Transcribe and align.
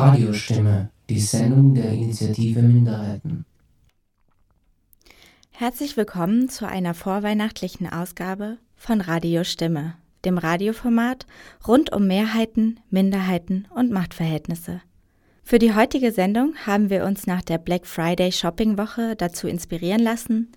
Radiostimme, 0.00 0.90
die 1.08 1.20
Sendung 1.20 1.74
der 1.74 1.92
Initiative 1.92 2.62
Minderheiten. 2.62 3.44
Herzlich 5.50 5.96
willkommen 5.96 6.48
zu 6.48 6.66
einer 6.66 6.94
vorweihnachtlichen 6.94 7.86
Ausgabe 7.86 8.56
von 8.76 9.02
Radiostimme, 9.02 9.94
dem 10.24 10.38
Radioformat 10.38 11.26
rund 11.68 11.92
um 11.92 12.06
Mehrheiten, 12.06 12.80
Minderheiten 12.88 13.68
und 13.74 13.90
Machtverhältnisse. 13.90 14.80
Für 15.50 15.58
die 15.58 15.74
heutige 15.74 16.12
Sendung 16.12 16.54
haben 16.64 16.90
wir 16.90 17.04
uns 17.04 17.26
nach 17.26 17.42
der 17.42 17.58
Black 17.58 17.84
Friday 17.84 18.30
Shopping 18.30 18.78
Woche 18.78 19.16
dazu 19.16 19.48
inspirieren 19.48 20.00
lassen, 20.00 20.52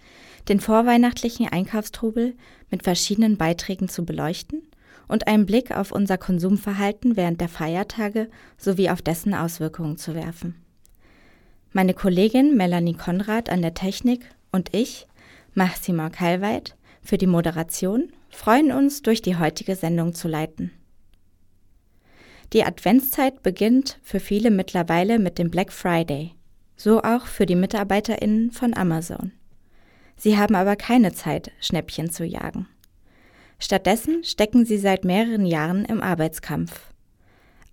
den 0.50 0.60
vorweihnachtlichen 0.60 1.48
Einkaufstrubel 1.48 2.36
mit 2.70 2.84
verschiedenen 2.84 3.36
Beiträgen 3.36 3.90
zu 3.90 4.06
beleuchten 4.06 4.62
und 5.08 5.26
einen 5.26 5.48
Blick 5.48 5.76
auf 5.76 5.92
unser 5.92 6.20
Konsumverhalten 6.20 7.18
während 7.18 7.42
der 7.42 7.50
Feiertage 7.50 8.30
sowie 8.60 8.92
auf 8.92 9.02
dessen 9.02 9.34
Auswirkungen 9.34 9.98
zu 9.98 10.14
werfen. 10.14 10.62
Meine 11.72 11.96
Kollegin 11.96 12.56
Melanie 12.56 12.94
Konrad 12.94 13.50
an 13.50 13.64
der 13.64 13.74
Technik 13.74 14.30
und 14.52 14.76
ich, 14.76 15.08
Maxima 15.56 16.12
Kalweit, 16.12 16.76
für 17.02 17.18
die 17.18 17.26
Moderation 17.26 18.10
freuen 18.30 18.72
uns, 18.72 19.02
durch 19.02 19.24
die 19.24 19.38
heutige 19.38 19.76
Sendung 19.76 20.14
zu 20.14 20.28
leiten. 20.28 20.70
Die 22.54 22.64
Adventszeit 22.64 23.42
beginnt 23.42 23.98
für 24.04 24.20
viele 24.20 24.52
mittlerweile 24.52 25.18
mit 25.18 25.40
dem 25.40 25.50
Black 25.50 25.74
Friday, 25.74 26.34
so 26.78 27.02
auch 27.02 27.26
für 27.26 27.48
die 27.48 27.56
Mitarbeiterinnen 27.56 28.52
von 28.52 28.76
Amazon. 28.78 29.32
Sie 30.18 30.38
haben 30.38 30.54
aber 30.54 30.76
keine 30.76 31.14
Zeit, 31.14 31.52
Schnäppchen 31.60 32.12
zu 32.12 32.24
jagen. 32.24 32.68
Stattdessen 33.58 34.24
stecken 34.24 34.66
sie 34.66 34.78
seit 34.78 35.04
mehreren 35.04 35.48
Jahren 35.48 35.84
im 35.86 36.02
Arbeitskampf. 36.02 36.94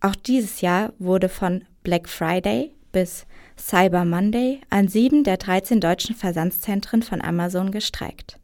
Auch 0.01 0.15
dieses 0.15 0.63
Jahr 0.63 0.95
wurde 0.99 1.29
von 1.29 1.65
Black 1.83 2.09
Friday 2.09 2.75
bis 2.91 3.27
Cyber 3.59 4.07
Monday 4.07 4.63
an 4.71 4.89
sieben 4.89 5.25
der 5.25 5.37
13 5.37 5.81
deutschen 5.81 6.17
Versandszentren 6.17 7.03
von 7.03 7.21
Amazon 7.21 7.71
gestreikt. 7.71 8.39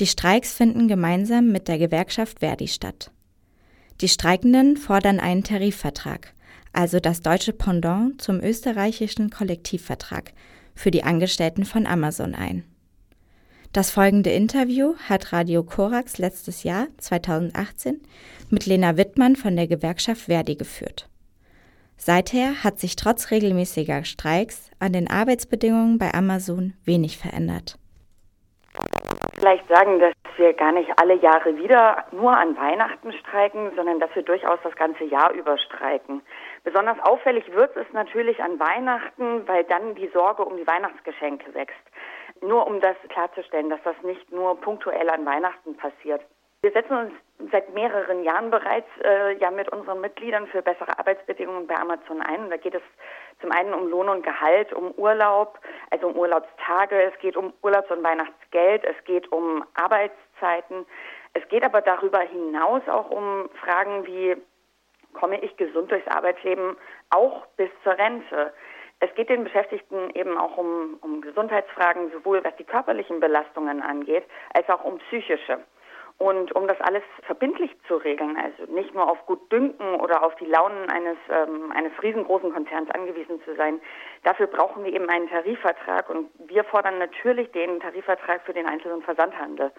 Die 0.00 0.08
Streiks 0.08 0.52
finden 0.52 0.88
gemeinsam 0.88 1.52
mit 1.52 1.68
der 1.68 1.78
Gewerkschaft 1.78 2.40
Verdi 2.40 2.66
statt. 2.66 3.12
Die 4.00 4.08
Streikenden 4.08 4.76
fordern 4.76 5.20
einen 5.20 5.42
Tarifvertrag, 5.42 6.34
also 6.72 7.00
das 7.00 7.22
deutsche 7.22 7.52
Pendant 7.52 8.20
zum 8.20 8.40
österreichischen 8.40 9.30
Kollektivvertrag, 9.30 10.32
für 10.74 10.90
die 10.90 11.04
Angestellten 11.04 11.64
von 11.64 11.86
Amazon 11.86 12.34
ein. 12.34 12.64
Das 13.72 13.90
folgende 13.90 14.30
Interview 14.30 14.94
hat 15.08 15.32
Radio 15.32 15.62
Korax 15.62 16.18
letztes 16.18 16.62
Jahr, 16.62 16.88
2018, 16.98 18.00
mit 18.50 18.66
Lena 18.66 18.96
Wittmann 18.96 19.36
von 19.36 19.56
der 19.56 19.66
Gewerkschaft 19.66 20.22
Verdi 20.22 20.56
geführt. 20.56 21.08
Seither 21.96 22.62
hat 22.62 22.78
sich 22.78 22.96
trotz 22.96 23.30
regelmäßiger 23.30 24.04
Streiks 24.04 24.70
an 24.78 24.92
den 24.92 25.08
Arbeitsbedingungen 25.08 25.98
bei 25.98 26.12
Amazon 26.12 26.74
wenig 26.84 27.16
verändert. 27.16 27.78
Vielleicht 29.38 29.68
sagen, 29.68 30.00
dass 30.00 30.14
wir 30.36 30.54
gar 30.54 30.72
nicht 30.72 30.90
alle 30.98 31.14
Jahre 31.14 31.56
wieder 31.56 32.04
nur 32.10 32.36
an 32.36 32.56
Weihnachten 32.56 33.12
streiken, 33.12 33.70
sondern 33.76 34.00
dass 34.00 34.14
wir 34.14 34.22
durchaus 34.22 34.58
das 34.62 34.74
ganze 34.76 35.04
Jahr 35.04 35.32
über 35.32 35.58
streiken. 35.58 36.22
Besonders 36.64 36.98
auffällig 37.00 37.52
wird 37.52 37.76
es 37.76 37.86
natürlich 37.92 38.42
an 38.42 38.58
Weihnachten, 38.58 39.46
weil 39.46 39.64
dann 39.64 39.94
die 39.94 40.08
Sorge 40.08 40.44
um 40.44 40.56
die 40.56 40.66
Weihnachtsgeschenke 40.66 41.54
wächst. 41.54 41.76
Nur 42.40 42.66
um 42.66 42.80
das 42.80 42.96
klarzustellen, 43.08 43.70
dass 43.70 43.82
das 43.84 43.96
nicht 44.02 44.30
nur 44.32 44.60
punktuell 44.60 45.08
an 45.10 45.24
Weihnachten 45.24 45.76
passiert. 45.76 46.22
Wir 46.66 46.72
setzen 46.72 46.96
uns 46.96 47.12
seit 47.52 47.72
mehreren 47.74 48.24
Jahren 48.24 48.50
bereits 48.50 48.88
äh, 49.04 49.36
ja 49.36 49.52
mit 49.52 49.68
unseren 49.68 50.00
Mitgliedern 50.00 50.48
für 50.48 50.62
bessere 50.62 50.98
Arbeitsbedingungen 50.98 51.68
bei 51.68 51.76
Amazon 51.76 52.20
ein. 52.20 52.42
Und 52.42 52.50
da 52.50 52.56
geht 52.56 52.74
es 52.74 52.82
zum 53.40 53.52
einen 53.52 53.72
um 53.72 53.88
Lohn 53.88 54.08
und 54.08 54.24
Gehalt, 54.24 54.72
um 54.72 54.90
Urlaub, 54.96 55.60
also 55.92 56.08
um 56.08 56.16
Urlaubstage, 56.16 57.00
es 57.02 57.16
geht 57.20 57.36
um 57.36 57.52
Urlaubs- 57.62 57.92
und 57.92 58.02
Weihnachtsgeld, 58.02 58.82
es 58.84 58.96
geht 59.04 59.30
um 59.30 59.64
Arbeitszeiten. 59.74 60.86
Es 61.34 61.48
geht 61.50 61.64
aber 61.64 61.82
darüber 61.82 62.18
hinaus 62.18 62.82
auch 62.88 63.10
um 63.10 63.48
Fragen 63.62 64.04
wie, 64.04 64.36
komme 65.12 65.40
ich 65.40 65.56
gesund 65.56 65.92
durchs 65.92 66.08
Arbeitsleben 66.08 66.76
auch 67.10 67.46
bis 67.56 67.70
zur 67.84 67.96
Rente? 67.96 68.52
Es 68.98 69.14
geht 69.14 69.28
den 69.28 69.44
Beschäftigten 69.44 70.10
eben 70.14 70.36
auch 70.36 70.56
um, 70.56 70.98
um 71.00 71.20
Gesundheitsfragen, 71.20 72.10
sowohl 72.10 72.42
was 72.42 72.56
die 72.56 72.64
körperlichen 72.64 73.20
Belastungen 73.20 73.82
angeht, 73.82 74.24
als 74.52 74.68
auch 74.68 74.82
um 74.82 74.98
psychische. 74.98 75.60
Und 76.18 76.52
um 76.56 76.66
das 76.66 76.80
alles 76.80 77.02
verbindlich 77.26 77.70
zu 77.86 77.96
regeln, 77.96 78.38
also 78.38 78.72
nicht 78.72 78.94
nur 78.94 79.10
auf 79.10 79.26
gut 79.26 79.52
Dünken 79.52 79.96
oder 80.00 80.24
auf 80.24 80.34
die 80.36 80.46
Launen 80.46 80.88
eines, 80.88 81.18
ähm, 81.28 81.70
eines 81.72 81.92
riesengroßen 82.02 82.52
Konzerns 82.52 82.90
angewiesen 82.90 83.42
zu 83.44 83.54
sein, 83.54 83.80
dafür 84.24 84.46
brauchen 84.46 84.82
wir 84.84 84.94
eben 84.94 85.10
einen 85.10 85.28
Tarifvertrag 85.28 86.08
und 86.08 86.30
wir 86.38 86.64
fordern 86.64 86.98
natürlich 86.98 87.50
den 87.52 87.80
Tarifvertrag 87.80 88.42
für 88.46 88.54
den 88.54 88.66
Einzel- 88.66 88.92
und 88.92 89.04
Versandhandel. 89.04 89.72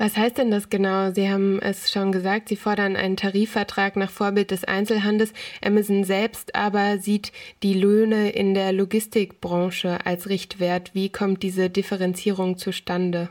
Was 0.00 0.16
heißt 0.16 0.38
denn 0.38 0.52
das 0.52 0.70
genau? 0.70 1.10
Sie 1.10 1.28
haben 1.28 1.58
es 1.60 1.90
schon 1.90 2.12
gesagt, 2.12 2.48
Sie 2.48 2.56
fordern 2.56 2.94
einen 2.94 3.16
Tarifvertrag 3.16 3.96
nach 3.96 4.10
Vorbild 4.10 4.52
des 4.52 4.62
Einzelhandels. 4.62 5.32
Amazon 5.62 6.04
selbst 6.04 6.54
aber 6.54 6.98
sieht 6.98 7.32
die 7.64 7.74
Löhne 7.74 8.30
in 8.30 8.54
der 8.54 8.72
Logistikbranche 8.72 9.98
als 10.04 10.28
Richtwert. 10.28 10.94
Wie 10.94 11.10
kommt 11.10 11.42
diese 11.42 11.68
Differenzierung 11.68 12.58
zustande? 12.58 13.30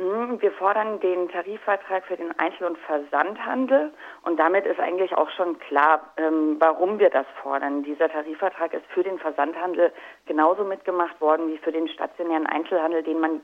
Hm, 0.00 0.40
wir 0.40 0.52
fordern 0.52 0.98
den 1.00 1.28
Tarifvertrag 1.28 2.06
für 2.06 2.16
den 2.16 2.32
Einzel- 2.38 2.68
und 2.68 2.78
Versandhandel 2.78 3.92
und 4.22 4.40
damit 4.40 4.64
ist 4.64 4.80
eigentlich 4.80 5.14
auch 5.14 5.28
schon 5.28 5.58
klar, 5.58 6.00
ähm, 6.16 6.56
warum 6.58 6.98
wir 6.98 7.10
das 7.10 7.26
fordern. 7.42 7.82
Dieser 7.82 8.08
Tarifvertrag 8.08 8.72
ist 8.72 8.86
für 8.94 9.02
den 9.02 9.18
Versandhandel 9.18 9.92
genauso 10.24 10.64
mitgemacht 10.64 11.20
worden 11.20 11.48
wie 11.48 11.58
für 11.58 11.70
den 11.70 11.86
stationären 11.86 12.46
Einzelhandel, 12.46 13.02
den 13.02 13.20
man 13.20 13.42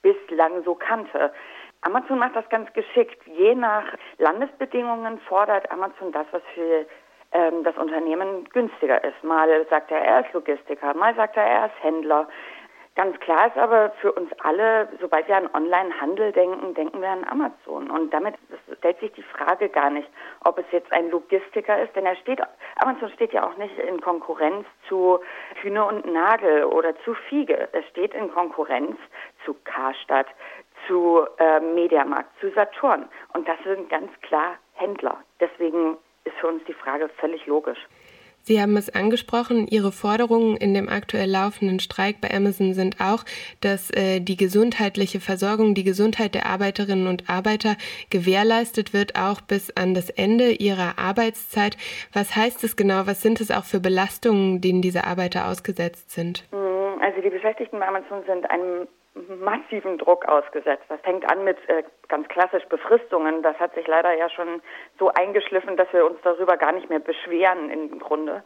bislang 0.00 0.64
so 0.64 0.74
kannte. 0.74 1.30
Amazon 1.82 2.18
macht 2.18 2.36
das 2.36 2.48
ganz 2.48 2.72
geschickt. 2.72 3.20
Je 3.26 3.54
nach 3.54 3.84
Landesbedingungen 4.16 5.20
fordert 5.28 5.70
Amazon 5.70 6.10
das, 6.12 6.26
was 6.30 6.42
für 6.54 6.86
ähm, 7.32 7.64
das 7.64 7.76
Unternehmen 7.76 8.48
günstiger 8.54 9.04
ist. 9.04 9.22
Mal 9.22 9.66
sagt 9.68 9.90
er, 9.90 10.00
er 10.00 10.20
ist 10.24 10.32
Logistiker, 10.32 10.94
mal 10.94 11.14
sagt 11.16 11.36
er, 11.36 11.44
er 11.44 11.66
ist 11.66 11.82
Händler. 11.82 12.28
Ganz 12.98 13.16
klar 13.20 13.46
ist 13.46 13.56
aber 13.56 13.90
für 14.00 14.10
uns 14.10 14.28
alle, 14.40 14.88
sobald 15.00 15.28
wir 15.28 15.36
an 15.36 15.48
Online-Handel 15.54 16.32
denken, 16.32 16.74
denken 16.74 17.00
wir 17.00 17.10
an 17.10 17.22
Amazon. 17.30 17.88
Und 17.92 18.12
damit 18.12 18.34
stellt 18.76 18.98
sich 18.98 19.12
die 19.12 19.22
Frage 19.22 19.68
gar 19.68 19.88
nicht, 19.88 20.10
ob 20.44 20.58
es 20.58 20.64
jetzt 20.72 20.92
ein 20.92 21.08
Logistiker 21.08 21.80
ist, 21.80 21.94
denn 21.94 22.06
er 22.06 22.16
steht, 22.16 22.40
Amazon 22.80 23.08
steht 23.10 23.32
ja 23.32 23.46
auch 23.46 23.56
nicht 23.56 23.78
in 23.78 24.00
Konkurrenz 24.00 24.66
zu 24.88 25.20
Hühne 25.62 25.84
und 25.84 26.12
Nagel 26.12 26.64
oder 26.64 26.92
zu 27.04 27.14
Fiege. 27.14 27.68
Es 27.70 27.86
steht 27.86 28.14
in 28.14 28.32
Konkurrenz 28.32 28.96
zu 29.44 29.54
Karstadt, 29.62 30.26
zu 30.88 31.24
äh, 31.38 31.60
Mediamarkt, 31.60 32.30
zu 32.40 32.50
Saturn. 32.50 33.08
Und 33.32 33.46
das 33.46 33.58
sind 33.62 33.88
ganz 33.90 34.10
klar 34.22 34.56
Händler. 34.72 35.18
Deswegen 35.38 35.98
ist 36.24 36.36
für 36.38 36.48
uns 36.48 36.64
die 36.64 36.74
Frage 36.74 37.08
völlig 37.10 37.46
logisch. 37.46 37.78
Sie 38.48 38.62
haben 38.62 38.78
es 38.78 38.88
angesprochen, 38.88 39.66
Ihre 39.68 39.92
Forderungen 39.92 40.56
in 40.56 40.72
dem 40.72 40.88
aktuell 40.88 41.28
laufenden 41.28 41.80
Streik 41.80 42.22
bei 42.22 42.30
Amazon 42.34 42.72
sind 42.72 42.96
auch, 42.98 43.24
dass 43.60 43.90
äh, 43.90 44.20
die 44.20 44.38
gesundheitliche 44.38 45.20
Versorgung, 45.20 45.74
die 45.74 45.84
Gesundheit 45.84 46.34
der 46.34 46.46
Arbeiterinnen 46.46 47.08
und 47.08 47.28
Arbeiter 47.28 47.76
gewährleistet 48.08 48.94
wird, 48.94 49.16
auch 49.16 49.42
bis 49.42 49.70
an 49.76 49.92
das 49.92 50.08
Ende 50.08 50.52
ihrer 50.52 50.98
Arbeitszeit. 50.98 51.76
Was 52.14 52.36
heißt 52.36 52.64
es 52.64 52.74
genau? 52.74 53.06
Was 53.06 53.20
sind 53.20 53.42
es 53.42 53.50
auch 53.50 53.64
für 53.64 53.80
Belastungen, 53.80 54.62
denen 54.62 54.80
diese 54.80 55.04
Arbeiter 55.04 55.46
ausgesetzt 55.48 56.12
sind? 56.12 56.44
Hm, 56.50 57.02
also 57.02 57.20
die 57.20 57.28
Beschäftigten 57.28 57.78
bei 57.78 57.86
Amazon 57.86 58.22
sind 58.26 58.48
einem 58.50 58.88
massiven 59.40 59.98
Druck 59.98 60.26
ausgesetzt. 60.26 60.84
Das 60.88 61.00
fängt 61.00 61.30
an 61.30 61.44
mit 61.44 61.56
äh, 61.68 61.82
ganz 62.08 62.28
klassisch 62.28 62.64
Befristungen. 62.66 63.42
Das 63.42 63.58
hat 63.58 63.74
sich 63.74 63.86
leider 63.86 64.12
ja 64.16 64.28
schon 64.28 64.62
so 64.98 65.10
eingeschliffen, 65.12 65.76
dass 65.76 65.92
wir 65.92 66.06
uns 66.06 66.18
darüber 66.22 66.56
gar 66.56 66.72
nicht 66.72 66.88
mehr 66.88 67.00
beschweren 67.00 67.70
im 67.70 67.98
Grunde. 67.98 68.42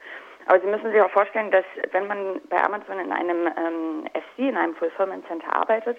Aber 0.47 0.61
Sie 0.61 0.67
müssen 0.67 0.91
sich 0.91 1.01
auch 1.01 1.11
vorstellen, 1.11 1.51
dass 1.51 1.65
wenn 1.93 2.07
man 2.07 2.41
bei 2.49 2.63
Amazon 2.63 2.99
in 2.99 3.13
einem 3.13 3.47
ähm, 3.47 4.05
FC, 4.13 4.39
in 4.39 4.57
einem 4.57 4.75
Fulfillment 4.75 5.27
Center 5.29 5.55
arbeitet, 5.55 5.99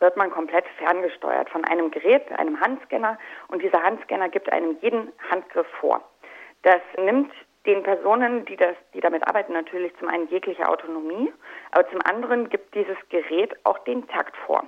wird 0.00 0.16
man 0.16 0.30
komplett 0.30 0.64
ferngesteuert 0.78 1.50
von 1.50 1.64
einem 1.64 1.90
Gerät, 1.90 2.30
einem 2.38 2.60
Handscanner 2.60 3.18
und 3.48 3.62
dieser 3.62 3.82
Handscanner 3.82 4.28
gibt 4.28 4.50
einem 4.52 4.78
jeden 4.80 5.12
Handgriff 5.30 5.66
vor. 5.80 6.02
Das 6.62 6.80
nimmt 6.96 7.32
den 7.68 7.82
Personen, 7.82 8.46
die, 8.46 8.56
das, 8.56 8.74
die 8.94 9.00
damit 9.00 9.28
arbeiten, 9.28 9.52
natürlich 9.52 9.96
zum 9.98 10.08
einen 10.08 10.26
jegliche 10.28 10.68
Autonomie, 10.68 11.32
aber 11.70 11.88
zum 11.90 12.00
anderen 12.02 12.48
gibt 12.48 12.74
dieses 12.74 12.96
Gerät 13.10 13.54
auch 13.64 13.78
den 13.80 14.08
Takt 14.08 14.36
vor. 14.38 14.64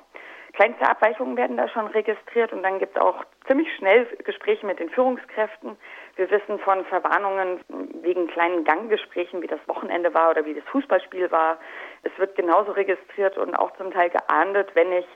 Kleinste 0.52 0.88
Abweichungen 0.88 1.36
werden 1.36 1.56
da 1.56 1.68
schon 1.68 1.86
registriert 1.86 2.52
und 2.52 2.62
dann 2.62 2.80
gibt 2.80 2.96
es 2.96 3.02
auch 3.02 3.24
ziemlich 3.46 3.72
schnell 3.76 4.06
Gespräche 4.24 4.66
mit 4.66 4.80
den 4.80 4.90
Führungskräften. 4.90 5.76
Wir 6.16 6.30
wissen 6.30 6.58
von 6.58 6.84
Verwarnungen 6.86 7.60
wegen 8.02 8.26
kleinen 8.26 8.64
Ganggesprächen, 8.64 9.40
wie 9.42 9.46
das 9.46 9.60
Wochenende 9.66 10.12
war 10.12 10.30
oder 10.30 10.44
wie 10.44 10.54
das 10.54 10.64
Fußballspiel 10.64 11.30
war. 11.30 11.58
Es 12.02 12.10
wird 12.18 12.34
genauso 12.34 12.72
registriert 12.72 13.38
und 13.38 13.54
auch 13.54 13.74
zum 13.76 13.92
Teil 13.92 14.10
geahndet, 14.10 14.74
wenn 14.74 14.92
ich 14.92 15.06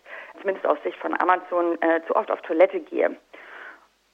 zumindest 0.40 0.66
aus 0.66 0.78
Sicht 0.84 0.98
von 0.98 1.20
Amazon 1.20 1.76
äh, 1.82 2.00
zu 2.06 2.14
oft 2.14 2.30
auf 2.30 2.40
Toilette 2.42 2.80
gehe. 2.80 3.16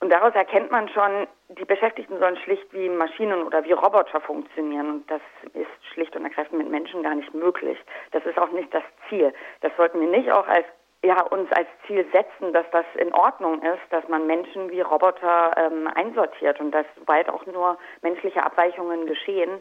Und 0.01 0.11
daraus 0.11 0.35
erkennt 0.35 0.71
man 0.71 0.89
schon, 0.89 1.27
die 1.51 1.65
Beschäftigten 1.65 2.19
sollen 2.19 2.39
schlicht 2.39 2.73
wie 2.73 2.89
Maschinen 2.89 3.43
oder 3.43 3.63
wie 3.65 3.73
Roboter 3.73 4.21
funktionieren. 4.21 4.91
Und 4.91 5.11
das 5.11 5.21
ist 5.53 5.93
schlicht 5.93 6.17
und 6.17 6.25
ergreifend 6.25 6.59
mit 6.59 6.71
Menschen 6.71 7.03
gar 7.03 7.15
nicht 7.15 7.35
möglich. 7.35 7.79
Das 8.13 8.25
ist 8.25 8.39
auch 8.39 8.51
nicht 8.51 8.73
das 8.73 8.83
Ziel. 9.09 9.33
Das 9.61 9.73
sollten 9.77 10.01
wir 10.01 10.09
nicht 10.09 10.33
auch 10.33 10.47
als 10.49 10.65
ja, 11.03 11.23
uns 11.23 11.51
als 11.53 11.69
Ziel 11.87 12.07
setzen, 12.13 12.53
dass 12.53 12.67
das 12.73 12.85
in 12.97 13.13
Ordnung 13.15 13.63
ist, 13.63 13.81
dass 13.91 14.07
man 14.09 14.27
Menschen 14.27 14.71
wie 14.71 14.83
Roboter 14.83 15.53
ähm, 15.57 15.89
einsortiert 15.95 16.61
und 16.61 16.73
dass, 16.73 16.85
sobald 16.99 17.29
auch 17.31 17.47
nur 17.47 17.79
menschliche 18.03 18.43
Abweichungen 18.43 19.07
geschehen, 19.07 19.61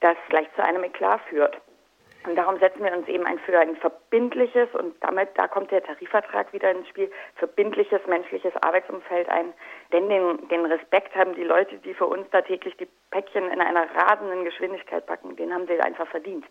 das 0.00 0.16
gleich 0.28 0.48
zu 0.56 0.64
einem 0.64 0.82
Eklat 0.82 1.20
führt. 1.28 1.60
Und 2.26 2.36
darum 2.36 2.58
setzen 2.58 2.84
wir 2.84 2.92
uns 2.92 3.08
eben 3.08 3.24
ein 3.24 3.38
für 3.38 3.58
ein 3.58 3.76
verbindliches 3.76 4.68
und 4.74 4.94
damit, 5.00 5.30
da 5.36 5.48
kommt 5.48 5.70
der 5.70 5.82
Tarifvertrag 5.82 6.52
wieder 6.52 6.70
ins 6.70 6.86
Spiel, 6.88 7.10
verbindliches 7.36 8.00
menschliches 8.06 8.52
Arbeitsumfeld 8.62 9.28
ein. 9.30 9.54
Denn 9.92 10.08
den, 10.08 10.48
den 10.48 10.66
Respekt 10.66 11.14
haben 11.16 11.34
die 11.34 11.44
Leute, 11.44 11.78
die 11.78 11.94
für 11.94 12.06
uns 12.06 12.26
da 12.30 12.42
täglich 12.42 12.76
die 12.76 12.88
Päckchen 13.10 13.50
in 13.50 13.60
einer 13.60 13.86
rasenden 13.94 14.44
Geschwindigkeit 14.44 15.06
packen, 15.06 15.36
den 15.36 15.52
haben 15.52 15.66
sie 15.66 15.80
einfach 15.80 16.08
verdient. 16.08 16.44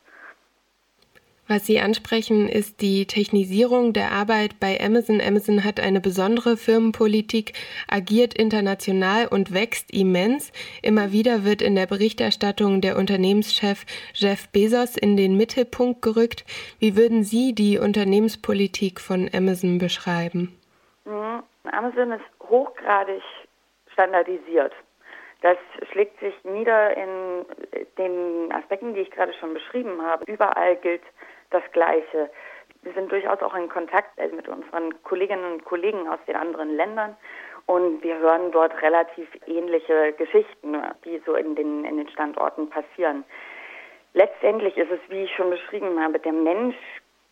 Was 1.50 1.66
Sie 1.66 1.80
ansprechen, 1.80 2.48
ist 2.48 2.80
die 2.80 3.08
Technisierung 3.08 3.92
der 3.92 4.12
Arbeit 4.12 4.60
bei 4.60 4.80
Amazon. 4.80 5.20
Amazon 5.20 5.64
hat 5.64 5.80
eine 5.80 6.00
besondere 6.00 6.58
Firmenpolitik, 6.58 7.54
agiert 7.88 8.36
international 8.36 9.26
und 9.26 9.52
wächst 9.52 9.92
immens. 9.92 10.54
Immer 10.84 11.12
wieder 11.12 11.46
wird 11.46 11.64
in 11.64 11.74
der 11.74 11.88
Berichterstattung 11.88 12.82
der 12.82 12.98
Unternehmenschef 12.98 13.88
Jeff 14.14 14.48
Bezos 14.50 14.96
in 14.96 15.18
den 15.18 15.38
Mittelpunkt 15.38 16.04
gerückt. 16.04 16.46
Wie 16.78 16.96
würden 16.96 17.24
Sie 17.24 17.56
die 17.56 17.80
Unternehmenspolitik 17.80 19.00
von 19.00 19.28
Amazon 19.34 19.80
beschreiben? 19.80 20.56
Mhm. 21.06 21.42
Amazon 21.72 22.12
ist 22.12 22.26
hochgradig 22.48 23.24
standardisiert. 23.94 24.74
Das 25.42 25.58
schlägt 25.92 26.20
sich 26.20 26.34
nieder 26.44 26.96
in 26.96 27.46
den 27.98 28.52
Aspekten, 28.52 28.94
die 28.94 29.02
ich 29.02 29.10
gerade 29.10 29.34
schon 29.40 29.56
beschrieben 29.56 30.00
habe. 30.04 30.26
Überall 30.26 30.76
gilt 30.76 31.02
das 31.52 31.64
Gleiche. 31.72 32.30
Wir 32.82 32.94
sind 32.94 33.12
durchaus 33.12 33.42
auch 33.42 33.56
in 33.56 33.70
Kontakt 33.70 34.18
äh, 34.18 34.28
mit 34.30 34.48
unseren 34.48 35.02
Kolleginnen 35.04 35.54
und 35.54 35.66
Kollegen 35.66 36.08
aus 36.08 36.20
den 36.28 36.36
anderen 36.36 36.76
Ländern 36.76 37.16
und 37.66 38.02
wir 38.02 38.18
hören 38.18 38.52
dort 38.52 38.82
relativ 38.82 39.28
ähnliche 39.46 40.14
Geschichten, 40.14 40.78
die 41.06 41.22
so 41.26 41.36
in 41.36 41.56
den, 41.56 41.86
in 41.86 41.98
den 41.98 42.10
Standorten 42.10 42.70
passieren. 42.70 43.24
Letztendlich 44.14 44.76
ist 44.76 44.92
es, 44.92 45.00
wie 45.10 45.26
ich 45.26 45.36
schon 45.36 45.52
beschrieben 45.52 46.02
habe, 46.02 46.18
der 46.20 46.34
Mensch 46.34 46.76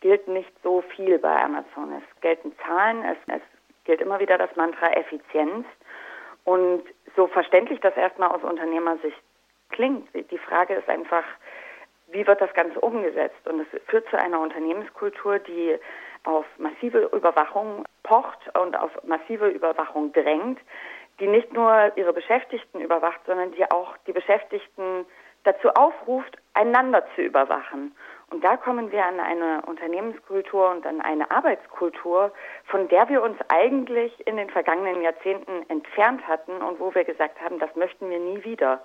gilt 0.00 0.28
nicht 0.28 0.52
so 0.62 0.82
viel 0.94 1.18
bei 1.18 1.42
Amazon. 1.42 1.92
Es 1.92 2.20
gelten 2.20 2.54
Zahlen, 2.64 3.04
es, 3.04 3.16
es 3.26 3.42
gilt 3.84 4.00
immer 4.00 4.20
wieder 4.20 4.38
das 4.38 4.54
Mantra 4.54 4.92
Effizienz. 4.92 5.66
Und 6.44 6.84
so 7.16 7.26
verständlich 7.26 7.80
das 7.80 7.96
erstmal 7.96 8.30
aus 8.30 8.42
Unternehmersicht 8.42 9.20
klingt, 9.70 10.08
die 10.14 10.38
Frage 10.38 10.74
ist 10.74 10.88
einfach, 10.88 11.24
wie 12.10 12.26
wird 12.26 12.40
das 12.40 12.52
Ganze 12.54 12.80
umgesetzt? 12.80 13.46
Und 13.46 13.60
es 13.60 13.82
führt 13.86 14.08
zu 14.08 14.18
einer 14.18 14.40
Unternehmenskultur, 14.40 15.38
die 15.38 15.76
auf 16.24 16.46
massive 16.58 17.10
Überwachung 17.12 17.84
pocht 18.02 18.38
und 18.58 18.78
auf 18.78 18.90
massive 19.04 19.48
Überwachung 19.48 20.12
drängt, 20.12 20.58
die 21.20 21.26
nicht 21.26 21.52
nur 21.52 21.92
ihre 21.96 22.12
Beschäftigten 22.12 22.80
überwacht, 22.80 23.20
sondern 23.26 23.52
die 23.52 23.70
auch 23.70 23.96
die 24.06 24.12
Beschäftigten 24.12 25.04
dazu 25.44 25.70
aufruft, 25.70 26.36
einander 26.54 27.04
zu 27.14 27.22
überwachen. 27.22 27.94
Und 28.30 28.44
da 28.44 28.58
kommen 28.58 28.92
wir 28.92 29.06
an 29.06 29.20
eine 29.20 29.62
Unternehmenskultur 29.66 30.70
und 30.70 30.86
an 30.86 31.00
eine 31.00 31.30
Arbeitskultur, 31.30 32.30
von 32.66 32.88
der 32.88 33.08
wir 33.08 33.22
uns 33.22 33.38
eigentlich 33.48 34.26
in 34.26 34.36
den 34.36 34.50
vergangenen 34.50 35.02
Jahrzehnten 35.02 35.64
entfernt 35.70 36.26
hatten 36.28 36.60
und 36.60 36.78
wo 36.78 36.94
wir 36.94 37.04
gesagt 37.04 37.40
haben, 37.40 37.58
das 37.58 37.74
möchten 37.74 38.10
wir 38.10 38.18
nie 38.18 38.44
wieder. 38.44 38.82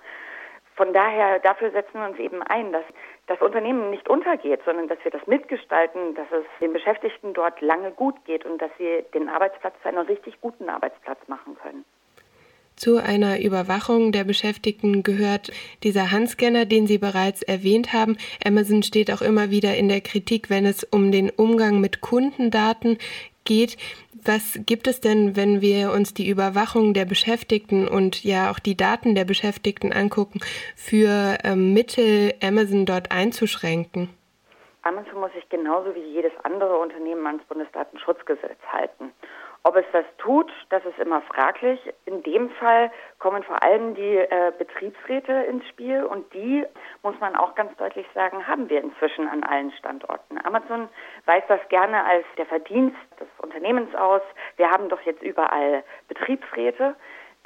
Von 0.76 0.92
daher, 0.92 1.38
dafür 1.38 1.70
setzen 1.70 2.00
wir 2.00 2.08
uns 2.08 2.18
eben 2.18 2.42
ein, 2.42 2.72
dass 2.72 2.84
das 3.26 3.40
Unternehmen 3.40 3.90
nicht 3.90 4.08
untergeht, 4.08 4.60
sondern 4.64 4.88
dass 4.88 4.98
wir 5.04 5.10
das 5.12 5.26
mitgestalten, 5.26 6.14
dass 6.16 6.26
es 6.32 6.44
den 6.60 6.72
Beschäftigten 6.72 7.32
dort 7.32 7.60
lange 7.60 7.92
gut 7.92 8.16
geht 8.24 8.44
und 8.44 8.60
dass 8.60 8.70
sie 8.76 9.04
den 9.14 9.28
Arbeitsplatz 9.28 9.74
zu 9.82 9.88
einem 9.88 10.06
richtig 10.06 10.40
guten 10.40 10.68
Arbeitsplatz 10.68 11.18
machen 11.28 11.56
können. 11.62 11.84
Zu 12.76 12.96
einer 12.96 13.40
Überwachung 13.40 14.10
der 14.10 14.24
Beschäftigten 14.24 15.04
gehört 15.04 15.52
dieser 15.84 16.10
Handscanner, 16.10 16.64
den 16.64 16.88
Sie 16.88 16.98
bereits 16.98 17.42
erwähnt 17.42 17.92
haben. 17.92 18.16
Amazon 18.44 18.82
steht 18.82 19.12
auch 19.12 19.22
immer 19.22 19.50
wieder 19.50 19.76
in 19.76 19.88
der 19.88 20.00
Kritik, 20.00 20.50
wenn 20.50 20.66
es 20.66 20.82
um 20.82 21.12
den 21.12 21.30
Umgang 21.30 21.80
mit 21.80 22.00
Kundendaten 22.00 22.98
geht. 23.44 23.76
Was 24.24 24.58
gibt 24.64 24.86
es 24.86 25.00
denn, 25.00 25.36
wenn 25.36 25.60
wir 25.60 25.92
uns 25.92 26.14
die 26.14 26.28
Überwachung 26.28 26.94
der 26.94 27.04
Beschäftigten 27.04 27.86
und 27.86 28.24
ja 28.24 28.50
auch 28.50 28.58
die 28.58 28.76
Daten 28.76 29.14
der 29.14 29.24
Beschäftigten 29.24 29.92
angucken, 29.92 30.40
für 30.76 31.36
ähm, 31.44 31.74
Mittel 31.74 32.32
Amazon 32.42 32.86
dort 32.86 33.12
einzuschränken? 33.12 34.08
Amazon 34.82 35.20
muss 35.20 35.32
sich 35.32 35.48
genauso 35.48 35.94
wie 35.94 36.00
jedes 36.12 36.32
andere 36.42 36.78
Unternehmen 36.78 37.26
ans 37.26 37.44
Bundesdatenschutzgesetz 37.44 38.58
halten. 38.70 39.12
Ob 39.66 39.76
es 39.76 39.86
das 39.92 40.04
tut, 40.18 40.52
das 40.68 40.84
ist 40.84 40.98
immer 40.98 41.22
fraglich. 41.22 41.80
In 42.04 42.22
dem 42.22 42.50
Fall 42.50 42.92
kommen 43.18 43.42
vor 43.42 43.62
allem 43.62 43.94
die 43.94 44.18
äh, 44.18 44.52
Betriebsräte 44.58 45.32
ins 45.32 45.66
Spiel 45.68 46.04
und 46.04 46.30
die, 46.34 46.66
muss 47.02 47.18
man 47.18 47.34
auch 47.34 47.54
ganz 47.54 47.74
deutlich 47.78 48.06
sagen, 48.14 48.46
haben 48.46 48.68
wir 48.68 48.82
inzwischen 48.82 49.26
an 49.26 49.42
allen 49.42 49.72
Standorten. 49.72 50.38
Amazon 50.44 50.90
weist 51.24 51.48
das 51.48 51.66
gerne 51.70 52.04
als 52.04 52.26
der 52.36 52.44
Verdienst 52.44 52.98
des 53.18 53.28
Unternehmens 53.38 53.94
aus. 53.94 54.20
Wir 54.56 54.70
haben 54.70 54.90
doch 54.90 55.00
jetzt 55.00 55.22
überall 55.22 55.82
Betriebsräte. 56.08 56.94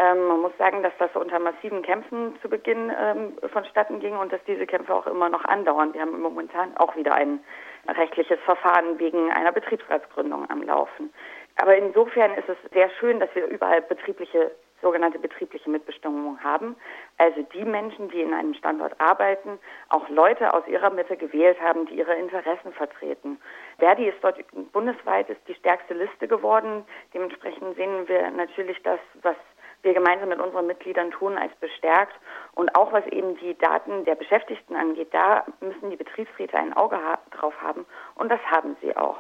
Ähm, 0.01 0.27
man 0.27 0.41
muss 0.41 0.57
sagen, 0.59 0.83
dass 0.83 0.93
das 0.99 1.15
unter 1.15 1.39
massiven 1.39 1.83
Kämpfen 1.83 2.37
zu 2.43 2.49
Beginn 2.49 2.93
ähm, 3.01 3.33
vonstatten 3.53 4.01
ging 4.01 4.17
und 4.17 4.33
dass 4.33 4.43
diese 4.45 4.67
Kämpfe 4.67 4.93
auch 4.93 5.07
immer 5.07 5.29
noch 5.29 5.45
andauern. 5.45 5.95
Wir 5.95 6.03
haben 6.03 6.21
momentan 6.21 6.77
auch 6.77 6.95
wieder 6.97 7.15
ein 7.15 7.41
rechtliches 7.89 8.39
Verfahren 8.45 8.99
wegen 8.99 9.31
einer 9.33 9.53
Betriebsratsgründung 9.53 10.49
am 10.51 10.63
Laufen. 10.63 11.13
Aber 11.61 11.77
insofern 11.77 12.35
ist 12.35 12.49
es 12.49 12.57
sehr 12.73 12.89
schön, 13.01 13.19
dass 13.19 13.35
wir 13.35 13.47
überall 13.47 13.83
betriebliche, 13.83 14.53
sogenannte 14.81 15.19
betriebliche 15.19 15.69
Mitbestimmung 15.69 16.39
haben. 16.43 16.77
Also 17.19 17.43
die 17.53 17.65
Menschen, 17.65 18.09
die 18.11 18.23
in 18.23 18.33
einem 18.33 18.55
Standort 18.55 18.95
arbeiten, 19.01 19.59
auch 19.89 20.09
Leute 20.09 20.55
aus 20.55 20.67
ihrer 20.69 20.91
Mitte 20.91 21.17
gewählt 21.17 21.61
haben, 21.61 21.87
die 21.87 21.95
ihre 21.95 22.15
Interessen 22.15 22.73
vertreten. 22.73 23.41
Verdi 23.79 24.09
ist 24.09 24.19
dort 24.23 24.39
bundesweit 24.73 25.29
ist 25.31 25.41
die 25.49 25.55
stärkste 25.55 25.95
Liste 25.95 26.29
geworden. 26.29 26.85
Dementsprechend 27.13 27.75
sehen 27.75 28.07
wir 28.07 28.31
natürlich 28.31 28.81
das, 28.85 29.01
was 29.23 29.37
wir 29.83 29.95
gemeinsam 29.95 30.29
mit 30.29 30.41
unseren 30.41 30.67
Mitgliedern 30.67 31.11
tun, 31.11 31.37
als 31.37 31.55
bestärkt. 31.57 32.15
Und 32.55 32.73
auch 32.77 32.93
was 32.93 33.07
eben 33.09 33.37
die 33.39 33.59
Daten 33.59 34.05
der 34.05 34.15
Beschäftigten 34.15 34.77
angeht, 34.77 35.13
da 35.13 35.45
müssen 35.61 35.91
die 35.91 35.97
Betriebsräte 35.97 36.57
ein 36.57 36.73
Auge 36.73 36.97
ha 36.97 37.19
drauf 37.33 37.55
haben. 37.61 37.85
Und 38.15 38.31
das 38.31 38.41
haben 38.49 38.77
sie 38.81 38.97
auch. 38.97 39.19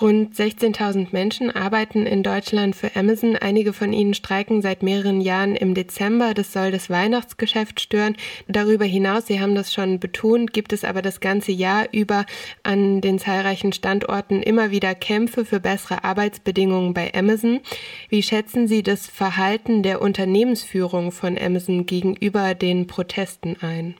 Rund 0.00 0.34
16.000 0.34 1.12
Menschen 1.12 1.54
arbeiten 1.54 2.04
in 2.04 2.24
Deutschland 2.24 2.74
für 2.74 2.96
Amazon. 2.96 3.36
Einige 3.36 3.72
von 3.72 3.92
ihnen 3.92 4.12
streiken 4.14 4.60
seit 4.60 4.82
mehreren 4.82 5.20
Jahren 5.20 5.54
im 5.54 5.74
Dezember. 5.74 6.34
Das 6.34 6.52
soll 6.52 6.72
das 6.72 6.90
Weihnachtsgeschäft 6.90 7.80
stören. 7.80 8.16
Darüber 8.48 8.84
hinaus, 8.84 9.28
Sie 9.28 9.38
haben 9.38 9.54
das 9.54 9.72
schon 9.72 10.00
betont, 10.00 10.52
gibt 10.52 10.72
es 10.72 10.84
aber 10.84 11.00
das 11.00 11.20
ganze 11.20 11.52
Jahr 11.52 11.84
über 11.92 12.26
an 12.64 13.02
den 13.02 13.20
zahlreichen 13.20 13.72
Standorten 13.72 14.42
immer 14.42 14.72
wieder 14.72 14.96
Kämpfe 14.96 15.44
für 15.44 15.60
bessere 15.60 16.02
Arbeitsbedingungen 16.02 16.92
bei 16.92 17.12
Amazon. 17.14 17.60
Wie 18.08 18.24
schätzen 18.24 18.66
Sie 18.66 18.82
das 18.82 19.06
Verhalten 19.06 19.84
der 19.84 20.02
Unternehmensführung 20.02 21.12
von 21.12 21.38
Amazon 21.38 21.86
gegenüber 21.86 22.54
den 22.54 22.88
Protesten 22.88 23.58
ein? 23.62 23.94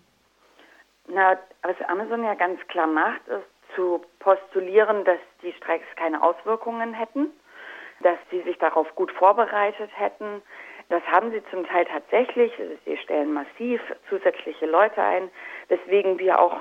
Na, 1.06 1.38
was 1.62 1.76
Amazon 1.86 2.24
ja 2.24 2.34
ganz 2.34 2.58
klar 2.66 2.88
macht, 2.88 3.20
ist, 3.28 3.46
zu 3.74 4.00
postulieren, 4.18 5.04
dass 5.04 5.18
die 5.44 5.52
Streiks 5.52 5.86
keine 5.96 6.22
Auswirkungen 6.22 6.94
hätten, 6.94 7.30
dass 8.00 8.18
sie 8.30 8.42
sich 8.42 8.58
darauf 8.58 8.92
gut 8.94 9.12
vorbereitet 9.12 9.90
hätten. 9.94 10.42
Das 10.90 11.02
haben 11.06 11.30
sie 11.30 11.42
zum 11.50 11.66
Teil 11.66 11.86
tatsächlich. 11.86 12.52
Sie 12.84 12.96
stellen 12.98 13.32
massiv 13.32 13.80
zusätzliche 14.08 14.66
Leute 14.66 15.02
ein, 15.02 15.30
weswegen 15.68 16.18
wir 16.18 16.38
auch 16.38 16.60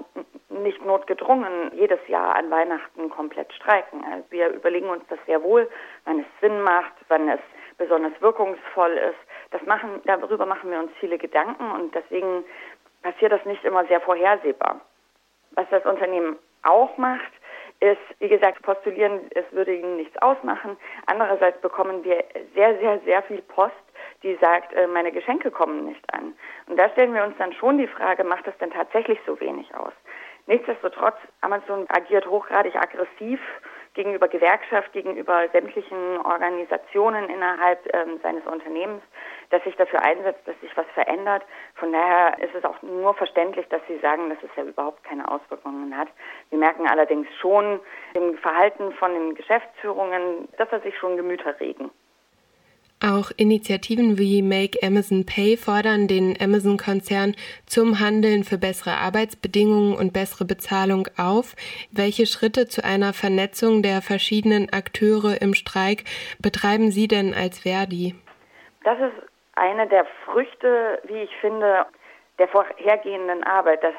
nicht 0.50 0.86
notgedrungen 0.86 1.72
jedes 1.74 2.00
Jahr 2.08 2.36
an 2.36 2.50
Weihnachten 2.50 3.10
komplett 3.10 3.52
streiken. 3.54 4.04
Also 4.06 4.24
wir 4.30 4.50
überlegen 4.50 4.90
uns 4.90 5.04
das 5.10 5.20
sehr 5.26 5.44
wohl, 5.44 5.70
wann 6.06 6.20
es 6.20 6.26
Sinn 6.40 6.62
macht, 6.62 6.94
wann 7.10 7.28
es 7.28 7.42
besonders 7.78 8.14
wirkungsvoll 8.22 8.92
ist. 8.92 9.20
Das 9.52 9.62
machen, 9.64 10.02
darüber 10.06 10.46
machen 10.46 10.72
wir 10.72 10.80
uns 10.80 10.92
viele 11.00 11.18
Gedanken 11.18 11.72
und 11.72 11.94
deswegen 11.94 12.46
passiert 13.02 13.32
das 13.34 13.44
nicht 13.46 13.64
immer 13.66 13.86
sehr 13.86 14.00
vorhersehbar. 14.00 14.80
Was 15.52 15.66
das 15.70 15.86
Unternehmen 15.86 16.38
auch 16.64 16.98
macht, 16.98 17.32
ist, 17.84 18.00
wie 18.20 18.30
gesagt, 18.30 18.62
postulieren, 18.62 19.20
es 19.36 19.44
würde 19.52 19.76
ihnen 19.76 19.98
nichts 19.98 20.18
ausmachen. 20.22 20.78
Andererseits 21.06 21.60
bekommen 21.60 22.04
wir 22.06 22.24
sehr, 22.56 22.78
sehr, 22.80 23.00
sehr 23.00 23.22
viel 23.24 23.42
Post, 23.42 23.76
die 24.24 24.38
sagt, 24.40 24.72
äh, 24.74 24.88
meine 24.88 25.12
Geschenke 25.12 25.52
kommen 25.52 25.86
nicht 25.86 26.14
an. 26.14 26.34
Und 26.68 26.80
da 26.80 26.90
stellen 26.92 27.14
wir 27.14 27.26
uns 27.26 27.36
dann 27.38 27.52
schon 27.52 27.78
die 27.78 27.88
Frage, 27.88 28.24
macht 28.24 28.48
das 28.48 28.58
denn 28.60 28.72
tatsächlich 28.72 29.20
so 29.26 29.38
wenig 29.42 29.76
aus? 29.76 29.92
Nichtsdestotrotz, 30.48 31.18
Amazon 31.42 31.86
agiert 31.90 32.26
hochgradig 32.26 32.76
aggressiv 32.76 33.42
gegenüber 33.94 34.28
Gewerkschaft, 34.28 34.92
gegenüber 34.94 35.48
sämtlichen 35.50 36.18
Organisationen 36.26 37.30
innerhalb 37.30 37.80
ähm, 37.94 38.20
seines 38.24 38.46
Unternehmens, 38.46 39.04
dass 39.50 39.64
sich 39.64 39.76
dafür 39.76 40.04
einsetzt, 40.04 40.42
dass 40.46 40.60
sich 40.62 40.76
was 40.76 40.86
verändert. 40.94 41.44
Von 41.76 41.92
daher 41.92 42.38
ist 42.40 42.56
es 42.56 42.64
auch 42.64 42.82
nur 42.82 43.14
verständlich, 43.14 43.68
dass 43.70 43.82
Sie 43.88 44.00
sagen, 44.00 44.30
dass 44.30 44.42
es 44.42 44.50
ja 44.56 44.64
überhaupt 44.64 45.04
keine 45.04 45.30
Auswirkungen 45.30 45.96
hat. 45.96 46.08
Wir 46.50 46.58
merken 46.58 46.88
allerdings 46.88 47.28
schon 47.40 47.80
im 48.14 48.38
Verhalten 48.40 48.92
von 48.94 49.14
den 49.14 49.36
Geschäftsführungen, 49.36 50.48
dass 50.58 50.72
er 50.72 50.82
sich 50.82 50.98
schon 50.98 51.18
Gemüter 51.18 51.60
regen. 51.60 51.92
Auch 53.06 53.32
Initiativen 53.36 54.18
wie 54.18 54.42
Make 54.42 54.80
Amazon 54.82 55.26
Pay 55.26 55.58
fordern 55.58 56.08
den 56.08 56.38
Amazon-Konzern 56.40 57.36
zum 57.66 58.00
Handeln 58.00 58.46
für 58.46 58.58
bessere 58.58 58.96
Arbeitsbedingungen 58.96 59.98
und 59.98 60.14
bessere 60.14 60.46
Bezahlung 60.46 61.10
auf. 61.18 61.54
Welche 61.92 62.26
Schritte 62.26 62.66
zu 62.70 62.82
einer 62.82 63.12
Vernetzung 63.12 63.84
der 63.84 64.02
verschiedenen 64.02 64.72
Akteure 64.72 65.42
im 65.42 65.54
Streik 65.54 66.06
betreiben 66.42 66.92
Sie 66.92 67.10
denn 67.10 67.34
als 67.34 67.60
Verdi? 67.60 68.16
Das 68.86 68.98
ist 68.98 69.28
eine 69.56 69.86
der 69.88 70.06
Früchte, 70.24 71.02
wie 71.04 71.24
ich 71.24 71.36
finde, 71.42 71.86
der 72.40 72.48
vorhergehenden 72.48 73.44
Arbeit, 73.44 73.84
dass 73.84 73.96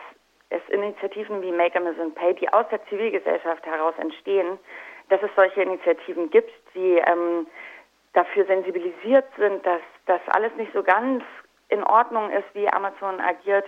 es 0.48 0.62
Initiativen 0.70 1.42
wie 1.42 1.52
Make 1.52 1.76
Amazon 1.76 2.14
Pay, 2.14 2.36
die 2.36 2.50
aus 2.50 2.64
der 2.70 2.82
Zivilgesellschaft 2.86 3.66
heraus 3.66 3.94
entstehen, 3.98 4.58
dass 5.10 5.22
es 5.22 5.30
solche 5.36 5.60
Initiativen 5.60 6.30
gibt, 6.30 6.52
die 6.74 7.02
ähm, 7.06 7.46
dafür 8.14 8.46
sensibilisiert 8.46 9.26
sind, 9.36 9.64
dass 9.66 9.82
das 10.06 10.20
alles 10.28 10.54
nicht 10.56 10.72
so 10.72 10.82
ganz 10.82 11.22
in 11.68 11.82
Ordnung 11.84 12.30
ist, 12.30 12.46
wie 12.54 12.68
Amazon 12.68 13.20
agiert. 13.20 13.64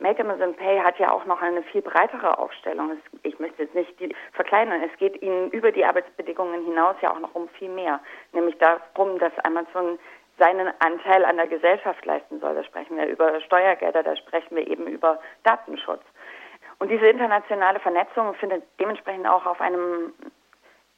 Make 0.00 0.22
Amazon 0.22 0.54
Pay 0.54 0.80
hat 0.80 0.98
ja 0.98 1.12
auch 1.12 1.24
noch 1.24 1.40
eine 1.40 1.62
viel 1.62 1.82
breitere 1.82 2.38
Aufstellung. 2.38 2.98
Ich 3.22 3.38
möchte 3.38 3.62
jetzt 3.62 3.74
nicht 3.74 3.98
die 4.00 4.14
verkleinern. 4.32 4.82
Es 4.82 4.98
geht 4.98 5.22
ihnen 5.22 5.50
über 5.50 5.70
die 5.70 5.84
Arbeitsbedingungen 5.84 6.64
hinaus 6.64 6.96
ja 7.00 7.12
auch 7.12 7.20
noch 7.20 7.34
um 7.34 7.48
viel 7.50 7.68
mehr. 7.68 8.00
Nämlich 8.32 8.58
darum, 8.58 9.18
dass 9.18 9.32
Amazon 9.44 9.98
seinen 10.38 10.68
Anteil 10.80 11.24
an 11.24 11.36
der 11.36 11.46
Gesellschaft 11.46 12.04
leisten 12.04 12.40
soll. 12.40 12.54
Da 12.56 12.64
sprechen 12.64 12.96
wir 12.96 13.06
über 13.06 13.40
Steuergelder, 13.42 14.02
da 14.02 14.16
sprechen 14.16 14.56
wir 14.56 14.66
eben 14.66 14.88
über 14.88 15.20
Datenschutz. 15.44 16.02
Und 16.80 16.90
diese 16.90 17.06
internationale 17.06 17.78
Vernetzung 17.78 18.34
findet 18.34 18.64
dementsprechend 18.80 19.28
auch 19.28 19.46
auf 19.46 19.60
einem 19.60 20.12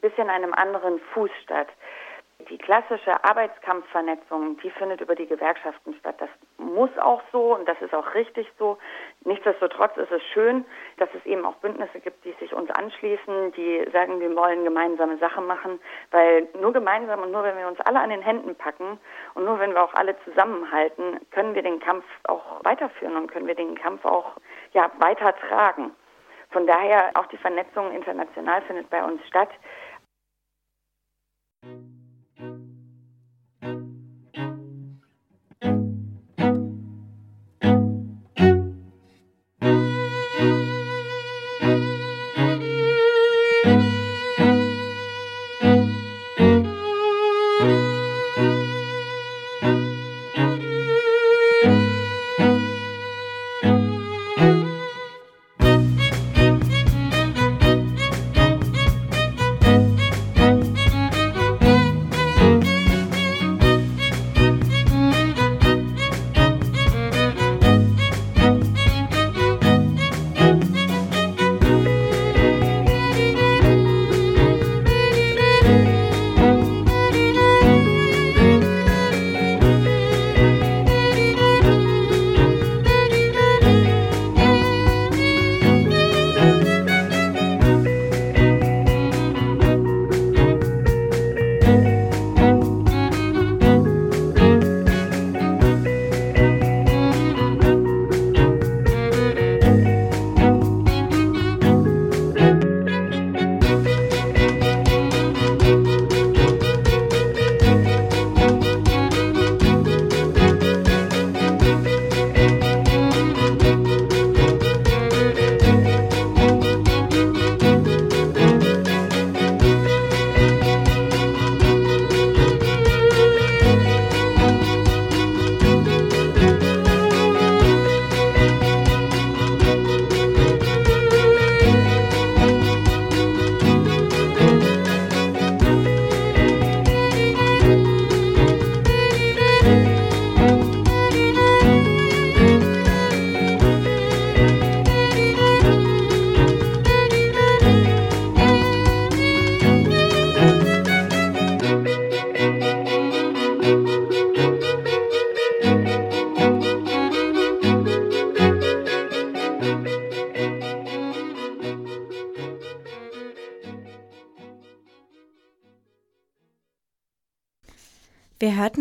bisschen 0.00 0.30
einem 0.30 0.54
anderen 0.54 1.00
Fuß 1.12 1.30
statt. 1.42 1.68
Die 2.48 2.58
klassische 2.58 3.24
Arbeitskampfvernetzung, 3.24 4.56
die 4.58 4.70
findet 4.70 5.00
über 5.00 5.16
die 5.16 5.26
Gewerkschaften 5.26 5.94
statt. 5.94 6.14
Das 6.18 6.28
muss 6.58 6.90
auch 6.98 7.20
so 7.32 7.56
und 7.56 7.68
das 7.68 7.80
ist 7.80 7.92
auch 7.92 8.14
richtig 8.14 8.46
so. 8.56 8.78
Nichtsdestotrotz 9.24 9.96
ist 9.96 10.12
es 10.12 10.22
schön, 10.32 10.64
dass 10.98 11.08
es 11.14 11.26
eben 11.26 11.44
auch 11.44 11.56
Bündnisse 11.56 11.98
gibt, 11.98 12.24
die 12.24 12.32
sich 12.38 12.52
uns 12.52 12.70
anschließen, 12.70 13.50
die 13.52 13.84
sagen, 13.92 14.20
wir 14.20 14.34
wollen 14.36 14.62
gemeinsame 14.62 15.18
Sachen 15.18 15.46
machen, 15.46 15.80
weil 16.12 16.46
nur 16.60 16.72
gemeinsam 16.72 17.20
und 17.22 17.32
nur 17.32 17.42
wenn 17.42 17.58
wir 17.58 17.66
uns 17.66 17.80
alle 17.80 17.98
an 17.98 18.10
den 18.10 18.22
Händen 18.22 18.54
packen 18.54 19.00
und 19.34 19.44
nur 19.44 19.58
wenn 19.58 19.74
wir 19.74 19.82
auch 19.82 19.94
alle 19.94 20.14
zusammenhalten, 20.24 21.18
können 21.32 21.56
wir 21.56 21.62
den 21.62 21.80
Kampf 21.80 22.04
auch 22.28 22.64
weiterführen 22.64 23.16
und 23.16 23.30
können 23.30 23.48
wir 23.48 23.56
den 23.56 23.74
Kampf 23.74 24.04
auch 24.04 24.36
ja, 24.72 24.88
weitertragen. 24.98 25.90
Von 26.50 26.66
daher 26.66 27.10
auch 27.14 27.26
die 27.26 27.36
Vernetzung 27.36 27.92
international 27.92 28.62
findet 28.62 28.88
bei 28.88 29.02
uns 29.02 29.20
statt. 29.26 29.50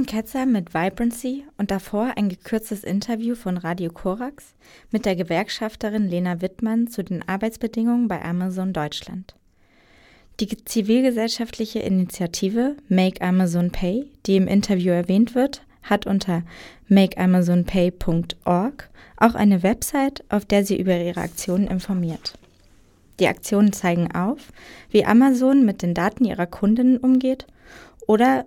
Ketzer 0.05 0.45
mit 0.45 0.73
Vibrancy 0.73 1.45
und 1.57 1.71
davor 1.71 2.13
ein 2.15 2.29
gekürztes 2.29 2.83
Interview 2.83 3.35
von 3.35 3.57
Radio 3.57 3.91
Korax 3.91 4.55
mit 4.91 5.05
der 5.05 5.15
Gewerkschafterin 5.15 6.07
Lena 6.07 6.41
Wittmann 6.41 6.87
zu 6.87 7.03
den 7.03 7.27
Arbeitsbedingungen 7.27 8.07
bei 8.07 8.23
Amazon 8.23 8.73
Deutschland. 8.73 9.35
Die 10.39 10.65
zivilgesellschaftliche 10.65 11.79
Initiative 11.79 12.75
Make 12.89 13.21
Amazon 13.21 13.71
Pay, 13.71 14.11
die 14.25 14.35
im 14.35 14.47
Interview 14.47 14.91
erwähnt 14.91 15.35
wird, 15.35 15.61
hat 15.83 16.05
unter 16.05 16.43
makeamazonpay.org 16.87 18.89
auch 19.17 19.35
eine 19.35 19.63
Website, 19.63 20.23
auf 20.29 20.45
der 20.45 20.65
sie 20.65 20.79
über 20.79 20.97
ihre 20.97 21.21
Aktionen 21.21 21.67
informiert. 21.67 22.37
Die 23.19 23.27
Aktionen 23.27 23.71
zeigen 23.71 24.13
auf, 24.13 24.51
wie 24.89 25.05
Amazon 25.05 25.65
mit 25.65 25.81
den 25.81 25.93
Daten 25.93 26.25
ihrer 26.25 26.47
Kundinnen 26.47 26.97
umgeht 26.97 27.47
oder 28.07 28.45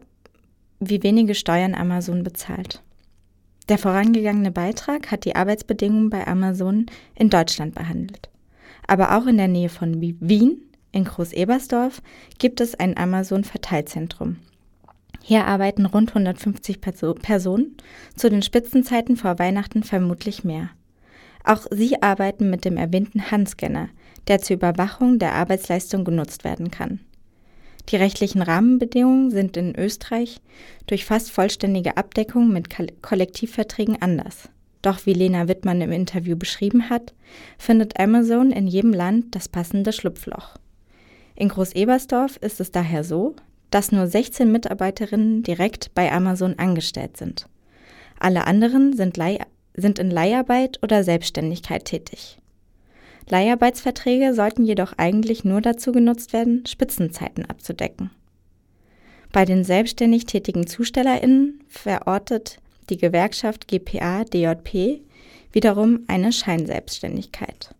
wie 0.80 1.02
wenige 1.02 1.34
Steuern 1.34 1.74
Amazon 1.74 2.22
bezahlt. 2.22 2.82
Der 3.68 3.78
vorangegangene 3.78 4.50
Beitrag 4.50 5.10
hat 5.10 5.24
die 5.24 5.36
Arbeitsbedingungen 5.36 6.10
bei 6.10 6.26
Amazon 6.26 6.86
in 7.14 7.28
Deutschland 7.28 7.74
behandelt. 7.74 8.30
Aber 8.86 9.16
auch 9.16 9.26
in 9.26 9.36
der 9.36 9.48
Nähe 9.48 9.68
von 9.68 10.00
Wien, 10.00 10.62
in 10.92 11.04
Groß-Ebersdorf, 11.04 12.00
gibt 12.38 12.60
es 12.60 12.74
ein 12.74 12.96
Amazon-Verteilzentrum. 12.96 14.36
Hier 15.22 15.44
arbeiten 15.44 15.84
rund 15.84 16.10
150 16.10 16.80
Perso 16.80 17.12
Personen, 17.12 17.76
zu 18.16 18.30
den 18.30 18.40
Spitzenzeiten 18.40 19.16
vor 19.16 19.38
Weihnachten 19.38 19.82
vermutlich 19.82 20.44
mehr. 20.44 20.70
Auch 21.44 21.66
sie 21.70 22.02
arbeiten 22.02 22.48
mit 22.48 22.64
dem 22.64 22.78
erwähnten 22.78 23.30
Handscanner, 23.30 23.90
der 24.28 24.40
zur 24.40 24.56
Überwachung 24.56 25.18
der 25.18 25.34
Arbeitsleistung 25.34 26.04
genutzt 26.04 26.44
werden 26.44 26.70
kann. 26.70 27.00
Die 27.88 27.96
rechtlichen 27.96 28.42
Rahmenbedingungen 28.42 29.30
sind 29.30 29.56
in 29.56 29.74
Österreich 29.74 30.40
durch 30.86 31.04
fast 31.06 31.30
vollständige 31.30 31.96
Abdeckung 31.96 32.52
mit 32.52 32.68
Kollektivverträgen 33.02 34.00
anders. 34.02 34.50
Doch 34.82 35.06
wie 35.06 35.14
Lena 35.14 35.48
Wittmann 35.48 35.80
im 35.80 35.90
Interview 35.90 36.36
beschrieben 36.36 36.90
hat, 36.90 37.14
findet 37.56 37.98
Amazon 37.98 38.52
in 38.52 38.66
jedem 38.66 38.92
Land 38.92 39.34
das 39.34 39.48
passende 39.48 39.92
Schlupfloch. 39.92 40.56
In 41.34 41.48
Groß-Ebersdorf 41.48 42.36
ist 42.36 42.60
es 42.60 42.70
daher 42.70 43.04
so, 43.04 43.34
dass 43.70 43.92
nur 43.92 44.06
16 44.06 44.50
Mitarbeiterinnen 44.50 45.42
direkt 45.42 45.94
bei 45.94 46.12
Amazon 46.12 46.58
angestellt 46.58 47.16
sind. 47.16 47.48
Alle 48.18 48.46
anderen 48.46 48.94
sind, 48.96 49.16
Leih 49.16 49.38
sind 49.74 49.98
in 49.98 50.10
Leiharbeit 50.10 50.78
oder 50.82 51.04
Selbstständigkeit 51.04 51.84
tätig. 51.84 52.38
Leiharbeitsverträge 53.30 54.34
sollten 54.34 54.64
jedoch 54.64 54.94
eigentlich 54.96 55.44
nur 55.44 55.60
dazu 55.60 55.92
genutzt 55.92 56.32
werden, 56.32 56.64
Spitzenzeiten 56.66 57.44
abzudecken. 57.44 58.10
Bei 59.32 59.44
den 59.44 59.64
selbstständig 59.64 60.26
tätigen 60.26 60.66
ZustellerInnen 60.66 61.60
verortet 61.68 62.58
die 62.88 62.96
Gewerkschaft 62.96 63.68
GPA 63.68 64.24
DJP 64.24 65.00
wiederum 65.52 66.00
eine 66.06 66.32
Scheinselbstständigkeit. 66.32 67.74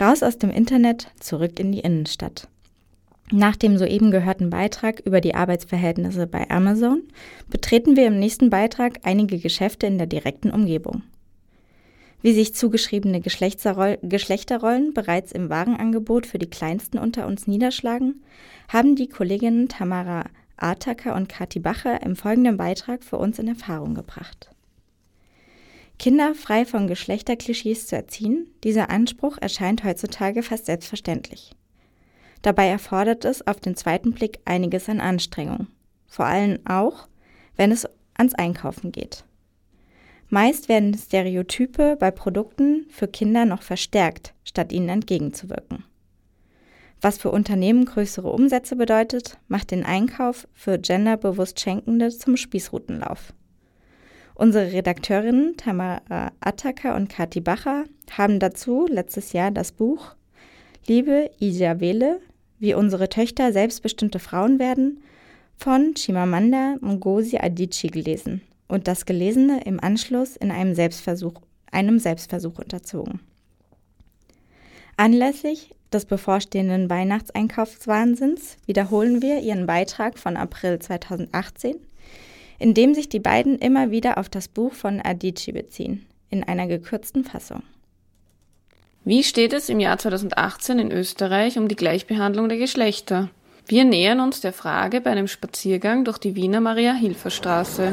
Raus 0.00 0.22
aus 0.22 0.38
dem 0.38 0.50
Internet, 0.50 1.08
zurück 1.20 1.60
in 1.60 1.70
die 1.70 1.80
Innenstadt. 1.80 2.48
Nach 3.30 3.56
dem 3.56 3.78
soeben 3.78 4.10
gehörten 4.10 4.50
Beitrag 4.50 5.00
über 5.00 5.20
die 5.20 5.34
Arbeitsverhältnisse 5.34 6.26
bei 6.26 6.50
Amazon 6.50 7.02
betreten 7.48 7.96
wir 7.96 8.06
im 8.06 8.18
nächsten 8.18 8.50
Beitrag 8.50 9.00
einige 9.04 9.38
Geschäfte 9.38 9.86
in 9.86 9.98
der 9.98 10.06
direkten 10.06 10.50
Umgebung. 10.50 11.02
Wie 12.24 12.32
sich 12.32 12.54
zugeschriebene 12.54 13.20
Geschlechterrollen 13.20 14.94
bereits 14.94 15.30
im 15.30 15.50
Warenangebot 15.50 16.26
für 16.26 16.38
die 16.38 16.48
Kleinsten 16.48 16.96
unter 16.96 17.26
uns 17.26 17.46
niederschlagen, 17.46 18.24
haben 18.68 18.96
die 18.96 19.10
Kolleginnen 19.10 19.68
Tamara 19.68 20.24
Artaker 20.56 21.16
und 21.16 21.28
Kati 21.28 21.58
Bacher 21.58 22.00
im 22.00 22.16
folgenden 22.16 22.56
Beitrag 22.56 23.04
für 23.04 23.18
uns 23.18 23.38
in 23.38 23.46
Erfahrung 23.46 23.94
gebracht. 23.94 24.48
Kinder 25.98 26.34
frei 26.34 26.64
von 26.64 26.88
Geschlechterklischees 26.88 27.88
zu 27.88 27.96
erziehen, 27.96 28.46
dieser 28.64 28.88
Anspruch 28.88 29.36
erscheint 29.36 29.84
heutzutage 29.84 30.42
fast 30.42 30.64
selbstverständlich. 30.64 31.50
Dabei 32.40 32.68
erfordert 32.68 33.26
es 33.26 33.46
auf 33.46 33.60
den 33.60 33.76
zweiten 33.76 34.12
Blick 34.12 34.38
einiges 34.46 34.88
an 34.88 35.00
Anstrengung, 35.00 35.66
vor 36.06 36.24
allem 36.24 36.58
auch, 36.64 37.06
wenn 37.56 37.70
es 37.70 37.86
ans 38.14 38.34
Einkaufen 38.34 38.92
geht. 38.92 39.24
Meist 40.30 40.68
werden 40.68 40.94
Stereotype 40.94 41.96
bei 41.98 42.10
Produkten 42.10 42.86
für 42.88 43.08
Kinder 43.08 43.44
noch 43.44 43.62
verstärkt, 43.62 44.34
statt 44.44 44.72
ihnen 44.72 44.88
entgegenzuwirken. 44.88 45.84
Was 47.00 47.18
für 47.18 47.30
Unternehmen 47.30 47.84
größere 47.84 48.30
Umsätze 48.30 48.76
bedeutet, 48.76 49.38
macht 49.48 49.70
den 49.70 49.84
Einkauf 49.84 50.48
für 50.54 50.78
genderbewusst 50.78 51.60
Schenkende 51.60 52.08
zum 52.08 52.36
Spießrutenlauf. 52.36 53.34
Unsere 54.34 54.72
Redakteurinnen 54.72 55.56
Tamara 55.56 56.32
Attacker 56.40 56.96
und 56.96 57.08
Kati 57.08 57.40
Bacher 57.40 57.84
haben 58.10 58.40
dazu 58.40 58.86
letztes 58.88 59.32
Jahr 59.32 59.50
das 59.50 59.72
Buch 59.72 60.16
Liebe 60.86 61.30
Ijawele, 61.40 62.20
wie 62.58 62.74
unsere 62.74 63.08
Töchter 63.08 63.52
selbstbestimmte 63.52 64.18
Frauen 64.18 64.58
werden 64.58 65.02
von 65.56 65.94
Chimamanda 65.94 66.76
Ngozi 66.80 67.38
Adichie 67.38 67.88
gelesen 67.88 68.42
und 68.68 68.88
das 68.88 69.06
Gelesene 69.06 69.62
im 69.64 69.80
Anschluss 69.80 70.36
in 70.36 70.50
einem 70.50 70.74
Selbstversuch, 70.74 71.40
einem 71.70 71.98
Selbstversuch 71.98 72.58
unterzogen. 72.58 73.20
Anlässlich 74.96 75.74
des 75.92 76.04
bevorstehenden 76.04 76.90
Weihnachtseinkaufswahnsinns 76.90 78.56
wiederholen 78.66 79.22
wir 79.22 79.40
ihren 79.40 79.66
Beitrag 79.66 80.18
von 80.18 80.36
April 80.36 80.78
2018, 80.78 81.76
in 82.58 82.74
dem 82.74 82.94
sich 82.94 83.08
die 83.08 83.20
beiden 83.20 83.58
immer 83.58 83.90
wieder 83.90 84.18
auf 84.18 84.28
das 84.28 84.48
Buch 84.48 84.72
von 84.72 85.00
Adichie 85.00 85.52
beziehen, 85.52 86.06
in 86.30 86.44
einer 86.44 86.66
gekürzten 86.66 87.24
Fassung. 87.24 87.62
Wie 89.04 89.22
steht 89.22 89.52
es 89.52 89.68
im 89.68 89.80
Jahr 89.80 89.98
2018 89.98 90.78
in 90.78 90.90
Österreich 90.90 91.58
um 91.58 91.68
die 91.68 91.76
Gleichbehandlung 91.76 92.48
der 92.48 92.58
Geschlechter? 92.58 93.30
Wir 93.66 93.84
nähern 93.84 94.20
uns 94.20 94.42
der 94.42 94.52
Frage 94.52 95.00
bei 95.00 95.10
einem 95.10 95.26
Spaziergang 95.26 96.04
durch 96.04 96.18
die 96.18 96.34
Wiener 96.36 96.60
Maria-Hilfer-Straße. 96.60 97.92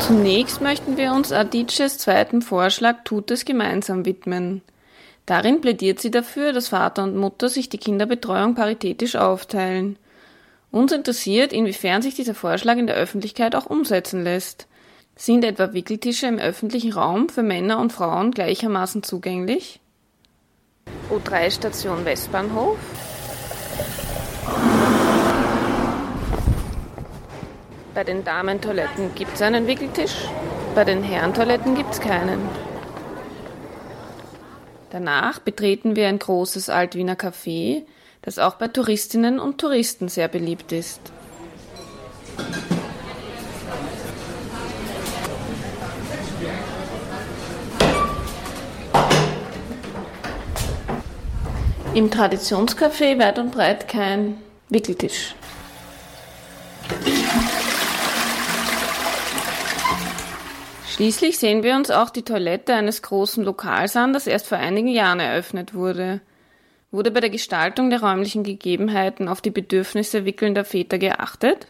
Zunächst 0.00 0.62
möchten 0.62 0.96
wir 0.96 1.12
uns 1.12 1.30
Adiches 1.30 1.98
zweiten 1.98 2.40
Vorschlag 2.40 3.04
Tut 3.04 3.30
es 3.30 3.44
gemeinsam 3.44 4.06
widmen. 4.06 4.62
Darin 5.26 5.60
plädiert 5.60 6.00
sie 6.00 6.10
dafür, 6.10 6.54
dass 6.54 6.68
Vater 6.68 7.02
und 7.02 7.14
Mutter 7.14 7.50
sich 7.50 7.68
die 7.68 7.76
Kinderbetreuung 7.76 8.54
paritätisch 8.54 9.16
aufteilen. 9.16 9.98
Uns 10.70 10.92
interessiert, 10.92 11.52
inwiefern 11.52 12.00
sich 12.00 12.14
dieser 12.14 12.34
Vorschlag 12.34 12.78
in 12.78 12.86
der 12.86 12.96
Öffentlichkeit 12.96 13.54
auch 13.54 13.66
umsetzen 13.66 14.24
lässt. 14.24 14.66
Sind 15.16 15.44
etwa 15.44 15.74
Wickeltische 15.74 16.26
im 16.26 16.38
öffentlichen 16.38 16.94
Raum 16.94 17.28
für 17.28 17.42
Männer 17.42 17.78
und 17.78 17.92
Frauen 17.92 18.30
gleichermaßen 18.30 19.02
zugänglich? 19.02 19.80
U3 21.10 21.50
Station 21.50 22.04
Westbahnhof. 22.04 22.78
Bei 27.94 28.04
den 28.04 28.24
Damentoiletten 28.24 29.14
gibt 29.14 29.34
es 29.34 29.42
einen 29.42 29.66
Wickeltisch, 29.66 30.28
bei 30.74 30.84
den 30.84 31.02
Herrentoiletten 31.02 31.74
gibt 31.74 31.92
es 31.92 32.00
keinen. 32.00 32.40
Danach 34.90 35.40
betreten 35.40 35.96
wir 35.96 36.08
ein 36.08 36.18
großes 36.18 36.70
Altwiener 36.70 37.14
Café, 37.14 37.82
das 38.22 38.38
auch 38.38 38.54
bei 38.54 38.68
Touristinnen 38.68 39.38
und 39.38 39.58
Touristen 39.58 40.08
sehr 40.08 40.28
beliebt 40.28 40.72
ist. 40.72 41.00
Im 51.94 52.10
Traditionscafé 52.10 53.18
weit 53.18 53.38
und 53.38 53.50
breit 53.50 53.88
kein 53.88 54.36
Wickeltisch. 54.68 55.34
Schließlich 60.86 61.38
sehen 61.38 61.62
wir 61.62 61.74
uns 61.74 61.90
auch 61.90 62.10
die 62.10 62.22
Toilette 62.22 62.74
eines 62.74 63.02
großen 63.02 63.42
Lokals 63.42 63.96
an, 63.96 64.12
das 64.12 64.26
erst 64.26 64.46
vor 64.46 64.58
einigen 64.58 64.88
Jahren 64.88 65.20
eröffnet 65.20 65.72
wurde. 65.72 66.20
Wurde 66.90 67.10
bei 67.10 67.20
der 67.20 67.30
Gestaltung 67.30 67.88
der 67.90 68.02
räumlichen 68.02 68.44
Gegebenheiten 68.44 69.28
auf 69.28 69.40
die 69.40 69.50
Bedürfnisse 69.50 70.24
wickelnder 70.24 70.64
Väter 70.64 70.98
geachtet? 70.98 71.68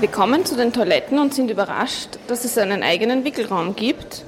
Wir 0.00 0.08
kommen 0.08 0.44
zu 0.44 0.56
den 0.56 0.72
Toiletten 0.72 1.18
und 1.18 1.32
sind 1.32 1.50
überrascht, 1.50 2.18
dass 2.26 2.44
es 2.44 2.58
einen 2.58 2.82
eigenen 2.82 3.24
Wickelraum 3.24 3.76
gibt, 3.76 4.24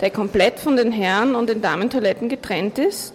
der 0.00 0.10
komplett 0.10 0.58
von 0.58 0.76
den 0.76 0.92
Herren- 0.92 1.34
und 1.34 1.48
den 1.48 1.60
Damentoiletten 1.60 2.28
getrennt 2.28 2.78
ist, 2.78 3.14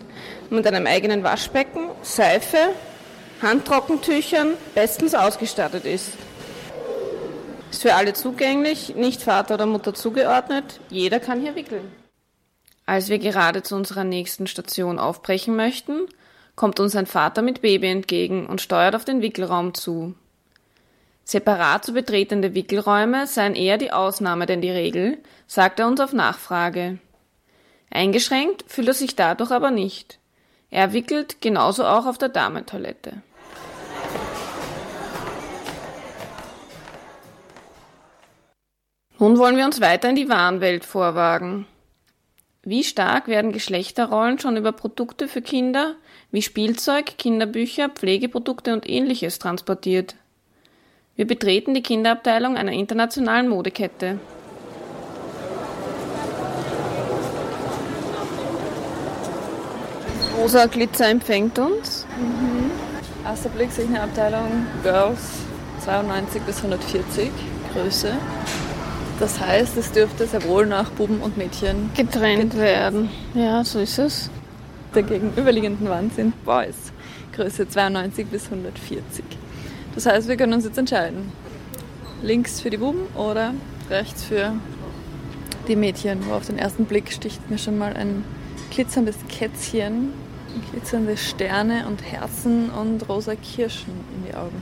mit 0.50 0.68
einem 0.68 0.86
eigenen 0.86 1.24
Waschbecken, 1.24 1.90
Seife, 2.02 2.58
Handtrockentüchern 3.42 4.54
bestens 4.74 5.16
ausgestattet 5.16 5.86
ist. 5.86 6.12
Ist 7.72 7.82
für 7.82 7.96
alle 7.96 8.14
zugänglich, 8.14 8.96
nicht 8.96 9.22
Vater 9.22 9.56
oder 9.56 9.66
Mutter 9.66 9.94
zugeordnet. 9.94 10.80
Jeder 10.90 11.20
kann 11.20 11.42
hier 11.42 11.56
wickeln. 11.56 11.92
Als 12.86 13.10
wir 13.10 13.18
gerade 13.18 13.64
zu 13.64 13.76
unserer 13.76 14.04
nächsten 14.04 14.48
Station 14.48 15.00
aufbrechen 15.00 15.56
möchten, 15.56 16.08
kommt 16.56 16.80
uns 16.80 16.96
ein 16.96 17.08
Vater 17.08 17.42
mit 17.42 17.62
Baby 17.62 17.88
entgegen 17.88 18.46
und 18.46 18.62
steuert 18.62 18.96
auf 18.96 19.06
den 19.06 19.22
Wickelraum 19.22 19.74
zu. 19.74 20.14
Separat 21.28 21.84
zu 21.84 21.94
betretende 21.94 22.54
Wickelräume 22.54 23.26
seien 23.26 23.56
eher 23.56 23.80
die 23.80 23.92
Ausnahme 23.92 24.46
denn 24.46 24.62
die 24.62 24.70
Regel, 24.70 25.18
sagt 25.48 25.80
er 25.80 25.88
uns 25.88 26.00
auf 26.00 26.14
Nachfrage. 26.14 27.00
Eingeschränkt 27.90 28.64
fühlt 28.68 28.90
er 28.90 28.94
sich 28.94 29.16
dadurch 29.16 29.50
aber 29.50 29.72
nicht. 29.72 30.20
Er 30.70 30.94
wickelt 30.94 31.42
genauso 31.42 31.84
auch 31.84 32.06
auf 32.06 32.20
der 32.20 32.30
Damentoilette. 32.30 33.24
Nun 39.18 39.40
wollen 39.40 39.58
wir 39.58 39.66
uns 39.66 39.82
weiter 39.82 40.10
in 40.10 40.16
die 40.16 40.30
Warenwelt 40.30 40.86
vorwagen. 40.86 41.66
Wie 42.62 42.84
stark 42.84 43.28
werden 43.28 43.52
Geschlechterrollen 43.52 44.38
schon 44.38 44.58
über 44.58 44.74
Produkte 44.74 45.28
für 45.28 45.42
Kinder 45.42 45.96
wie 46.32 46.44
Spielzeug, 46.44 47.18
Kinderbücher, 47.18 47.90
Pflegeprodukte 47.90 48.74
und 48.74 48.88
ähnliches 48.88 49.40
transportiert? 49.40 50.16
Wir 51.18 51.26
betreten 51.26 51.74
die 51.74 51.82
Kinderabteilung 51.82 52.58
einer 52.58 52.74
internationalen 52.74 53.48
Modekette. 53.48 54.20
Rosa 60.38 60.66
Glitzer 60.66 61.10
empfängt 61.10 61.58
uns. 61.58 62.06
Mhm. 62.20 62.70
Erster 63.26 63.48
Blick 63.48 63.72
sehe 63.72 63.86
ich 63.86 63.92
eine 63.92 64.02
Abteilung 64.02 64.68
Girls 64.84 65.22
92 65.86 66.42
bis 66.42 66.58
140 66.58 67.32
Größe. 67.74 68.12
Das 69.18 69.40
heißt, 69.40 69.78
es 69.78 69.94
dürfte 69.94 70.28
sehr 70.28 70.44
wohl 70.44 70.66
nach 70.66 70.92
Buben 70.92 71.22
und 71.22 71.38
Mädchen 71.38 71.92
getrennt 71.96 72.58
werden. 72.58 73.10
Ja, 73.34 73.64
so 73.64 73.80
ist 73.80 74.00
es. 74.00 74.30
Der 74.94 75.04
gegenüberliegenden 75.04 75.88
Wand 75.88 76.14
sind 76.14 76.44
Boys, 76.44 76.92
Größe 77.32 77.70
92 77.70 78.28
bis 78.28 78.46
140. 78.46 79.24
Das 79.96 80.06
heißt, 80.06 80.28
wir 80.28 80.38
können 80.38 80.54
uns 80.54 80.66
jetzt 80.66 80.78
entscheiden. 80.78 81.32
Links 82.22 82.62
für 82.62 82.70
die 82.70 82.78
Buben 82.78 83.08
oder 83.16 83.54
rechts 83.90 84.24
für 84.24 84.54
die 85.68 85.76
Mädchen. 85.76 86.28
Wo 86.28 86.34
auf 86.34 86.46
den 86.46 86.58
ersten 86.58 86.86
Blick 86.86 87.12
sticht 87.12 87.50
mir 87.50 87.58
schon 87.58 87.78
mal 87.78 87.94
ein 87.94 88.24
glitzerndes 88.72 89.16
Kätzchen, 89.30 90.14
glitzernde 90.72 91.18
Sterne 91.18 91.88
und 91.88 92.04
Herzen 92.04 92.70
und 92.70 93.08
rosa 93.10 93.36
Kirschen 93.36 93.94
in 94.16 94.28
die 94.28 94.36
Augen. 94.36 94.62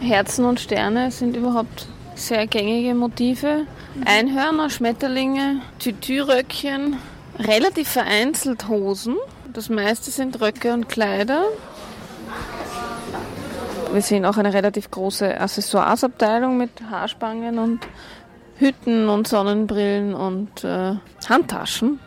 Herzen 0.00 0.44
und 0.44 0.58
Sterne 0.58 1.10
sind 1.10 1.36
überhaupt 1.36 1.86
sehr 2.14 2.46
gängige 2.46 2.94
Motive. 2.94 3.66
Einhörner, 4.04 4.70
Schmetterlinge, 4.70 5.60
Tütüröckchen, 5.78 6.96
relativ 7.38 7.88
vereinzelt 7.88 8.68
Hosen. 8.68 9.16
Das 9.52 9.68
meiste 9.68 10.10
sind 10.10 10.40
Röcke 10.40 10.72
und 10.72 10.88
Kleider. 10.88 11.44
Wir 13.92 14.00
sehen 14.02 14.24
auch 14.24 14.38
eine 14.38 14.54
relativ 14.54 14.90
große 14.90 15.38
Accessoiresabteilung 15.38 16.56
mit 16.56 16.70
Haarspangen 16.90 17.58
und 17.58 17.80
Hütten 18.56 19.08
und 19.08 19.28
Sonnenbrillen 19.28 20.14
und 20.14 20.64
äh, 20.64 20.94
Handtaschen. 21.28 22.00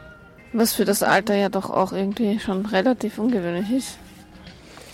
Was 0.51 0.73
für 0.73 0.85
das 0.85 1.03
Alter 1.03 1.35
ja 1.35 1.49
doch 1.49 1.69
auch 1.69 1.91
irgendwie 1.91 2.39
schon 2.39 2.65
relativ 2.65 3.19
ungewöhnlich 3.19 3.71
ist. 3.71 3.99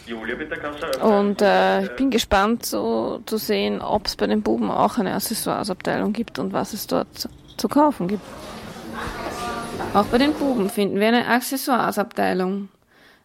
Julia, 0.06 0.36
bitte 0.36 0.58
kannst 0.58 0.80
du 0.82 1.06
Und 1.06 1.42
äh, 1.42 1.84
ich 1.84 1.92
bin 1.92 2.10
gespannt 2.10 2.66
so, 2.66 3.22
zu 3.26 3.38
sehen, 3.38 3.82
ob 3.82 4.08
es 4.08 4.18
bei 4.18 4.28
den 4.28 4.42
Buben 4.42 4.70
auch 4.70 4.98
eine 4.98 5.14
Accessoiresabteilung 5.14 6.12
gibt 6.12 6.40
und 6.40 6.52
was 6.52 6.74
es 6.74 6.88
dort 6.88 7.08
zu, 7.18 7.30
zu 7.56 7.70
kaufen 7.70 8.10
gibt. 8.10 8.24
Auch 9.94 10.06
bei 10.06 10.18
den 10.18 10.34
Buben 10.34 10.70
finden 10.70 11.00
wir 11.00 11.08
eine 11.08 11.28
Accessoiresabteilung. 11.28 12.70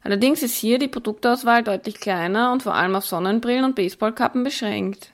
Allerdings 0.07 0.45
ist 0.45 0.55
hier 0.55 0.79
die 0.79 0.87
Produktauswahl 0.87 1.65
deutlich 1.65 1.99
kleiner 1.99 2.53
und 2.53 2.63
vor 2.63 2.77
allem 2.77 2.95
auf 2.95 3.05
Sonnenbrillen 3.05 3.65
und 3.65 3.75
Baseballkappen 3.75 4.45
beschränkt. 4.45 5.11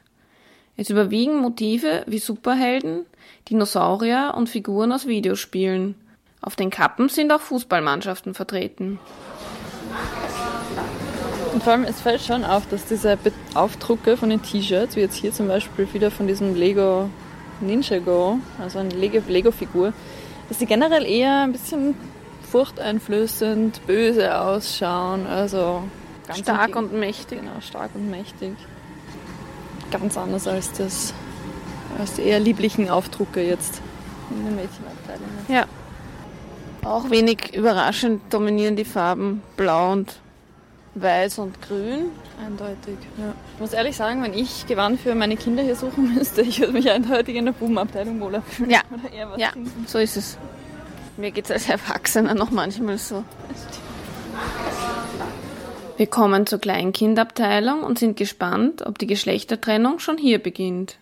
Es 0.76 0.90
überwiegen 0.90 1.38
Motive 1.38 2.04
wie 2.06 2.18
Superhelden, 2.18 3.06
Dinosaurier 3.48 4.34
und 4.36 4.50
Figuren 4.50 4.92
aus 4.92 5.06
Videospielen. 5.06 5.94
Auf 6.42 6.56
den 6.56 6.68
Kappen 6.68 7.08
sind 7.08 7.32
auch 7.32 7.40
Fußballmannschaften 7.40 8.34
vertreten. 8.34 8.98
Und 11.54 11.62
vor 11.62 11.72
allem, 11.72 11.84
es 11.84 12.02
fällt 12.02 12.20
schon 12.20 12.44
auf, 12.44 12.68
dass 12.68 12.84
diese 12.84 13.16
Aufdrucke 13.54 14.18
von 14.18 14.28
den 14.28 14.42
T-Shirts, 14.42 14.94
wie 14.96 15.00
jetzt 15.00 15.16
hier 15.16 15.32
zum 15.32 15.48
Beispiel 15.48 15.90
wieder 15.94 16.10
von 16.10 16.26
diesem 16.26 16.54
Lego 16.54 17.08
Ninjago, 17.62 18.40
also 18.60 18.80
eine 18.80 18.90
Lego-Figur, 18.90 19.94
dass 20.50 20.58
sie 20.58 20.66
generell 20.66 21.06
eher 21.06 21.44
ein 21.44 21.52
bisschen 21.52 21.94
furchteinflößend, 22.52 23.86
böse 23.86 24.38
ausschauen. 24.38 25.26
Also 25.26 25.84
stark 26.34 26.76
und 26.76 26.92
mächtig. 26.92 27.40
Genau, 27.40 27.60
stark 27.60 27.90
und 27.94 28.10
mächtig. 28.10 28.52
Ganz 29.90 30.18
anders 30.18 30.46
als 30.46 30.70
das, 30.72 31.14
als 31.98 32.14
die 32.14 32.22
eher 32.22 32.40
lieblichen 32.40 32.90
Aufdrucke 32.90 33.42
jetzt 33.42 33.80
in 34.30 34.44
den 34.44 34.54
Mädchenabteilungen. 34.56 35.46
Ja. 35.48 35.64
Auch 36.84 37.10
wenig 37.10 37.54
überraschend 37.54 38.20
dominieren 38.32 38.76
die 38.76 38.84
Farben 38.84 39.42
blau 39.56 39.92
und 39.92 40.20
Weiß 40.94 41.38
und 41.38 41.62
Grün. 41.62 42.10
Eindeutig, 42.44 42.98
ja. 43.16 43.32
Ich 43.54 43.60
muss 43.60 43.72
ehrlich 43.72 43.96
sagen, 43.96 44.22
wenn 44.22 44.34
ich 44.34 44.66
Gewand 44.66 45.00
für 45.00 45.14
meine 45.14 45.36
Kinder 45.36 45.62
hier 45.62 45.76
suchen 45.76 46.14
müsste, 46.14 46.42
ich 46.42 46.60
würde 46.60 46.74
mich 46.74 46.90
eindeutig 46.90 47.36
in 47.36 47.46
der 47.46 47.52
Bubenabteilung 47.52 48.20
wohler 48.20 48.42
fühlen. 48.42 48.70
Ja, 48.70 48.82
ja 49.38 49.52
so 49.86 49.98
ist 49.98 50.18
es. 50.18 50.36
Mir 51.22 51.30
geht 51.30 51.44
es 51.44 51.52
als 51.52 51.68
Erwachsener 51.68 52.34
noch 52.34 52.50
manchmal 52.50 52.98
so. 52.98 53.22
Wir 55.96 56.08
kommen 56.08 56.48
zur 56.48 56.58
Kleinkindabteilung 56.58 57.84
und 57.84 57.96
sind 58.00 58.16
gespannt, 58.16 58.84
ob 58.84 58.98
die 58.98 59.06
Geschlechtertrennung 59.06 60.00
schon 60.00 60.18
hier 60.18 60.40
beginnt. 60.40 60.98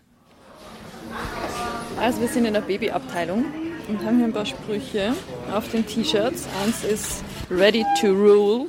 Also 1.98 2.20
wir 2.20 2.28
sind 2.28 2.44
in 2.44 2.52
der 2.52 2.61
Babyabteilung 2.61 3.46
und 3.88 4.04
haben 4.04 4.18
hier 4.18 4.26
ein 4.26 4.35
paar 4.35 4.44
Sprüche 4.44 5.14
auf 5.54 5.70
den 5.70 5.87
T-Shirts. 5.87 6.46
Eins 6.62 6.85
ist 6.85 7.24
Ready 7.50 7.87
to 7.98 8.09
Rule 8.09 8.66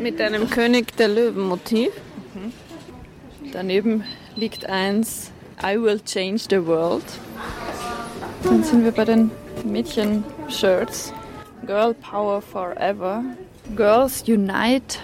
mit 0.00 0.20
einem 0.20 0.48
König 0.48 0.96
der 0.96 1.08
Löwen-Motiv. 1.08 1.90
Mhm. 2.34 3.50
Daneben 3.50 4.04
liegt 4.36 4.64
eins, 4.66 5.32
I 5.60 5.76
will 5.82 6.00
change 6.00 6.44
the 6.48 6.64
world. 6.64 7.02
Dann 8.44 8.62
sind 8.62 8.84
wir 8.84 8.92
bei 8.92 9.04
den 9.04 9.32
Mädchen-Shirts. 9.70 11.12
Girl 11.66 11.94
Power 11.94 12.40
Forever. 12.40 13.24
Girls 13.74 14.22
Unite. 14.26 14.98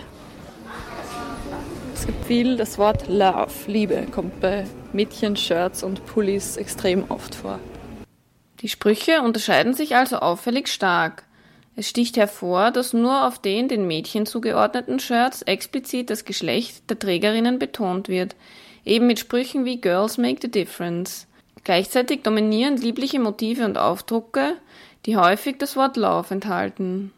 Es 1.94 2.07
gibt 2.07 2.25
viel, 2.25 2.57
das 2.57 2.79
Wort 2.79 3.09
Love, 3.09 3.53
Liebe, 3.66 4.07
kommt 4.11 4.40
bei 4.40 4.66
Mädchen-Shirts 4.92 5.83
und 5.83 6.05
Pullis 6.07 6.57
extrem 6.57 7.05
oft 7.11 7.35
vor. 7.35 7.59
Die 8.61 8.68
Sprüche 8.68 9.22
unterscheiden 9.22 9.75
sich 9.75 9.96
also 9.96 10.16
auffällig 10.16 10.68
stark. 10.68 11.25
Es 11.75 11.88
sticht 11.88 12.16
hervor, 12.16 12.70
dass 12.70 12.92
nur 12.92 13.27
auf 13.27 13.38
den 13.38 13.68
den 13.68 13.87
Mädchen 13.87 14.27
zugeordneten 14.27 15.01
Shirts 15.01 15.42
explizit 15.42 16.11
das 16.11 16.25
Geschlecht 16.25 16.88
der 16.90 16.98
Trägerinnen 16.98 17.59
betont 17.59 18.09
wird, 18.09 18.37
eben 18.85 19.07
mit 19.07 19.18
Sprüchen 19.18 19.64
wie 19.64 19.81
Girls 19.81 20.18
make 20.18 20.38
the 20.42 20.51
difference. 20.51 21.27
Gleichzeitig 21.64 22.22
dominieren 22.22 22.77
liebliche 22.77 23.20
Motive 23.20 23.64
und 23.64 23.79
Aufdrucke, 23.79 24.57
die 25.07 25.16
häufig 25.16 25.59
das 25.59 25.77
Wort 25.77 25.96
Love 25.96 26.35
enthalten. 26.35 27.12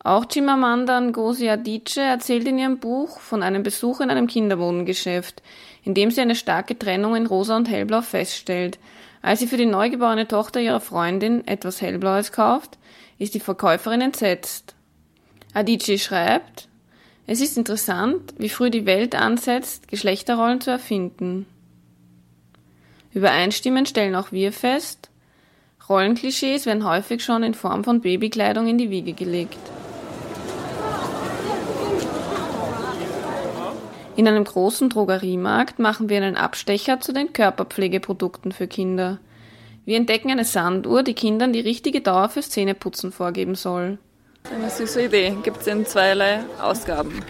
Auch 0.00 0.26
Chimamanda 0.30 1.00
Ngozi 1.00 1.48
Adichie 1.48 2.00
erzählt 2.00 2.46
in 2.46 2.58
ihrem 2.58 2.78
Buch 2.78 3.18
von 3.18 3.42
einem 3.42 3.62
Besuch 3.62 4.00
in 4.00 4.10
einem 4.10 4.28
Kinderwohngeschäft, 4.28 5.42
in 5.82 5.94
dem 5.94 6.10
sie 6.10 6.20
eine 6.20 6.36
starke 6.36 6.78
Trennung 6.78 7.16
in 7.16 7.26
Rosa 7.26 7.56
und 7.56 7.68
Hellblau 7.68 8.02
feststellt. 8.02 8.78
Als 9.22 9.40
sie 9.40 9.48
für 9.48 9.56
die 9.56 9.66
neugeborene 9.66 10.28
Tochter 10.28 10.60
ihrer 10.60 10.80
Freundin 10.80 11.46
etwas 11.48 11.82
Hellblaues 11.82 12.30
kauft, 12.30 12.78
ist 13.18 13.34
die 13.34 13.40
Verkäuferin 13.40 14.00
entsetzt. 14.00 14.76
Adichie 15.54 15.98
schreibt, 15.98 16.68
es 17.26 17.40
ist 17.40 17.56
interessant, 17.56 18.34
wie 18.38 18.48
früh 18.48 18.70
die 18.70 18.86
Welt 18.86 19.16
ansetzt, 19.16 19.88
Geschlechterrollen 19.88 20.60
zu 20.60 20.70
erfinden. 20.70 21.46
Übereinstimmend 23.16 23.88
stellen 23.88 24.14
auch 24.14 24.30
wir 24.30 24.52
fest, 24.52 25.08
Rollenklischees 25.88 26.66
werden 26.66 26.86
häufig 26.86 27.24
schon 27.24 27.42
in 27.42 27.54
Form 27.54 27.82
von 27.82 28.02
Babykleidung 28.02 28.68
in 28.68 28.76
die 28.76 28.90
Wiege 28.90 29.14
gelegt. 29.14 29.56
In 34.16 34.28
einem 34.28 34.44
großen 34.44 34.90
Drogeriemarkt 34.90 35.78
machen 35.78 36.10
wir 36.10 36.18
einen 36.18 36.36
Abstecher 36.36 37.00
zu 37.00 37.14
den 37.14 37.32
Körperpflegeprodukten 37.32 38.52
für 38.52 38.66
Kinder. 38.66 39.18
Wir 39.86 39.96
entdecken 39.96 40.30
eine 40.30 40.44
Sanduhr, 40.44 41.02
die 41.02 41.14
Kindern 41.14 41.54
die 41.54 41.60
richtige 41.60 42.02
Dauer 42.02 42.28
fürs 42.28 42.50
Zähneputzen 42.50 43.12
vorgeben 43.12 43.54
soll. 43.54 43.96
Eine 44.54 44.68
süße 44.68 45.06
Idee. 45.06 45.34
Gibt 45.42 45.62
es 45.62 45.66
in 45.68 45.86
zweierlei 45.86 46.40
Ausgaben. 46.60 47.22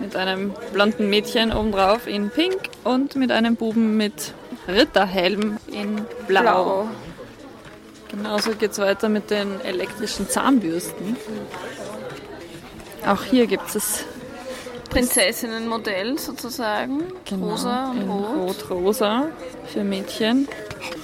Mit 0.00 0.16
einem 0.16 0.54
blonden 0.72 1.10
Mädchen 1.10 1.52
obendrauf 1.52 2.06
in 2.06 2.30
Pink 2.30 2.70
und 2.84 3.16
mit 3.16 3.30
einem 3.30 3.56
Buben 3.56 3.98
mit 3.98 4.32
Ritterhelm 4.74 5.58
in 5.72 6.04
Blau. 6.26 6.42
Blau. 6.42 6.88
Genauso 8.10 8.52
geht 8.52 8.72
es 8.72 8.78
weiter 8.78 9.08
mit 9.08 9.30
den 9.30 9.60
elektrischen 9.60 10.28
Zahnbürsten. 10.28 11.16
Auch 13.06 13.22
hier 13.22 13.46
gibt 13.46 13.74
es 13.74 14.04
Prinzessinnenmodell 14.90 16.18
sozusagen. 16.18 17.04
Genau, 17.24 17.50
rosa 17.50 17.90
und 17.92 18.10
rot. 18.10 18.70
Rot-rosa 18.70 19.28
für 19.72 19.84
Mädchen 19.84 20.48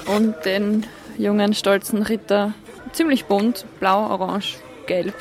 und 0.07 0.35
den 0.45 0.87
jungen, 1.17 1.55
stolzen 1.55 2.03
Ritter. 2.03 2.53
Ziemlich 2.93 3.27
bunt, 3.27 3.65
blau, 3.79 4.11
orange, 4.11 4.57
gelb. 4.87 5.15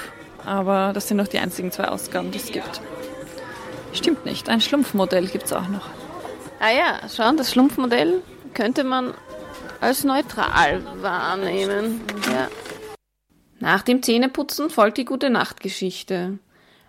Aber 0.43 0.91
das 0.93 1.07
sind 1.07 1.17
noch 1.17 1.27
die 1.27 1.39
einzigen 1.39 1.71
zwei 1.71 1.87
Ausgaben, 1.87 2.31
die 2.31 2.39
es 2.39 2.51
gibt. 2.51 2.81
Stimmt 3.93 4.25
nicht, 4.25 4.49
ein 4.49 4.61
Schlumpfmodell 4.61 5.27
gibt 5.27 5.45
es 5.45 5.53
auch 5.53 5.67
noch. 5.67 5.87
Ah 6.59 6.71
ja, 6.71 7.07
schauen, 7.09 7.37
das 7.37 7.51
Schlumpfmodell 7.51 8.21
könnte 8.55 8.83
man 8.83 9.13
als 9.81 10.03
neutral 10.03 10.81
wahrnehmen. 11.01 12.01
Ja. 12.31 12.47
Nach 13.59 13.83
dem 13.83 14.01
Zähneputzen 14.01 14.71
folgt 14.71 14.97
die 14.97 15.05
gute 15.05 15.29
Nachtgeschichte. 15.29 16.39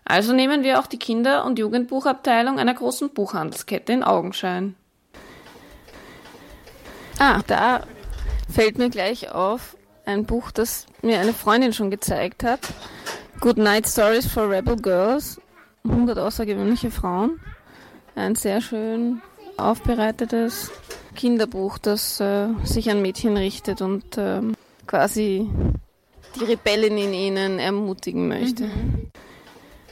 Also 0.05 0.33
nehmen 0.33 0.63
wir 0.63 0.81
auch 0.81 0.87
die 0.87 0.99
Kinder- 0.99 1.45
und 1.45 1.59
Jugendbuchabteilung 1.59 2.59
einer 2.59 2.75
großen 2.75 3.11
Buchhandelskette 3.11 3.93
in 3.93 4.03
Augenschein. 4.03 4.77
Ah, 7.19 7.41
da 7.47 7.83
fällt 8.53 8.79
mir 8.79 8.89
gleich 8.89 9.31
auf 9.33 9.77
ein 10.05 10.25
Buch, 10.25 10.51
das 10.51 10.87
mir 11.03 11.19
eine 11.19 11.33
Freundin 11.33 11.73
schon 11.73 11.91
gezeigt 11.91 12.45
hat. 12.45 12.61
Good 13.41 13.59
Night 13.59 13.89
Stories 13.89 14.27
for 14.27 14.49
Rebel 14.49 14.77
Girls. 14.77 15.41
100 15.85 16.19
außergewöhnliche 16.19 16.91
Frauen. 16.91 17.41
Ein 18.15 18.35
sehr 18.35 18.61
schön 18.61 19.23
aufbereitetes 19.59 20.71
Kinderbuch, 21.15 21.79
das 21.79 22.21
äh, 22.21 22.49
sich 22.65 22.91
an 22.91 23.03
Mädchen 23.03 23.37
richtet 23.37 23.81
und 23.81 24.19
äh, 24.19 24.41
quasi 24.87 25.49
die 26.39 26.45
Rebellin 26.45 26.99
in 26.99 27.15
ihnen 27.15 27.59
ermutigen 27.59 28.29
möchte. 28.29 28.65
Mhm. 28.65 29.11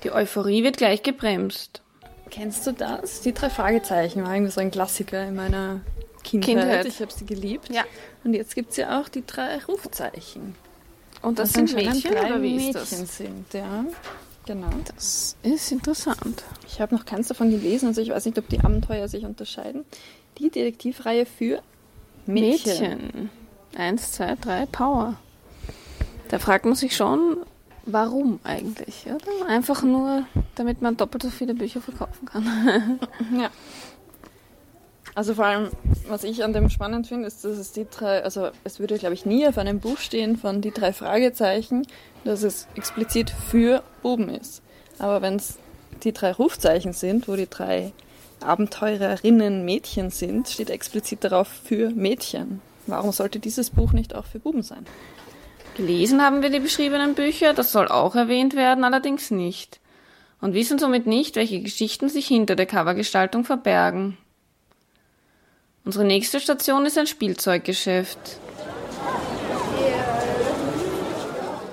Die 0.03 0.13
Euphorie 0.13 0.63
wird 0.63 0.77
gleich 0.77 1.03
gebremst. 1.03 1.83
Kennst 2.31 2.67
du 2.67 2.73
das? 2.73 3.23
Die 3.23 3.33
drei 3.33 3.49
Fragezeichen 3.49 4.23
war 4.25 4.35
irgendwie 4.35 4.53
so 4.53 4.61
ein 4.61 4.71
Klassiker 4.71 5.27
in 5.27 5.35
meiner 5.35 5.81
Kindheit. 6.23 6.57
Kindheit. 6.57 6.87
Ich 6.87 7.01
habe 7.01 7.13
sie 7.13 7.25
geliebt. 7.25 7.71
Ja. 7.71 7.85
Und 8.25 8.35
jetzt 8.35 8.55
gibt 8.55 8.71
es 8.73 8.77
ja 8.77 9.01
auch 9.01 9.09
die 9.09 9.25
drei 9.25 9.59
Rufzeichen. 9.65 10.55
Und 11.23 11.39
das, 11.39 11.53
das 11.53 11.71
sind 11.71 11.75
Mädchen 11.75 12.13
drei 12.13 12.27
oder 12.27 12.43
wie 12.43 12.57
Mädchen 12.57 13.07
sind, 13.07 13.55
ja. 13.55 13.85
Genau. 14.47 14.69
Das 14.95 15.37
ist 15.43 15.73
interessant. 15.73 16.45
Ich 16.67 16.81
habe 16.81 16.95
noch 16.95 17.07
keins 17.07 17.29
davon 17.29 17.51
gelesen, 17.51 17.89
also 17.89 18.01
ich 18.01 18.11
weiß 18.11 18.27
nicht, 18.27 18.39
ob 18.39 18.49
die 18.49 18.61
Abenteuer 18.61 19.09
sich 19.09 19.25
unterscheiden. 19.25 19.85
Die 20.39 20.51
Detektivreihe 20.51 21.25
für 21.25 21.63
Mädchen. 22.27 22.99
Mädchen. 23.01 23.31
Eins, 23.77 24.13
zwei, 24.13 24.35
drei, 24.37 24.67
Power. 24.67 25.15
Da 26.29 26.39
fragt 26.39 26.65
man 26.65 26.75
sich 26.75 26.95
schon, 26.97 27.39
warum 27.87 28.41
eigentlich, 28.45 29.07
oder? 29.07 29.49
Einfach 29.49 29.83
nur, 29.83 30.27
damit 30.55 30.83
man 30.83 30.97
doppelt 30.97 31.23
so 31.23 31.31
viele 31.31 31.55
Bücher 31.55 31.81
verkaufen 31.81 32.27
kann. 32.27 33.01
ja. 33.39 33.51
Also 35.15 35.35
vor 35.35 35.47
allem, 35.47 35.71
was 36.09 36.25
ich 36.25 36.43
an 36.43 36.53
dem 36.53 36.69
spannend 36.71 37.07
finde, 37.07 37.29
ist, 37.29 37.45
dass 37.45 37.57
es 37.57 37.71
die 37.73 37.87
drei, 37.89 38.25
also 38.25 38.49
es 38.65 38.81
würde, 38.81 38.99
glaube 38.99 39.15
ich, 39.15 39.25
nie 39.25 39.47
auf 39.47 39.59
einem 39.59 39.79
Buch 39.79 39.99
stehen 39.99 40.37
von 40.37 40.61
die 40.61 40.73
drei 40.73 40.93
Fragezeichen, 40.93 41.87
dass 42.25 42.43
es 42.43 42.67
explizit 42.75 43.31
für 43.31 43.83
Buben 44.03 44.29
ist. 44.29 44.61
Aber 44.99 45.23
wenn 45.23 45.37
es 45.37 45.59
die 46.03 46.13
drei 46.13 46.33
Rufzeichen 46.33 46.93
sind, 46.93 47.29
wo 47.29 47.37
die 47.37 47.49
drei 47.49 47.93
Abenteurerinnen 48.41 49.65
Mädchen 49.65 50.11
sind, 50.11 50.49
steht 50.49 50.71
explizit 50.71 51.23
darauf 51.23 51.49
für 51.49 51.91
Mädchen. 51.91 52.61
Warum 52.87 53.13
sollte 53.13 53.39
dieses 53.39 53.71
Buch 53.71 53.93
nicht 53.93 54.15
auch 54.15 54.27
für 54.27 54.41
Buben 54.41 54.63
sein? 54.63 54.85
Gelesen 55.77 56.23
haben 56.23 56.43
wir 56.43 56.51
die 56.51 56.61
beschriebenen 56.61 57.15
Bücher, 57.15 57.55
das 57.55 57.73
soll 57.73 57.89
auch 57.89 58.15
erwähnt 58.15 58.55
werden, 58.55 58.85
allerdings 58.85 59.31
nicht. 59.31 59.81
Und 60.41 60.55
wissen 60.55 60.79
somit 60.79 61.07
nicht, 61.07 61.37
welche 61.37 61.61
Geschichten 61.61 62.09
sich 62.09 62.27
hinter 62.27 62.55
der 62.55 62.67
Covergestaltung 62.67 63.45
verbergen. 63.45 64.19
Unsere 65.85 66.05
nächste 66.05 66.41
Station 66.41 66.87
ist 66.87 66.97
ein 66.97 67.07
Spielzeuggeschäft. 67.07 68.19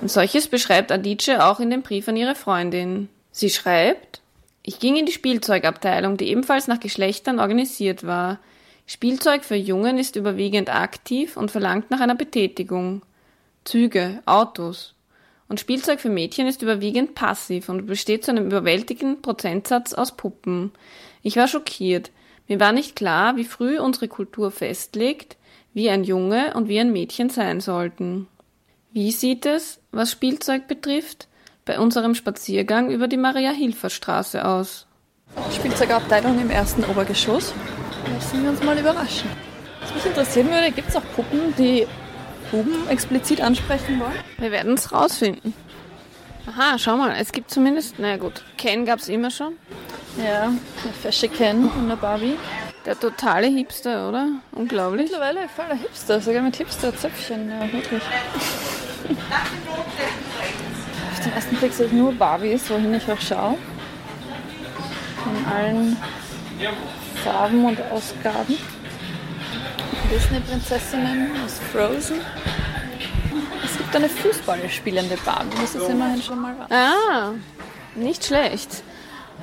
Und 0.02 0.12
solches 0.12 0.48
beschreibt 0.48 0.92
Adice 0.92 1.40
auch 1.40 1.60
in 1.60 1.70
dem 1.70 1.82
Brief 1.82 2.08
an 2.10 2.18
ihre 2.18 2.36
Freundin. 2.36 3.08
Sie 3.32 3.50
schreibt, 3.50 4.22
ich 4.64 4.80
ging 4.80 4.98
in 4.98 5.06
die 5.06 5.12
Spielzeugabteilung, 5.12 6.18
die 6.18 6.28
ebenfalls 6.28 6.68
nach 6.68 6.80
Geschlechtern 6.80 7.40
organisiert 7.40 8.06
war. 8.06 8.40
Spielzeug 8.86 9.46
für 9.46 9.56
Jungen 9.56 9.98
ist 9.98 10.18
überwiegend 10.18 10.70
aktiv 10.70 11.38
und 11.38 11.50
verlangt 11.50 11.90
nach 11.90 12.02
einer 12.02 12.16
Betätigung. 12.16 13.04
Züge, 13.64 14.22
Autos. 14.26 14.94
Und 15.48 15.60
Spielzeug 15.60 16.02
für 16.02 16.10
Mädchen 16.10 16.48
ist 16.48 16.62
überwiegend 16.62 17.16
passiv 17.16 17.70
und 17.70 17.86
besteht 17.86 18.26
zu 18.26 18.32
einem 18.32 18.48
überwältigenden 18.48 19.22
Prozentsatz 19.22 19.94
aus 19.94 20.18
Puppen. 20.18 20.72
Ich 21.24 21.38
war 21.38 21.48
schockiert. 21.48 22.12
Mir 22.52 22.60
war 22.60 22.74
nicht 22.74 22.98
klar, 22.98 23.38
wie 23.38 23.46
früh 23.46 23.80
unsere 23.80 24.10
Kultur 24.10 24.52
festlegt, 24.52 25.38
wie 25.74 25.90
ein 25.90 26.04
Junge 26.04 26.54
und 26.54 26.68
wie 26.68 26.82
ein 26.82 26.92
Mädchen 26.92 27.30
sein 27.30 27.62
sollten. 27.62 28.28
Wie 28.92 29.14
sieht 29.14 29.46
es, 29.46 29.80
was 29.94 30.12
Spielzeug 30.12 30.68
betrifft, 30.68 31.30
bei 31.64 31.80
unserem 31.80 32.14
Spaziergang 32.14 32.92
über 32.92 33.08
die 33.08 33.16
Maria-Hilfer-Straße 33.16 34.44
aus? 34.44 34.86
Spielzeugabteilung 35.56 36.42
im 36.42 36.50
ersten 36.50 36.84
Obergeschoss. 36.84 37.54
Lassen 38.14 38.44
wir 38.44 38.50
uns 38.50 38.62
mal 38.62 38.78
überraschen. 38.78 39.30
Was 39.80 39.94
mich 39.94 40.06
interessieren 40.08 40.50
würde, 40.50 40.72
gibt 40.72 40.90
es 40.90 40.98
auch 40.98 41.06
Puppen, 41.16 41.56
die 41.58 41.88
Buben 42.52 42.86
explizit 42.90 43.40
ansprechen 43.40 43.98
wollen? 43.98 44.20
Wir 44.40 44.52
werden 44.52 44.74
es 44.74 44.92
rausfinden. 44.92 45.54
Aha, 46.54 46.78
schau 46.78 46.98
mal, 46.98 47.16
es 47.18 47.32
gibt 47.32 47.50
zumindest, 47.50 47.96
na 47.98 48.18
gut, 48.18 48.44
Ken 48.58 48.86
gab 48.86 49.00
es 49.00 49.08
immer 49.08 49.32
schon. 49.32 49.54
Ja, 50.18 50.52
der 50.84 50.94
fesche 51.02 51.30
Ken 51.30 51.70
und 51.70 51.88
der 51.88 51.96
Barbie. 51.96 52.38
Der 52.86 53.00
totale 53.00 53.48
Hipster, 53.48 54.10
oder? 54.10 54.28
Unglaublich. 54.52 55.10
Mittlerweile 55.10 55.48
voll 55.48 55.68
der 55.70 55.78
Hipster, 55.78 56.20
sogar 56.20 56.42
mit 56.42 56.58
Hipster-Zöpfchen, 56.58 57.50
ja, 57.50 57.72
wirklich. 57.72 58.02
Auf 61.12 61.20
den 61.24 61.34
ersten 61.34 61.56
Blick 61.56 61.72
sehe 61.72 61.86
ich 61.86 61.94
nur 61.94 62.12
Barbies, 62.12 62.70
wohin 62.70 62.94
ich 62.96 63.10
auch 63.10 63.22
schaue. 63.22 63.58
In 65.26 65.46
allen 65.46 65.98
Farben 67.24 67.64
und 67.64 67.80
Ausgaben. 67.92 68.58
Disney-Prinzessinnen 70.12 71.32
aus 71.46 71.60
Frozen. 71.72 72.20
Es 73.82 73.86
gibt 73.86 73.96
eine 73.96 74.10
Fußballspielende 74.10 75.18
Barbie, 75.26 75.58
das 75.60 75.74
ist 75.74 75.90
immerhin 75.90 76.22
schon 76.22 76.40
mal 76.40 76.54
was. 76.60 76.70
Ah, 76.70 77.32
nicht 77.96 78.24
schlecht. 78.24 78.84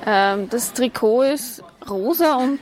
Ähm, 0.05 0.47
das 0.49 0.71
Trikot 0.71 1.23
ist 1.23 1.61
rosa 1.89 2.35
und 2.35 2.59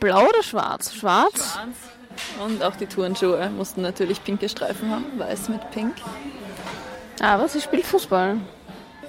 blau 0.00 0.22
oder 0.22 0.42
schwarz? 0.42 0.94
Schwarz. 0.94 1.52
Schwarz. 1.52 2.42
Und 2.42 2.62
auch 2.62 2.74
die 2.76 2.86
Turnschuhe 2.86 3.50
mussten 3.50 3.82
natürlich 3.82 4.24
pinke 4.24 4.48
Streifen 4.48 4.90
haben, 4.90 5.04
weiß 5.18 5.50
mit 5.50 5.70
pink. 5.72 5.92
Aber 7.20 7.48
sie 7.48 7.60
spielt 7.60 7.84
Fußball. 7.84 8.38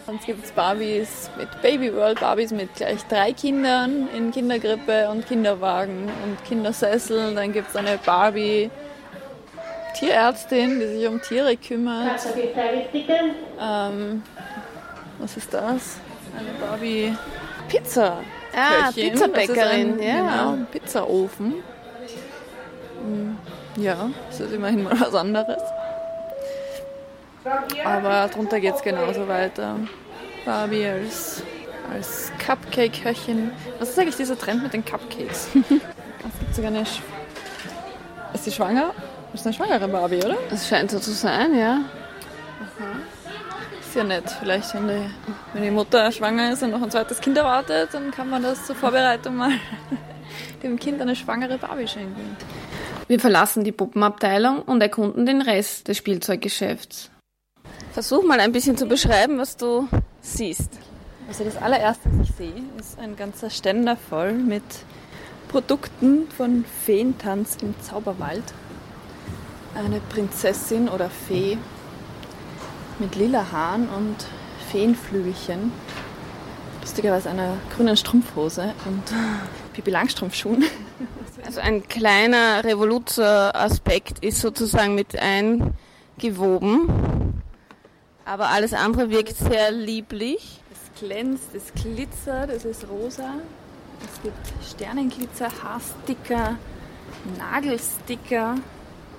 Sonst 0.06 0.26
gibt 0.26 0.44
es 0.44 0.52
Barbies 0.52 1.30
mit 1.38 1.62
Baby 1.62 1.96
World, 1.96 2.20
Barbies 2.20 2.52
mit 2.52 2.76
gleich 2.76 3.06
drei 3.08 3.32
Kindern 3.32 4.10
in 4.14 4.32
Kindergrippe 4.32 5.08
und 5.10 5.26
Kinderwagen 5.26 6.10
und 6.26 6.44
Kindersessel. 6.44 7.34
Dann 7.36 7.54
gibt 7.54 7.70
es 7.70 7.78
eine 7.78 7.98
Barbie 8.00 8.70
Tierärztin, 9.94 10.80
die 10.80 10.88
sich 10.88 11.08
um 11.08 11.22
Tiere 11.22 11.56
kümmert. 11.58 12.20
Ähm, 13.60 14.24
was 15.20 15.38
ist 15.38 15.54
das? 15.54 15.98
Eine 16.38 16.50
Barbie 16.60 17.16
Pizza. 17.68 18.18
Ah, 18.54 18.92
Pizzabäckerin, 18.92 20.00
ein, 20.00 20.04
ja. 20.04 20.52
Genau, 20.52 20.66
Pizzaofen. 20.72 21.56
Hm, 23.02 23.38
ja, 23.78 24.10
das 24.30 24.40
ist 24.42 24.54
immerhin 24.54 24.84
mal 24.84 25.00
was 25.00 25.16
anderes. 25.16 25.62
Aber 27.86 28.28
drunter 28.28 28.60
geht 28.60 28.76
es 28.76 28.82
genauso 28.82 29.28
weiter. 29.28 29.78
Barbie 30.46 30.86
als, 30.86 31.44
als 31.92 32.32
Cupcake-Köchin. 32.46 33.52
Was 33.80 33.90
ist 33.90 34.00
eigentlich 34.00 34.18
dieser 34.18 34.38
Trend 34.38 34.64
mit 34.64 34.74
den 34.74 34.84
Cupcakes? 34.84 35.48
es 35.56 36.40
gibt 36.40 36.56
sogar 36.56 36.72
eine. 36.72 36.86
Sch 36.86 37.02
ist 38.34 38.46
sie 38.46 38.52
schwanger? 38.52 38.94
Das 39.32 39.42
ist 39.42 39.48
eine 39.48 39.54
schwangere 39.54 39.88
Barbie, 39.88 40.18
oder? 40.18 40.38
Es 40.52 40.68
scheint 40.68 40.92
so 40.92 41.00
zu 41.00 41.12
sein, 41.12 41.58
ja. 41.58 41.86
Aha. 42.60 43.00
Ist 43.80 43.96
ja 43.96 44.04
nett. 44.04 44.30
Vielleicht, 44.40 44.74
wenn 44.74 44.90
die, 44.90 45.10
wenn 45.54 45.64
die 45.64 45.72
Mutter 45.72 46.12
schwanger 46.12 46.52
ist 46.52 46.64
und 46.64 46.72
noch 46.72 46.82
ein 46.82 46.92
zweites 46.92 47.22
Kind 47.22 47.38
erwartet, 47.38 47.90
dann 47.94 48.12
kann 48.12 48.30
man 48.30 48.44
das 48.44 48.66
zur 48.66 48.76
Vorbereitung 48.76 49.38
mal 49.38 49.52
dem 50.64 50.78
Kind 50.78 51.02
eine 51.02 51.16
schwangere 51.16 51.58
Barbie 51.58 51.88
schenken. 51.88 52.36
Wir 53.08 53.20
verlassen 53.22 53.64
die 53.64 53.72
Puppenabteilung 53.72 54.62
und 54.64 54.82
erkunden 54.82 55.26
den 55.26 55.42
Rest 55.42 55.88
des 55.88 55.98
Spielzeuggeschäfts. 55.98 57.10
Versuch 57.94 58.24
mal 58.24 58.40
ein 58.42 58.52
bisschen 58.52 58.76
zu 58.76 58.86
beschreiben, 58.86 59.38
was 59.38 59.56
du 59.56 59.88
siehst. 60.22 60.72
Also 61.30 61.46
das 61.46 61.56
allererste, 61.56 62.10
was 62.18 62.30
ich 62.30 62.36
sehe, 62.36 62.64
ist 62.78 63.00
ein 63.00 63.16
ganzer 63.16 63.50
Ständer 63.50 63.96
voll 63.96 64.34
mit 64.34 64.64
Produkten 65.48 66.30
von 66.30 66.66
Feentanz 66.86 67.58
im 67.62 67.74
Zauberwald. 67.82 68.44
Eine 69.74 70.02
Prinzessin 70.02 70.90
oder 70.90 71.10
Fee 71.10 71.58
mit 73.00 73.16
lila 73.16 73.52
Haaren 73.52 73.88
und 73.88 74.18
Feenflügelchen. 74.70 75.72
Lustigerweise 76.82 77.30
einer 77.30 77.56
grünen 77.76 77.96
Strumpfhose 77.96 78.74
und 78.86 79.04
Pipi 79.74 79.92
Langstrumpfschuhen. 79.92 80.66
Also 81.46 81.62
ein 81.62 81.88
kleiner 81.88 82.64
Revoluzer-Aspekt 82.64 84.24
ist 84.24 84.42
sozusagen 84.42 84.94
mit 84.94 85.18
eingewoben. 85.18 87.42
Aber 88.26 88.50
alles 88.50 88.74
andere 88.74 89.10
wirkt 89.10 89.38
sehr 89.38 89.72
lieblich. 89.72 90.62
Es 90.72 91.00
glänzt, 91.00 91.56
es 91.56 91.74
glitzert, 91.82 92.52
es 92.52 92.66
ist 92.66 92.88
rosa. 92.90 93.36
Es 94.04 94.22
gibt 94.22 94.36
Sternenglitzer, 94.70 95.48
Haarsticker, 95.64 96.58
Nagelsticker 97.38 98.56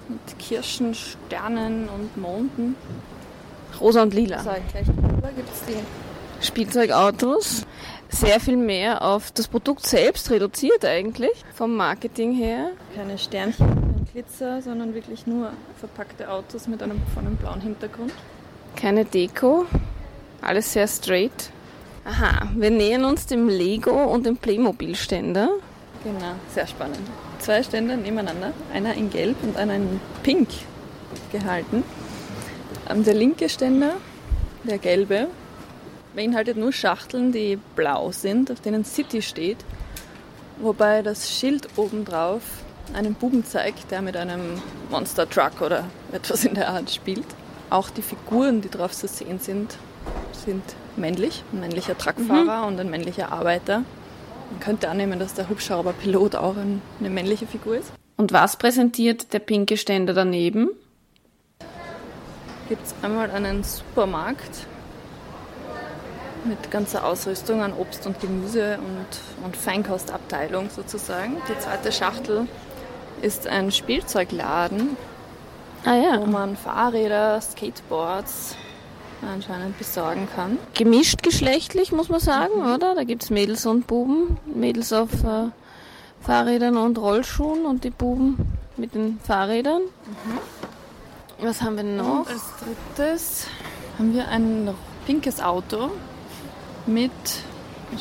mit 0.09 0.39
Kirschen, 0.39 0.95
Sternen 0.95 1.89
und 1.89 2.17
Monden. 2.17 2.77
Rosa 3.81 4.03
und 4.03 4.15
lila. 4.15 4.39
So, 4.43 4.51
gleich 4.51 4.87
gibt 5.37 5.49
es 5.53 5.65
die 5.67 6.45
Spielzeugautos. 6.47 7.67
Sehr 8.09 8.41
viel 8.41 8.57
mehr 8.57 9.03
auf 9.03 9.31
das 9.31 9.49
Produkt 9.49 9.87
selbst 9.87 10.31
reduziert 10.31 10.85
eigentlich, 10.85 11.33
vom 11.55 11.75
Marketing 11.77 12.33
her. 12.33 12.73
Keine 12.95 13.17
Sternchen 13.17 13.67
und 13.67 14.13
Glitzer, 14.13 14.61
sondern 14.61 14.95
wirklich 14.95 15.27
nur 15.27 15.51
verpackte 15.79 16.31
Autos 16.31 16.69
mit 16.69 16.83
einem, 16.83 17.01
von 17.15 17.27
einem 17.27 17.37
blauen 17.37 17.63
Hintergrund. 17.63 18.13
Keine 18.77 19.07
Deko, 19.07 19.65
alles 20.43 20.73
sehr 20.75 20.87
straight. 20.89 21.51
Aha, 22.05 22.49
wir 22.55 22.71
nähern 22.71 23.05
uns 23.05 23.27
dem 23.27 23.49
Lego 23.49 23.93
und 23.93 24.27
dem 24.27 24.37
Playmobil-Ständer. 24.37 25.49
Genau, 26.05 26.35
sehr 26.53 26.67
spannend. 26.67 26.99
Zwei 27.43 27.65
Ständer 27.65 27.97
nebeneinander, 27.97 28.53
einer 28.73 28.95
in 28.95 29.11
Gelb 29.11 29.43
und 29.43 29.57
einer 29.57 29.75
in 29.75 30.01
Pink 30.23 30.49
gehalten. 31.33 31.83
Ähm, 32.89 33.03
der 33.03 33.15
linke 33.15 33.49
Ständer, 33.49 33.95
der 34.63 34.79
gelbe, 34.79 35.27
beinhaltet 36.15 36.57
nur 36.57 36.73
Schachteln, 36.73 37.33
die 37.33 37.59
blau 37.75 38.13
sind, 38.13 38.53
auf 38.53 38.61
denen 38.61 38.85
City 38.85 39.23
steht. 39.23 39.57
Wobei 40.61 41.03
das 41.03 41.33
Schild 41.33 41.69
obendrauf 41.75 42.43
einen 42.95 43.15
Buben 43.15 43.45
zeigt, 43.45 43.91
der 43.91 44.03
mit 44.03 44.17
einem 44.17 44.63
Monster 44.89 45.29
Truck 45.29 45.63
oder 45.63 45.87
etwas 46.13 46.45
in 46.45 46.55
der 46.55 46.69
Art 46.69 46.93
spielt. 46.93 47.27
Auch 47.71 47.91
die 47.91 48.03
Figuren, 48.03 48.61
die 48.61 48.71
drauf 48.71 48.93
zu 48.93 49.09
sehen 49.09 49.41
sind, 49.41 49.77
sind 50.45 50.63
männlich. 50.97 51.43
Ein 51.53 51.59
männlicher 51.59 51.99
Truckfahrer 51.99 52.61
mhm. 52.61 52.67
und 52.69 52.79
ein 52.79 52.89
männlicher 52.89 53.33
Arbeiter. 53.33 53.83
Man 54.53 54.61
könnte 54.61 54.91
annehmen, 54.91 55.19
dass 55.19 55.33
der 55.33 55.49
Hubschrauberpilot 55.49 56.37
auch 56.37 56.57
eine 56.57 57.11
männliche 57.11 57.47
Figur 57.47 57.79
ist. 57.79 57.91
Und 58.19 58.35
was 58.35 58.57
präsentiert 58.57 59.33
der 59.33 59.39
pinke 59.39 59.79
Ständer 59.79 60.13
daneben? 60.13 60.69
Gibt 62.69 62.87
es 62.87 62.95
einmal 63.03 63.31
einen 63.31 63.65
Supermarkt 63.65 64.67
mit 66.45 66.71
ganzer 66.71 67.07
Ausrüstung 67.07 67.63
an 67.63 67.73
Obst 67.73 68.07
und 68.07 68.21
Gemüse 68.21 68.79
und, 68.79 69.47
und 69.47 69.57
Feinkostabteilung 69.57 70.69
sozusagen. 70.69 71.39
Die 71.49 71.59
zweite 71.59 71.91
Schachtel 71.91 72.47
ist 73.23 73.47
ein 73.47 73.73
Spielzeugladen, 73.73 74.99
ah, 75.87 75.95
ja. 75.95 76.21
wo 76.21 76.27
man 76.27 76.57
Fahrräder, 76.57 77.41
Skateboards 77.41 78.57
anscheinend 79.29 79.79
besorgen 79.79 80.29
kann. 80.35 80.59
Gemischt 80.75 81.23
geschlechtlich, 81.23 81.93
muss 81.93 82.09
man 82.09 82.21
sagen, 82.21 82.61
mhm. 82.61 82.75
oder? 82.75 82.95
Da 82.95 83.05
gibt 83.05 83.23
es 83.23 83.31
Mädels 83.31 83.67
und 83.67 83.87
Buben. 83.87 84.39
Mädels 84.47 84.93
auf 84.93 85.13
äh, 85.25 85.51
Fahrrädern 86.21 86.77
und 86.77 86.99
Rollschuhen 86.99 87.65
und 87.65 87.85
die 87.85 87.91
Buben 87.91 88.37
mit 88.77 88.95
den 88.95 89.19
Fahrrädern. 89.21 89.83
Mhm. 89.83 91.47
Was 91.47 91.61
haben 91.63 91.77
wir 91.77 91.85
noch? 91.85 92.21
Und 92.21 92.29
als 92.29 92.43
drittes 92.97 93.47
haben 93.99 94.15
wir 94.15 94.29
ein 94.29 94.73
pinkes 95.07 95.41
Auto 95.41 95.91
mit, 96.87 97.11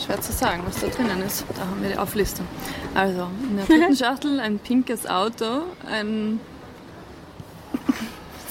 schwer 0.03 0.21
zu 0.21 0.31
sagen, 0.31 0.63
was 0.65 0.79
da 0.79 0.87
drinnen 0.87 1.21
ist. 1.23 1.43
Da 1.55 1.61
haben 1.61 1.81
wir 1.81 1.89
die 1.89 1.97
Auflistung. 1.97 2.47
Also 2.93 3.27
in 3.49 3.57
der 3.57 3.65
dritten 3.65 3.95
Schachtel 4.03 4.39
ein 4.39 4.59
pinkes 4.59 5.07
Auto, 5.07 5.63
ein 5.89 6.39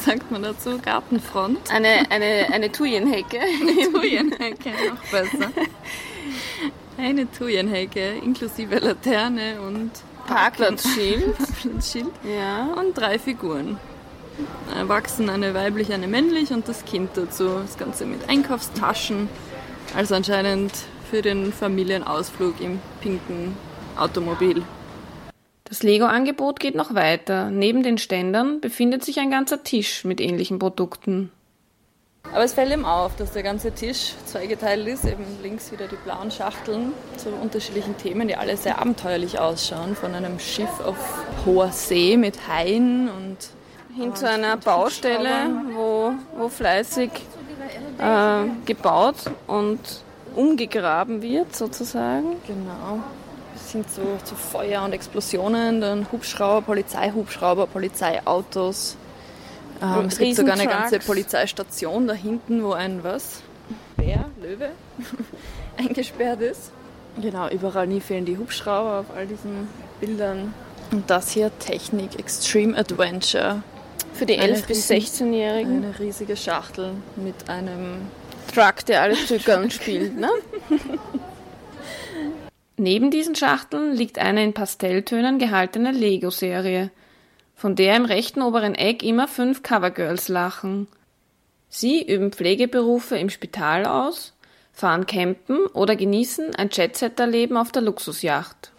sagt 0.04 0.30
man 0.30 0.42
dazu, 0.42 0.78
Gartenfront. 0.78 1.70
Eine, 1.70 2.10
eine, 2.10 2.48
eine 2.52 2.72
Thujenhecke. 2.72 3.38
Eine 3.40 3.92
Thujenhecke, 3.92 4.70
noch 4.88 5.10
besser. 5.10 5.50
Eine 6.96 7.30
Thujenhecke 7.30 8.14
inklusive 8.22 8.78
Laterne 8.78 9.60
und 9.60 9.90
Parkplatzschild. 10.26 11.36
Parkplatzschild. 11.36 12.10
Ja. 12.24 12.66
Und 12.78 12.96
drei 12.96 13.18
Figuren. 13.18 13.78
Erwachsen, 14.74 15.28
eine 15.28 15.54
weiblich, 15.54 15.92
eine 15.92 16.08
männlich 16.08 16.50
und 16.50 16.68
das 16.68 16.84
Kind 16.84 17.10
dazu. 17.14 17.60
Das 17.62 17.76
Ganze 17.78 18.06
mit 18.06 18.28
Einkaufstaschen. 18.28 19.28
Also 19.96 20.14
anscheinend 20.14 20.72
für 21.10 21.22
den 21.22 21.52
Familienausflug 21.52 22.60
im 22.60 22.80
pinken 23.00 23.56
Automobil. 23.96 24.62
Das 25.70 25.85
Lego-Angebot 25.85 26.59
geht 26.59 26.74
noch 26.74 26.96
weiter. 26.96 27.48
Neben 27.48 27.85
den 27.85 27.96
Ständern 27.96 28.61
befindet 28.61 29.04
sich 29.04 29.20
ein 29.20 29.30
ganzer 29.30 29.62
Tisch 29.62 30.04
mit 30.04 30.20
ähnlichen 30.20 30.59
Produkten. 30.59 31.30
Aber 32.24 32.42
es 32.42 32.54
fällt 32.54 32.72
ihm 32.72 32.85
auf, 32.85 33.14
dass 33.14 33.35
der 33.35 33.44
ganze 33.44 33.70
Tisch 33.70 34.14
zweigeteilt 34.26 34.88
ist. 34.88 35.04
Eben 35.04 35.24
links 35.44 35.70
wieder 35.70 35.87
die 35.87 35.94
blauen 36.04 36.33
Schachteln 36.33 36.92
zu 37.16 37.28
unterschiedlichen 37.28 37.96
Themen, 37.98 38.26
die 38.26 38.35
alle 38.35 38.56
sehr 38.56 38.80
abenteuerlich 38.80 39.38
ausschauen. 39.38 39.94
Von 39.94 40.12
einem 40.12 40.40
Schiff 40.40 40.80
auf 40.85 40.96
hoher 41.46 41.70
See 41.70 42.16
mit 42.16 42.48
Haien 42.48 43.09
und 43.09 43.37
hin 43.96 44.12
zu 44.16 44.28
einer 44.28 44.56
Baustelle, 44.56 45.52
wo, 45.72 46.12
wo 46.37 46.48
fleißig 46.48 47.12
äh, 47.98 48.42
gebaut 48.66 49.30
und 49.46 49.78
umgegraben 50.35 51.22
wird, 51.22 51.54
sozusagen. 51.54 52.37
Genau 52.48 53.04
sind 53.72 53.90
so, 53.90 54.02
so 54.24 54.35
Feuer 54.35 54.83
und 54.85 54.92
Explosionen, 54.92 55.80
dann 55.80 56.06
Hubschrauber, 56.11 56.62
Polizeihubschrauber, 56.62 57.66
Polizeiautos. 57.66 58.96
Ähm, 59.83 60.06
es 60.06 60.18
gibt 60.18 60.37
sogar 60.37 60.54
eine 60.54 60.66
ganze 60.66 60.98
Polizeistation 60.98 62.06
da 62.06 62.14
hinten, 62.14 62.62
wo 62.62 62.72
ein 62.72 63.02
was? 63.02 63.42
Bär, 63.96 64.26
Löwe 64.42 64.70
eingesperrt 65.78 66.40
ist. 66.40 66.70
Genau, 67.20 67.48
überall 67.48 67.87
nie 67.87 68.00
fehlen 68.00 68.24
die 68.24 68.38
Hubschrauber 68.38 69.00
auf 69.00 69.16
all 69.16 69.26
diesen 69.26 69.68
Bildern. 70.00 70.54
Und 70.92 71.09
das 71.09 71.30
hier 71.30 71.50
Technik 71.59 72.18
Extreme 72.18 72.76
Adventure. 72.76 73.62
Für 74.14 74.26
die 74.26 74.38
11- 74.38 74.66
bis 74.66 74.90
16-Jährigen. 74.90 75.85
Eine 75.85 75.98
riesige 75.98 76.37
Schachtel 76.37 76.92
mit 77.16 77.48
einem 77.48 78.09
Truck, 78.52 78.85
der 78.87 79.02
alle 79.02 79.14
Zügern 79.14 79.70
spielt, 79.70 80.18
ne? 80.18 80.28
Neben 82.80 83.10
diesen 83.10 83.34
Schachteln 83.34 83.92
liegt 83.92 84.18
eine 84.18 84.42
in 84.42 84.54
Pastelltönen 84.54 85.38
gehaltene 85.38 85.92
Lego-Serie, 85.92 86.90
von 87.54 87.76
der 87.76 87.94
im 87.94 88.06
rechten 88.06 88.40
oberen 88.40 88.74
Eck 88.74 89.02
immer 89.02 89.28
fünf 89.28 89.62
Covergirls 89.62 90.28
lachen. 90.28 90.88
Sie 91.68 92.02
üben 92.02 92.32
Pflegeberufe 92.32 93.18
im 93.18 93.28
Spital 93.28 93.84
aus, 93.84 94.32
fahren 94.72 95.04
campen 95.04 95.66
oder 95.74 95.94
genießen 95.94 96.54
ein 96.54 96.70
Jetsetter-Leben 96.72 97.58
auf 97.58 97.70
der 97.70 97.82
Luxusjacht. 97.82 98.72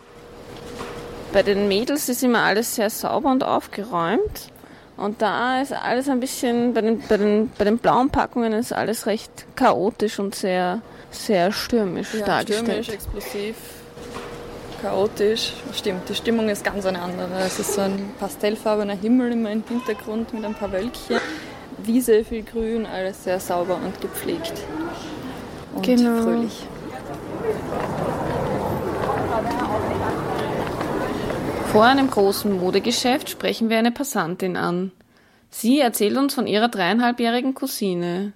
Bei 1.31 1.43
den 1.43 1.67
Mädels 1.67 2.09
ist 2.09 2.23
immer 2.23 2.41
alles 2.41 2.73
sehr 2.73 2.89
sauber 2.89 3.29
und 3.31 3.43
aufgeräumt. 3.43 4.49
Und 4.97 5.21
da 5.21 5.61
ist 5.61 5.73
alles 5.73 6.09
ein 6.09 6.19
bisschen, 6.19 6.73
bei 6.73 6.81
den, 6.81 7.03
bei 7.07 7.17
den, 7.17 7.51
bei 7.55 7.65
den 7.65 7.77
blauen 7.77 8.09
Packungen 8.09 8.53
ist 8.53 8.73
alles 8.73 9.05
recht 9.05 9.45
chaotisch 9.55 10.17
und 10.17 10.33
sehr, 10.33 10.81
sehr 11.11 11.51
stürmisch 11.51 12.15
ja, 12.15 12.25
dargestellt. 12.25 12.85
Stürmisch, 12.85 12.89
explosiv, 12.89 13.55
chaotisch. 14.81 15.53
Stimmt, 15.73 16.09
die 16.09 16.15
Stimmung 16.15 16.49
ist 16.49 16.63
ganz 16.63 16.85
eine 16.85 17.01
andere. 17.01 17.39
Es 17.39 17.59
ist 17.59 17.73
so 17.73 17.81
ein 17.81 18.11
pastellfarbener 18.19 18.95
Himmel 18.95 19.31
immer 19.33 19.51
im 19.51 19.63
Hintergrund 19.67 20.33
mit 20.33 20.43
ein 20.43 20.55
paar 20.55 20.71
Wölkchen. 20.71 21.17
Wiese, 21.83 22.23
viel 22.23 22.43
Grün, 22.43 22.85
alles 22.85 23.23
sehr 23.23 23.39
sauber 23.39 23.75
und 23.75 23.99
gepflegt. 24.01 24.53
Und 25.75 25.85
genau. 25.85 26.23
fröhlich. 26.23 26.65
Vor 31.71 31.85
einem 31.85 32.09
großen 32.09 32.51
Modegeschäft 32.51 33.29
sprechen 33.29 33.69
wir 33.69 33.77
eine 33.77 33.91
Passantin 33.91 34.57
an. 34.57 34.91
Sie 35.49 35.79
erzählt 35.79 36.17
uns 36.17 36.33
von 36.33 36.47
ihrer 36.47 36.67
dreieinhalbjährigen 36.67 37.53
Cousine. 37.53 38.33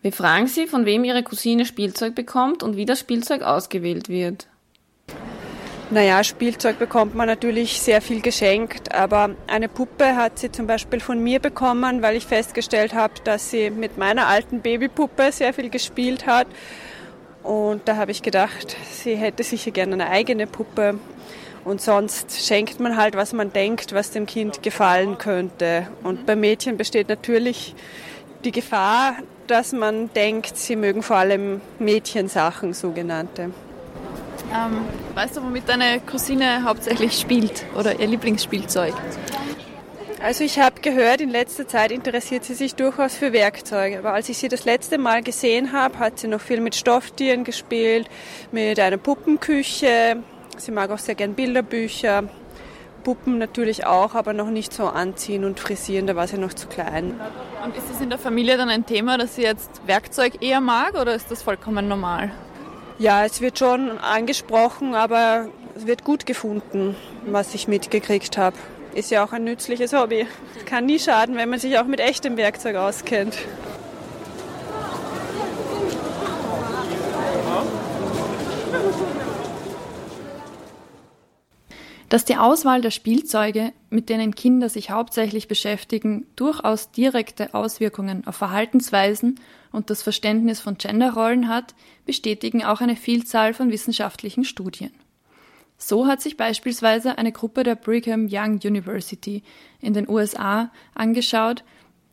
Wir 0.00 0.12
fragen 0.12 0.46
sie, 0.46 0.66
von 0.66 0.86
wem 0.86 1.04
ihre 1.04 1.22
Cousine 1.22 1.66
Spielzeug 1.66 2.14
bekommt 2.14 2.62
und 2.62 2.76
wie 2.76 2.86
das 2.86 3.00
Spielzeug 3.00 3.42
ausgewählt 3.42 4.08
wird. 4.08 4.46
Naja, 5.90 6.22
Spielzeug 6.22 6.78
bekommt 6.78 7.14
man 7.14 7.28
natürlich 7.28 7.80
sehr 7.80 8.02
viel 8.02 8.20
geschenkt, 8.20 8.94
aber 8.94 9.30
eine 9.46 9.70
Puppe 9.70 10.16
hat 10.16 10.38
sie 10.38 10.52
zum 10.52 10.66
Beispiel 10.66 11.00
von 11.00 11.22
mir 11.22 11.40
bekommen, 11.40 12.02
weil 12.02 12.14
ich 12.14 12.26
festgestellt 12.26 12.92
habe, 12.92 13.14
dass 13.24 13.50
sie 13.50 13.70
mit 13.70 13.96
meiner 13.96 14.26
alten 14.26 14.60
Babypuppe 14.60 15.32
sehr 15.32 15.54
viel 15.54 15.70
gespielt 15.70 16.26
hat. 16.26 16.46
Und 17.42 17.88
da 17.88 17.96
habe 17.96 18.10
ich 18.10 18.20
gedacht, 18.20 18.76
sie 18.92 19.16
hätte 19.16 19.42
sicher 19.42 19.70
gerne 19.70 19.94
eine 19.94 20.10
eigene 20.10 20.46
Puppe. 20.46 20.98
Und 21.64 21.80
sonst 21.80 22.46
schenkt 22.46 22.80
man 22.80 22.98
halt, 22.98 23.16
was 23.16 23.32
man 23.32 23.50
denkt, 23.50 23.94
was 23.94 24.10
dem 24.10 24.26
Kind 24.26 24.62
gefallen 24.62 25.16
könnte. 25.16 25.86
Und 26.02 26.26
bei 26.26 26.36
Mädchen 26.36 26.76
besteht 26.76 27.08
natürlich 27.08 27.74
die 28.44 28.52
Gefahr, 28.52 29.16
dass 29.46 29.72
man 29.72 30.12
denkt, 30.12 30.54
sie 30.58 30.76
mögen 30.76 31.02
vor 31.02 31.16
allem 31.16 31.62
Mädchensachen, 31.78 32.74
sogenannte. 32.74 33.52
Ähm, 34.52 34.80
weißt 35.14 35.36
du, 35.36 35.42
womit 35.42 35.68
deine 35.68 36.00
Cousine 36.00 36.64
hauptsächlich 36.64 37.18
spielt 37.18 37.64
oder 37.76 37.98
ihr 38.00 38.06
Lieblingsspielzeug? 38.06 38.94
Also 40.20 40.42
ich 40.42 40.58
habe 40.58 40.80
gehört, 40.80 41.20
in 41.20 41.30
letzter 41.30 41.68
Zeit 41.68 41.92
interessiert 41.92 42.44
sie 42.44 42.54
sich 42.54 42.74
durchaus 42.74 43.14
für 43.14 43.32
Werkzeuge. 43.32 43.98
Aber 43.98 44.14
als 44.14 44.28
ich 44.28 44.38
sie 44.38 44.48
das 44.48 44.64
letzte 44.64 44.98
Mal 44.98 45.22
gesehen 45.22 45.72
habe, 45.72 45.98
hat 45.98 46.18
sie 46.18 46.26
noch 46.26 46.40
viel 46.40 46.60
mit 46.60 46.74
Stofftieren 46.74 47.44
gespielt, 47.44 48.08
mit 48.50 48.80
einer 48.80 48.96
Puppenküche. 48.96 50.16
Sie 50.56 50.70
mag 50.72 50.90
auch 50.90 50.98
sehr 50.98 51.14
gern 51.14 51.34
Bilderbücher. 51.34 52.24
Puppen 53.04 53.38
natürlich 53.38 53.86
auch, 53.86 54.14
aber 54.14 54.32
noch 54.32 54.50
nicht 54.50 54.72
so 54.72 54.86
anziehen 54.86 55.44
und 55.44 55.60
frisieren, 55.60 56.06
da 56.08 56.16
war 56.16 56.26
sie 56.26 56.36
noch 56.36 56.52
zu 56.52 56.66
klein. 56.66 57.18
Und 57.64 57.76
ist 57.76 57.88
es 57.90 58.00
in 58.00 58.10
der 58.10 58.18
Familie 58.18 58.56
dann 58.56 58.68
ein 58.68 58.86
Thema, 58.86 59.18
dass 59.18 59.36
sie 59.36 59.42
jetzt 59.42 59.70
Werkzeug 59.86 60.42
eher 60.42 60.60
mag 60.60 60.94
oder 60.94 61.14
ist 61.14 61.30
das 61.30 61.42
vollkommen 61.42 61.86
normal? 61.86 62.32
Ja, 62.98 63.24
es 63.24 63.40
wird 63.40 63.60
schon 63.60 63.96
angesprochen, 63.98 64.96
aber 64.96 65.48
es 65.76 65.86
wird 65.86 66.02
gut 66.02 66.26
gefunden, 66.26 66.96
was 67.26 67.54
ich 67.54 67.68
mitgekriegt 67.68 68.36
habe. 68.36 68.56
Ist 68.92 69.12
ja 69.12 69.24
auch 69.24 69.32
ein 69.32 69.44
nützliches 69.44 69.92
Hobby. 69.92 70.26
Kann 70.66 70.86
nie 70.86 70.98
schaden, 70.98 71.36
wenn 71.36 71.48
man 71.48 71.60
sich 71.60 71.78
auch 71.78 71.84
mit 71.84 72.00
echtem 72.00 72.36
Werkzeug 72.36 72.74
auskennt. 72.74 73.38
Dass 82.08 82.24
die 82.24 82.36
Auswahl 82.36 82.80
der 82.80 82.90
Spielzeuge, 82.90 83.72
mit 83.90 84.08
denen 84.08 84.34
Kinder 84.34 84.68
sich 84.68 84.90
hauptsächlich 84.90 85.46
beschäftigen, 85.46 86.26
durchaus 86.34 86.90
direkte 86.90 87.54
Auswirkungen 87.54 88.26
auf 88.26 88.34
Verhaltensweisen 88.34 89.38
und 89.72 89.90
das 89.90 90.02
Verständnis 90.02 90.60
von 90.60 90.78
Genderrollen 90.78 91.48
hat, 91.48 91.74
bestätigen 92.06 92.64
auch 92.64 92.80
eine 92.80 92.96
Vielzahl 92.96 93.54
von 93.54 93.70
wissenschaftlichen 93.70 94.44
Studien. 94.44 94.92
So 95.78 96.06
hat 96.06 96.20
sich 96.20 96.36
beispielsweise 96.36 97.18
eine 97.18 97.32
Gruppe 97.32 97.62
der 97.62 97.76
Brigham 97.76 98.28
Young 98.30 98.60
University 98.64 99.44
in 99.80 99.94
den 99.94 100.08
USA 100.08 100.72
angeschaut, 100.94 101.62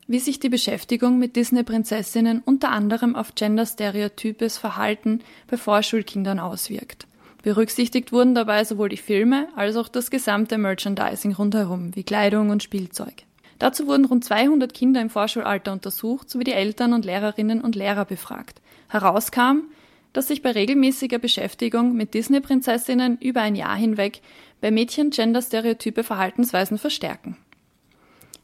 wie 0.08 0.20
sich 0.20 0.40
die 0.40 0.50
Beschäftigung 0.50 1.18
mit 1.18 1.36
Disney-Prinzessinnen 1.36 2.44
unter 2.46 2.70
anderem 2.70 3.16
auf 3.16 3.34
genderstereotypes 3.34 4.60
Verhalten 4.60 5.22
bei 5.48 5.58
Vorschulkindern 5.58 6.40
auswirkt. 6.40 7.08
Berücksichtigt 7.42 8.12
wurden 8.12 8.36
dabei 8.36 8.64
sowohl 8.64 8.90
die 8.90 8.98
Filme 8.98 9.48
als 9.56 9.76
auch 9.76 9.88
das 9.88 10.10
gesamte 10.10 10.58
Merchandising 10.58 11.34
rundherum, 11.34 11.96
wie 11.96 12.04
Kleidung 12.04 12.50
und 12.50 12.64
Spielzeug. 12.64 13.25
Dazu 13.60 13.88
wurden 13.88 14.06
rund 14.06 14.26
200 14.26 14.74
Kinder 14.74 15.02
im 15.02 15.10
Vorschulalter 15.10 15.72
untersucht 15.72 16.30
sowie 16.30 16.44
die 16.44 16.54
Eltern 16.54 16.94
und 16.94 17.06
Lehrerinnen 17.06 17.62
und 17.62 17.76
Lehrer 17.76 18.06
befragt. 18.06 18.62
Herauskam, 18.90 19.70
dass 20.14 20.28
sich 20.28 20.42
bei 20.42 20.52
regelmäßiger 20.52 21.20
Beschäftigung 21.20 21.94
mit 21.94 22.14
Disney-Prinzessinnen 22.14 23.18
über 23.20 23.42
ein 23.42 23.56
Jahr 23.56 23.76
hinweg 23.76 24.22
bei 24.62 24.72
Mädchen 24.72 25.10
genderstereotype 25.10 26.04
Verhaltensweisen 26.04 26.78
verstärken. 26.78 27.38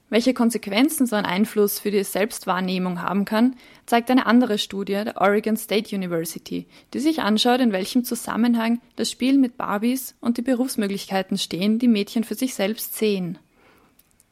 Welche 0.10 0.34
Konsequenzen 0.34 1.08
so 1.08 1.16
ein 1.16 1.26
Einfluss 1.26 1.80
für 1.80 1.90
die 1.90 2.04
Selbstwahrnehmung 2.04 3.02
haben 3.02 3.24
kann, 3.24 3.56
zeigt 3.86 4.12
eine 4.12 4.26
andere 4.26 4.58
Studie 4.58 5.02
der 5.06 5.22
Oregon 5.22 5.56
State 5.56 5.96
University, 5.96 6.68
die 6.94 7.00
sich 7.00 7.22
anschaut, 7.22 7.62
in 7.62 7.72
welchem 7.72 8.04
Zusammenhang 8.04 8.82
das 8.98 9.10
Spiel 9.10 9.38
mit 9.38 9.56
Barbies 9.56 10.16
und 10.20 10.38
die 10.38 10.42
Berufsmöglichkeiten 10.42 11.38
stehen, 11.38 11.80
die 11.80 11.88
Mädchen 11.88 12.26
für 12.26 12.36
sich 12.36 12.56
selbst 12.56 12.98
sehen. 12.98 13.40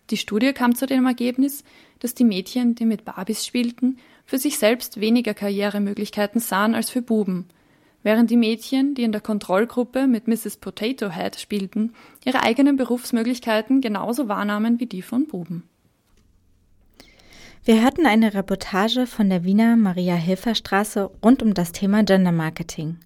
Die 0.09 0.17
Studie 0.17 0.53
kam 0.53 0.75
zu 0.75 0.85
dem 0.85 1.05
Ergebnis, 1.05 1.63
dass 1.99 2.15
die 2.15 2.23
Mädchen, 2.23 2.75
die 2.75 2.85
mit 2.85 3.05
Barbies 3.05 3.45
spielten, 3.45 3.97
für 4.25 4.37
sich 4.37 4.57
selbst 4.57 4.99
weniger 4.99 5.33
Karrieremöglichkeiten 5.33 6.41
sahen 6.41 6.73
als 6.73 6.89
für 6.89 7.01
Buben, 7.01 7.47
während 8.01 8.31
die 8.31 8.37
Mädchen, 8.37 8.95
die 8.95 9.03
in 9.03 9.11
der 9.11 9.21
Kontrollgruppe 9.21 10.07
mit 10.07 10.27
Mrs. 10.27 10.57
Potato 10.57 11.11
Head 11.11 11.39
spielten, 11.39 11.93
ihre 12.25 12.41
eigenen 12.41 12.75
Berufsmöglichkeiten 12.75 13.81
genauso 13.81 14.27
wahrnahmen 14.27 14.79
wie 14.79 14.87
die 14.87 15.01
von 15.01 15.27
Buben. 15.27 15.63
Wir 17.65 17.83
hörten 17.83 18.05
eine 18.05 18.33
Reportage 18.33 19.05
von 19.05 19.29
der 19.29 19.43
Wiener 19.43 19.75
Maria-Hilfer-Straße 19.75 21.11
rund 21.23 21.43
um 21.43 21.53
das 21.53 21.71
Thema 21.71 22.03
Gender 22.03 22.31
Marketing. 22.31 22.97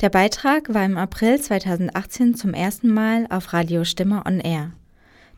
Der 0.00 0.10
Beitrag 0.10 0.72
war 0.74 0.84
im 0.84 0.96
April 0.98 1.40
2018 1.40 2.34
zum 2.34 2.52
ersten 2.52 2.92
Mal 2.92 3.26
auf 3.30 3.52
Radio 3.52 3.84
Stimme 3.84 4.22
on 4.26 4.40
Air, 4.40 4.72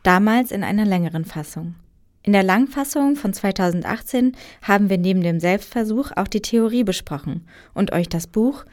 damals 0.03 0.51
in 0.51 0.63
einer 0.63 0.85
längeren 0.85 1.25
Fassung. 1.25 1.75
In 2.23 2.33
der 2.33 2.43
Langfassung 2.43 3.15
von 3.15 3.33
2018 3.33 4.33
haben 4.61 4.89
wir 4.89 4.97
neben 4.97 5.21
dem 5.21 5.39
Selbstversuch 5.39 6.11
auch 6.15 6.27
die 6.27 6.41
Theorie 6.41 6.83
besprochen 6.83 7.47
und 7.73 7.93
euch 7.93 8.09
das 8.09 8.27
Buch 8.27 8.65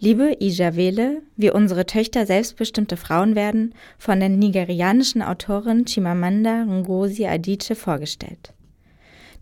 Liebe 0.00 0.38
Ijawele, 0.40 1.22
wie 1.36 1.50
unsere 1.50 1.86
Töchter 1.86 2.26
selbstbestimmte 2.26 2.96
Frauen 2.96 3.36
werden, 3.36 3.74
von 3.96 4.18
der 4.18 4.28
nigerianischen 4.28 5.22
Autorin 5.22 5.84
Chimamanda 5.86 6.64
Ngozi 6.64 7.26
Adichie 7.26 7.76
vorgestellt. 7.76 8.52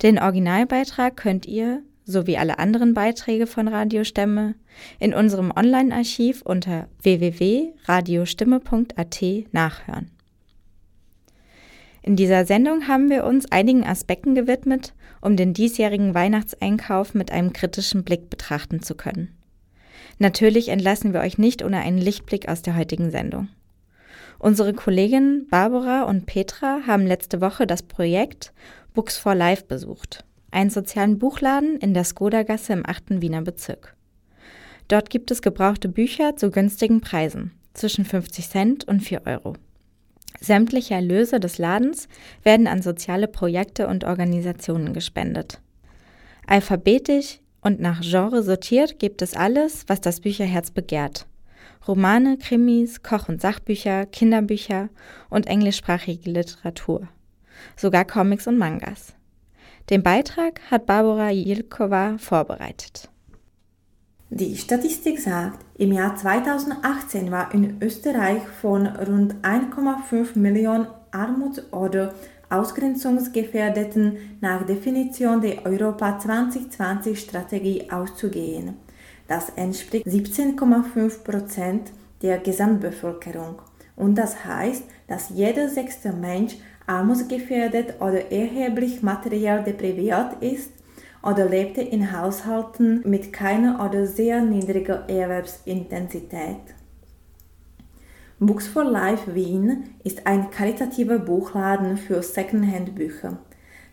Den 0.03 0.19
Originalbeitrag 0.19 1.17
könnt 1.17 1.47
ihr, 1.47 1.83
sowie 2.05 2.37
alle 2.37 2.59
anderen 2.59 2.93
Beiträge 2.95 3.47
von 3.47 3.69
Radiostimme, 3.69 4.57
in 4.99 5.15
unserem 5.15 5.53
Online-Archiv 5.57 6.43
unter 6.43 6.89
www.radiostimme.at 7.03 9.23
nachhören. 9.53 10.11
In 12.03 12.17
dieser 12.17 12.45
Sendung 12.45 12.89
haben 12.89 13.11
wir 13.11 13.25
uns 13.25 13.51
einigen 13.53 13.85
Aspekten 13.85 14.35
gewidmet, 14.35 14.93
um 15.21 15.37
den 15.37 15.55
diesjährigen 15.55 16.15
Weihnachtseinkauf 16.15 17.15
mit 17.15 17.31
einem 17.31 17.53
kritischen 17.53 18.03
Blick 18.03 18.29
betrachten 18.29 18.83
zu 18.83 18.97
können. 18.97 19.37
Natürlich 20.19 20.69
entlassen 20.69 21.13
wir 21.13 21.21
euch 21.21 21.39
nicht 21.39 21.65
ohne 21.65 21.79
einen 21.79 21.99
Lichtblick 21.99 22.49
aus 22.49 22.63
der 22.63 22.77
heutigen 22.77 23.11
Sendung. 23.11 23.49
Unsere 24.41 24.75
Kolleginnen 24.75 25.47
Barbara 25.49 26.03
und 26.03 26.27
Petra 26.27 26.81
haben 26.87 27.07
letzte 27.07 27.41
Woche 27.41 27.67
das 27.67 27.85
Projekt 27.85 28.53
Books 28.95 29.17
for 29.17 29.37
Life 29.37 29.65
besucht, 29.69 30.25
einen 30.51 30.71
sozialen 30.71 31.21
Buchladen 31.21 31.77
in 31.79 31.95
der 31.95 32.05
Skoda-Gasse 32.05 32.73
im 32.73 32.85
8. 32.85 33.23
Wiener 33.23 33.43
Bezirk. 33.43 33.95
Dort 34.89 35.11
gibt 35.11 35.31
es 35.31 35.41
gebrauchte 35.41 35.89
Bücher 35.89 36.37
zu 36.37 36.51
günstigen 36.51 37.01
Preisen, 37.01 37.53
zwischen 37.73 38.05
50 38.05 38.49
Cent 38.49 38.89
und 38.89 39.01
4 39.01 39.23
Euro. 39.27 39.55
Sämtliche 40.41 40.95
Erlöse 40.95 41.41
des 41.41 41.59
Ladens 41.59 42.09
werden 42.43 42.67
an 42.67 42.83
soziale 42.83 43.29
Projekte 43.29 43.87
und 43.87 44.05
Organisationen 44.05 44.93
gespendet. 44.93 45.61
Alphabetisch 46.47 47.39
und 47.61 47.81
nach 47.81 48.01
Genre 48.01 48.43
sortiert 48.43 48.99
gibt 48.99 49.23
es 49.23 49.35
alles, 49.35 49.85
was 49.87 50.01
das 50.01 50.21
Bücherherz 50.21 50.71
begehrt. 50.71 51.27
Romane, 51.87 52.39
Krimis, 52.39 53.03
Koch- 53.03 53.29
und 53.29 53.41
Sachbücher, 53.41 54.07
Kinderbücher 54.07 54.89
und 55.31 55.47
englischsprachige 55.47 56.31
Literatur. 56.31 57.09
Sogar 57.77 58.05
Comics 58.05 58.47
und 58.47 58.59
Mangas. 58.59 59.15
Den 59.91 60.03
Beitrag 60.03 60.61
hat 60.71 60.87
Barbara 60.87 61.31
Jilkova 61.31 62.19
vorbereitet. 62.19 63.12
Die 64.35 64.57
Statistik 64.57 65.21
sagt, 65.21 65.63
im 65.77 65.93
Jahr 65.93 66.17
2018 66.17 67.31
war 67.31 67.53
in 67.53 67.77
Österreich 67.83 68.41
von 68.63 68.87
rund 68.87 69.35
1,5 69.43 70.39
Millionen 70.39 70.87
Armuts- 71.11 71.71
oder 71.71 72.15
Ausgrenzungsgefährdeten 72.49 74.39
nach 74.41 74.65
Definition 74.65 75.43
der 75.43 75.67
Europa 75.67 76.19
2020 76.19 77.21
Strategie 77.21 77.91
auszugehen. 77.91 78.77
Das 79.29 79.51
entspricht 79.51 80.07
17,5 80.07 81.25
Prozent 81.25 81.93
der 82.23 82.39
Gesamtbevölkerung. 82.39 83.61
Und 83.97 84.15
das 84.15 84.47
heißt, 84.47 84.85
dass 85.09 85.29
jeder 85.29 85.69
sechste 85.69 86.11
Mensch 86.11 86.57
armutsgefährdet 86.87 88.01
oder 88.01 88.33
erheblich 88.33 89.03
materiell 89.03 89.63
depriviert 89.63 90.43
ist 90.43 90.71
oder 91.23 91.49
lebte 91.49 91.81
in 91.81 92.13
Haushalten 92.13 93.03
mit 93.09 93.33
keiner 93.33 93.85
oder 93.85 94.07
sehr 94.07 94.43
niedriger 94.43 95.09
Erwerbsintensität. 95.09 96.75
Books 98.41 98.67
for 98.67 98.83
Life 98.83 99.35
Wien 99.35 99.85
ist 100.03 100.27
ein 100.27 100.51
karitativer 100.51 101.21
Buchladen 101.21 101.97
für 101.97 102.23
Secondhand-Bücher. 102.23 103.39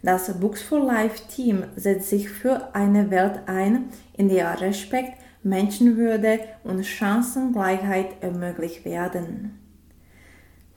Das 0.01 0.39
Books 0.39 0.63
for 0.63 0.79
Life 0.79 1.27
Team 1.27 1.65
setzt 1.75 2.09
sich 2.09 2.29
für 2.29 2.73
eine 2.73 3.11
Welt 3.11 3.41
ein, 3.45 3.89
in 4.17 4.29
der 4.29 4.59
Respekt, 4.59 5.13
Menschenwürde 5.43 6.39
und 6.63 6.85
Chancengleichheit 6.85 8.21
ermöglicht 8.21 8.85
werden. 8.85 9.59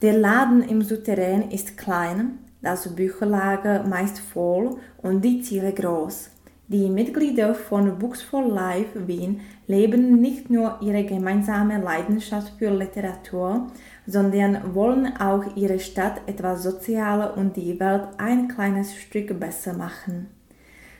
Der 0.03 0.13
Laden 0.13 0.61
im 0.61 0.81
Souterrain 0.81 1.49
ist 1.49 1.77
klein, 1.77 2.39
das 2.61 2.93
Bücherlager 2.93 3.83
meist 3.87 4.19
voll 4.19 4.77
und 5.01 5.21
die 5.23 5.41
Ziele 5.41 5.73
groß. 5.73 6.32
Die 6.69 6.89
Mitglieder 6.89 7.55
von 7.55 7.99
Books 7.99 8.21
for 8.21 8.41
Life 8.41 9.05
Wien 9.05 9.41
leben 9.67 10.21
nicht 10.21 10.49
nur 10.49 10.77
ihre 10.81 11.03
gemeinsame 11.03 11.81
Leidenschaft 11.81 12.53
für 12.57 12.69
Literatur, 12.69 13.67
sondern 14.07 14.73
wollen 14.73 15.17
auch 15.17 15.57
ihre 15.57 15.79
Stadt 15.79 16.21
etwas 16.25 16.63
sozialer 16.63 17.35
und 17.35 17.57
die 17.57 17.77
Welt 17.81 18.07
ein 18.17 18.47
kleines 18.47 18.95
Stück 18.95 19.37
besser 19.37 19.73
machen. 19.73 20.29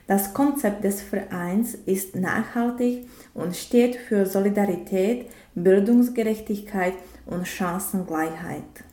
Das 0.06 0.34
Konzept 0.34 0.84
des 0.84 1.00
Vereins 1.00 1.74
ist 1.74 2.14
nachhaltig 2.14 3.08
und 3.32 3.56
steht 3.56 3.96
für 3.96 4.26
Solidarität, 4.26 5.30
Bildungsgerechtigkeit 5.54 6.92
und 7.24 7.48
Chancengleichheit. 7.48 8.84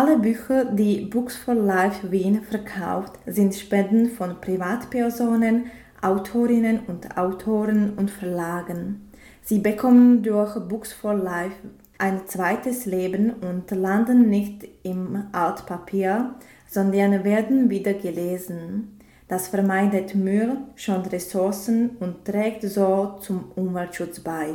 Alle 0.00 0.16
Bücher, 0.16 0.64
die 0.64 1.06
Books 1.06 1.36
for 1.36 1.56
Life 1.56 2.12
Wien 2.12 2.42
verkauft, 2.48 3.14
sind 3.26 3.56
Spenden 3.56 4.10
von 4.10 4.40
Privatpersonen, 4.40 5.72
Autorinnen 6.00 6.82
und 6.86 7.18
Autoren 7.18 7.94
und 7.96 8.08
Verlagen. 8.08 9.10
Sie 9.42 9.58
bekommen 9.58 10.22
durch 10.22 10.54
Books 10.68 10.92
for 10.92 11.14
Life 11.14 11.56
ein 11.98 12.28
zweites 12.28 12.86
Leben 12.86 13.32
und 13.40 13.68
landen 13.72 14.30
nicht 14.30 14.68
im 14.84 15.24
Altpapier, 15.32 16.36
sondern 16.68 17.24
werden 17.24 17.68
wieder 17.68 17.94
gelesen. 17.94 19.00
Das 19.26 19.48
vermeidet 19.48 20.14
Müll, 20.14 20.58
schont 20.76 21.10
Ressourcen 21.10 21.96
und 21.98 22.24
trägt 22.24 22.62
so 22.62 23.18
zum 23.20 23.50
Umweltschutz 23.56 24.20
bei. 24.20 24.50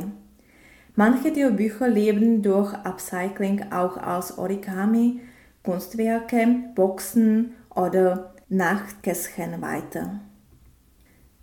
Manche 0.96 1.32
der 1.32 1.50
Bücher 1.50 1.88
leben 1.88 2.40
durch 2.40 2.72
Upcycling 2.72 3.72
auch 3.72 3.98
als 3.98 4.38
Origami, 4.38 5.20
Kunstwerke, 5.64 6.46
Boxen 6.74 7.54
oder 7.74 8.34
Nachtkästchen 8.50 9.62
weiter. 9.62 10.20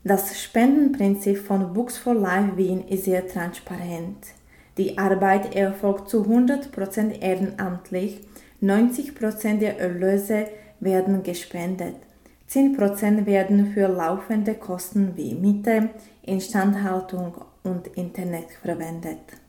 Das 0.04 0.40
Spendenprinzip 0.40 1.40
von 1.40 1.74
Books 1.74 1.98
for 1.98 2.14
Life 2.14 2.56
Wien 2.56 2.88
ist 2.88 3.06
sehr 3.06 3.28
transparent. 3.28 4.28
Die 4.78 4.98
Arbeit 4.98 5.56
erfolgt 5.56 6.10
zu 6.10 6.24
100% 6.24 7.20
ehrenamtlich, 7.20 8.22
90% 8.62 9.58
der 9.58 9.80
Erlöse 9.80 10.46
werden 10.80 11.24
gespendet. 11.24 11.96
10% 12.50 13.26
werden 13.26 13.74
für 13.74 13.88
laufende 13.88 14.54
Kosten 14.54 15.16
wie 15.16 15.34
Miete, 15.34 15.90
Instandhaltung 16.22 17.34
und 17.64 17.88
Internet 17.96 18.52
verwendet. 18.62 19.41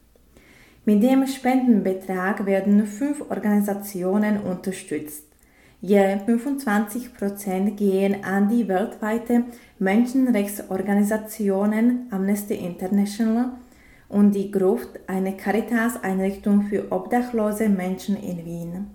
Mit 0.84 1.00
dem 1.00 1.28
Spendenbetrag 1.28 2.44
werden 2.44 2.84
fünf 2.86 3.30
Organisationen 3.30 4.40
unterstützt. 4.40 5.28
Je 5.80 5.98
25% 5.98 7.76
gehen 7.76 8.24
an 8.24 8.48
die 8.48 8.66
weltweite 8.66 9.44
Menschenrechtsorganisationen 9.78 12.08
Amnesty 12.10 12.54
International 12.54 13.50
und 14.08 14.34
die 14.34 14.50
Gruft, 14.50 14.98
eine 15.06 15.36
Caritas-Einrichtung 15.36 16.62
für 16.62 16.90
obdachlose 16.90 17.68
Menschen 17.68 18.16
in 18.16 18.44
Wien. 18.44 18.88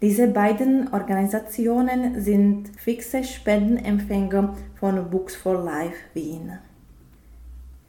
Diese 0.00 0.28
beiden 0.28 0.90
Organisationen 0.92 2.18
sind 2.20 2.70
fixe 2.78 3.24
Spendenempfänger 3.24 4.56
von 4.80 5.10
Books 5.10 5.36
for 5.36 5.62
Life 5.62 5.96
Wien. 6.14 6.52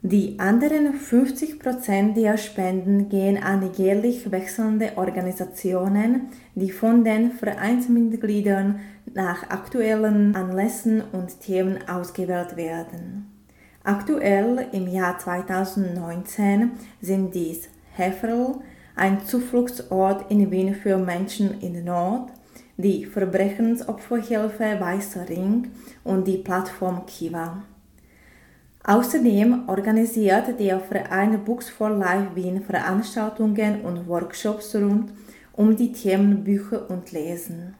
Die 0.02 0.38
anderen 0.38 0.94
50% 0.94 2.14
der 2.14 2.36
Spenden 2.36 3.08
gehen 3.08 3.36
an 3.42 3.68
jährlich 3.76 4.30
wechselnde 4.30 4.92
Organisationen, 4.94 6.28
die 6.54 6.70
von 6.70 7.02
den 7.02 7.32
Vereinsmitgliedern 7.32 8.78
nach 9.12 9.50
aktuellen 9.50 10.36
Anlässen 10.36 11.02
und 11.12 11.40
Themen 11.40 11.78
ausgewählt 11.88 12.56
werden. 12.56 13.26
Aktuell 13.82 14.68
im 14.70 14.86
Jahr 14.86 15.18
2019 15.18 16.70
sind 17.00 17.34
dies 17.34 17.68
Heferl, 17.96 18.60
ein 18.94 19.24
Zufluchtsort 19.24 20.30
in 20.30 20.48
Wien 20.52 20.76
für 20.76 20.96
Menschen 20.96 21.60
in 21.60 21.84
Not, 21.84 22.28
die 22.76 23.04
Verbrechensopferhilfe 23.04 24.78
Weißer 24.78 25.28
Ring 25.28 25.72
und 26.04 26.28
die 26.28 26.38
Plattform 26.38 27.04
Kiva. 27.04 27.64
Außerdem 28.88 29.68
organisiert 29.68 30.58
der 30.58 30.80
Verein 30.80 31.44
Books 31.44 31.68
for 31.68 31.90
Life 31.90 32.34
Wien 32.34 32.62
Veranstaltungen 32.62 33.82
und 33.82 34.08
Workshops 34.08 34.74
rund 34.74 35.12
um 35.52 35.76
die 35.76 35.92
Themen 35.92 36.42
Bücher 36.42 36.88
und 36.88 37.12
Lesen. 37.12 37.74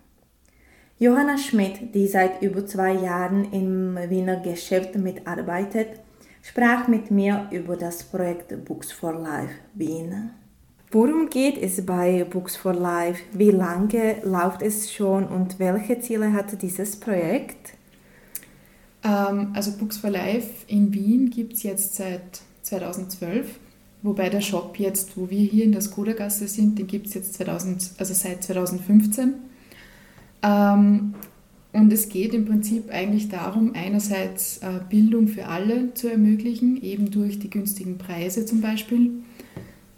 Johanna 0.98 1.38
Schmidt, 1.38 1.94
die 1.94 2.06
seit 2.06 2.42
über 2.42 2.66
zwei 2.66 2.92
Jahren 2.92 3.50
im 3.52 3.96
Wiener 4.10 4.36
Geschäft 4.40 4.96
mitarbeitet, 4.96 5.98
sprach 6.42 6.88
mit 6.88 7.10
mir 7.10 7.48
über 7.52 7.78
das 7.78 8.04
Projekt 8.04 8.62
Books 8.66 8.92
for 8.92 9.14
Life 9.14 9.54
Wien. 9.72 10.32
Worum 10.90 11.30
geht 11.30 11.56
es 11.56 11.86
bei 11.86 12.24
Books 12.24 12.54
for 12.54 12.74
Life? 12.74 13.22
Wie 13.32 13.50
lange 13.50 14.16
läuft 14.24 14.60
es 14.60 14.92
schon 14.92 15.26
und 15.26 15.58
welche 15.58 16.00
Ziele 16.00 16.34
hat 16.34 16.60
dieses 16.60 17.00
Projekt? 17.00 17.77
Ähm, 19.04 19.50
also 19.54 19.72
Books 19.72 19.98
for 19.98 20.10
Life 20.10 20.48
in 20.66 20.92
Wien 20.92 21.30
gibt 21.30 21.54
es 21.54 21.62
jetzt 21.62 21.96
seit 21.96 22.40
2012, 22.62 23.58
wobei 24.02 24.28
der 24.28 24.40
Shop 24.40 24.78
jetzt, 24.78 25.16
wo 25.16 25.30
wir 25.30 25.40
hier 25.40 25.64
in 25.64 25.72
der 25.72 25.80
Skoda-Gasse 25.80 26.48
sind, 26.48 26.78
den 26.78 26.86
gibt 26.86 27.06
es 27.08 27.14
jetzt 27.14 27.34
2000, 27.34 27.92
also 27.98 28.14
seit 28.14 28.42
2015. 28.42 29.34
Ähm, 30.42 31.14
und 31.72 31.92
es 31.92 32.08
geht 32.08 32.32
im 32.34 32.46
Prinzip 32.46 32.90
eigentlich 32.90 33.28
darum, 33.28 33.72
einerseits 33.74 34.58
äh, 34.58 34.80
Bildung 34.88 35.28
für 35.28 35.46
alle 35.46 35.92
zu 35.94 36.08
ermöglichen, 36.10 36.82
eben 36.82 37.10
durch 37.10 37.38
die 37.38 37.50
günstigen 37.50 37.98
Preise 37.98 38.46
zum 38.46 38.60
Beispiel 38.60 39.22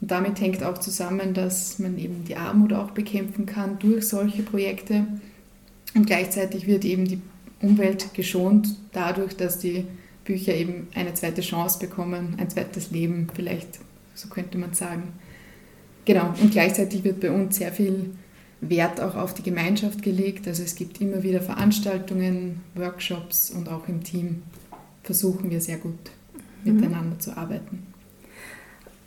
und 0.01 0.11
damit 0.11 0.41
hängt 0.41 0.63
auch 0.63 0.79
zusammen, 0.79 1.35
dass 1.35 1.79
man 1.79 1.99
eben 1.99 2.25
die 2.25 2.37
Armut 2.37 2.73
auch 2.73 2.93
bekämpfen 2.93 3.47
kann 3.47 3.79
durch 3.79 4.09
solche 4.09 4.43
Projekte. 4.43 5.07
Und 5.95 6.07
gleichzeitig 6.07 6.67
wird 6.67 6.85
eben 6.85 7.07
die 7.07 7.21
Umwelt 7.63 8.15
geschont 8.15 8.77
dadurch, 8.93 9.37
dass 9.37 9.59
die 9.59 9.87
Bücher 10.25 10.55
eben 10.55 10.89
eine 10.95 11.15
zweite 11.15 11.41
Chance 11.41 11.79
bekommen, 11.79 12.37
ein 12.39 12.49
zweites 12.49 12.91
Leben 12.91 13.29
vielleicht, 13.35 13.81
so 14.15 14.29
könnte 14.29 14.59
man 14.59 14.75
sagen. 14.75 15.13
Genau, 16.05 16.35
und 16.41 16.51
gleichzeitig 16.51 17.05
wird 17.05 17.21
bei 17.21 17.31
uns 17.31 17.57
sehr 17.57 17.73
viel 17.73 18.11
Wert 18.61 19.01
auch 19.01 19.17
auf 19.17 19.35
die 19.35 19.43
Gemeinschaft 19.43 20.03
gelegt. 20.03 20.47
Also 20.47 20.63
es 20.63 20.75
gibt 20.75 21.01
immer 21.01 21.23
wieder 21.23 21.41
Veranstaltungen, 21.41 22.61
Workshops 22.75 23.51
und 23.51 23.69
auch 23.69 23.89
im 23.89 24.03
Team 24.03 24.43
versuchen 25.03 25.51
wir 25.51 25.61
sehr 25.61 25.79
gut 25.79 25.99
mhm. 26.65 26.75
miteinander 26.75 27.19
zu 27.19 27.37
arbeiten. 27.37 27.87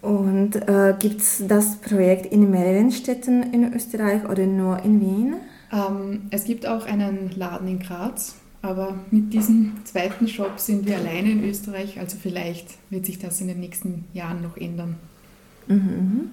Und 0.01 0.56
äh, 0.68 0.95
gibt 0.99 1.22
es 1.22 1.43
das 1.47 1.78
Projekt 1.78 2.26
in 2.26 2.51
mehreren 2.51 2.91
Städten 2.91 3.41
in 3.54 3.74
Österreich 3.74 4.28
oder 4.28 4.45
nur 4.45 4.84
in 4.84 4.99
Wien? 4.99 5.36
Ähm, 5.72 6.24
es 6.30 6.43
gibt 6.43 6.68
auch 6.68 6.86
einen 6.86 7.32
Laden 7.36 7.70
in 7.70 7.80
Graz, 7.80 8.36
aber 8.64 8.97
mit 9.11 9.34
diesem 9.34 9.74
zweiten 9.84 10.28
Shop 10.28 10.57
sind 10.57 10.88
wir 10.88 10.97
alleine 10.97 11.32
in 11.32 11.43
Österreich, 11.43 11.99
also 11.99 12.18
vielleicht 12.20 12.70
wird 12.89 13.05
sich 13.05 13.20
das 13.20 13.41
in 13.41 13.49
den 13.49 13.59
nächsten 13.59 14.05
Jahren 14.14 14.41
noch 14.41 14.55
ändern. 14.57 14.95
Mhm. 15.68 16.30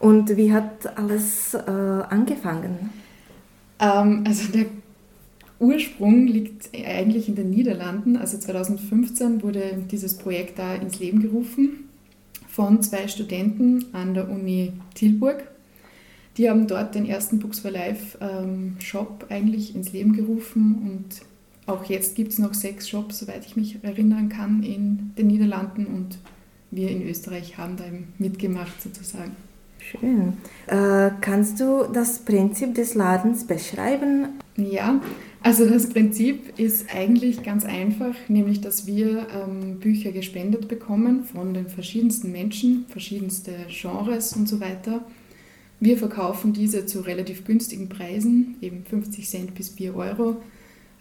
Und 0.00 0.36
wie 0.36 0.52
hat 0.52 0.98
alles 0.98 1.52
äh, 1.52 1.60
angefangen? 1.60 2.90
Ähm, 3.78 4.24
also 4.26 4.50
der 4.52 4.66
Ursprung 5.58 6.26
liegt 6.26 6.70
eigentlich 6.74 7.28
in 7.28 7.34
den 7.34 7.50
Niederlanden. 7.50 8.16
Also 8.16 8.38
2015 8.38 9.42
wurde 9.42 9.84
dieses 9.90 10.16
Projekt 10.16 10.58
da 10.58 10.74
ins 10.74 10.98
Leben 10.98 11.20
gerufen 11.20 11.90
von 12.48 12.82
zwei 12.82 13.06
Studenten 13.06 13.84
an 13.92 14.14
der 14.14 14.30
Uni 14.30 14.72
Tilburg. 14.94 15.46
Die 16.38 16.48
haben 16.48 16.66
dort 16.66 16.94
den 16.94 17.04
ersten 17.04 17.38
Books 17.38 17.60
for 17.60 17.70
Life 17.70 18.16
ähm, 18.22 18.76
Shop 18.78 19.26
eigentlich 19.28 19.74
ins 19.74 19.92
Leben 19.92 20.14
gerufen 20.14 20.90
und 20.90 21.22
auch 21.66 21.84
jetzt 21.84 22.14
gibt 22.14 22.32
es 22.32 22.38
noch 22.38 22.54
sechs 22.54 22.88
Shops, 22.88 23.18
soweit 23.18 23.44
ich 23.44 23.56
mich 23.56 23.78
erinnern 23.82 24.28
kann, 24.28 24.62
in 24.62 25.12
den 25.18 25.26
Niederlanden 25.26 25.86
und 25.86 26.18
wir 26.70 26.90
in 26.90 27.06
Österreich 27.08 27.58
haben 27.58 27.76
da 27.76 27.86
eben 27.86 28.12
mitgemacht 28.18 28.80
sozusagen. 28.80 29.32
Schön. 29.78 30.34
Äh, 30.66 31.10
kannst 31.20 31.60
du 31.60 31.84
das 31.92 32.18
Prinzip 32.18 32.74
des 32.74 32.94
Ladens 32.94 33.46
beschreiben? 33.46 34.28
Ja, 34.56 35.00
also 35.42 35.68
das 35.68 35.88
Prinzip 35.88 36.58
ist 36.58 36.86
eigentlich 36.92 37.44
ganz 37.44 37.64
einfach, 37.64 38.14
nämlich 38.28 38.60
dass 38.60 38.86
wir 38.86 39.28
ähm, 39.32 39.78
Bücher 39.78 40.10
gespendet 40.10 40.66
bekommen 40.66 41.24
von 41.24 41.54
den 41.54 41.68
verschiedensten 41.68 42.32
Menschen, 42.32 42.86
verschiedenste 42.88 43.52
Genres 43.68 44.32
und 44.32 44.48
so 44.48 44.60
weiter. 44.60 45.04
Wir 45.78 45.98
verkaufen 45.98 46.52
diese 46.52 46.86
zu 46.86 47.00
relativ 47.00 47.44
günstigen 47.44 47.88
Preisen, 47.88 48.56
eben 48.60 48.84
50 48.84 49.28
Cent 49.28 49.54
bis 49.54 49.68
4 49.68 49.94
Euro, 49.94 50.36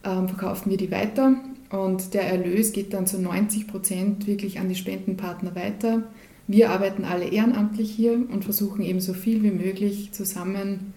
ähm, 0.06 0.30
verkaufen 0.30 0.70
wir 0.70 0.78
die 0.78 0.92
weiter 0.92 1.36
und 1.70 2.14
der 2.14 2.24
Erlös 2.24 2.72
geht 2.72 2.94
dann 2.94 3.08
zu 3.08 3.20
90 3.20 3.68
Prozent 3.68 4.28
wirklich 4.28 4.60
an 4.60 4.70
die 4.70 4.76
Spendenpartner 4.76 5.56
weiter. 5.56 6.04
Wir 6.48 6.70
arbeiten 6.70 7.06
alle 7.06 7.26
ehrenamtlich 7.26 7.92
hier 7.92 8.14
und 8.14 8.44
versuchen 8.44 8.84
eben 8.84 9.00
so 9.00 9.14
viel 9.14 9.42
wie 9.44 9.52
möglich 9.52 10.12
zusammen 10.12 10.94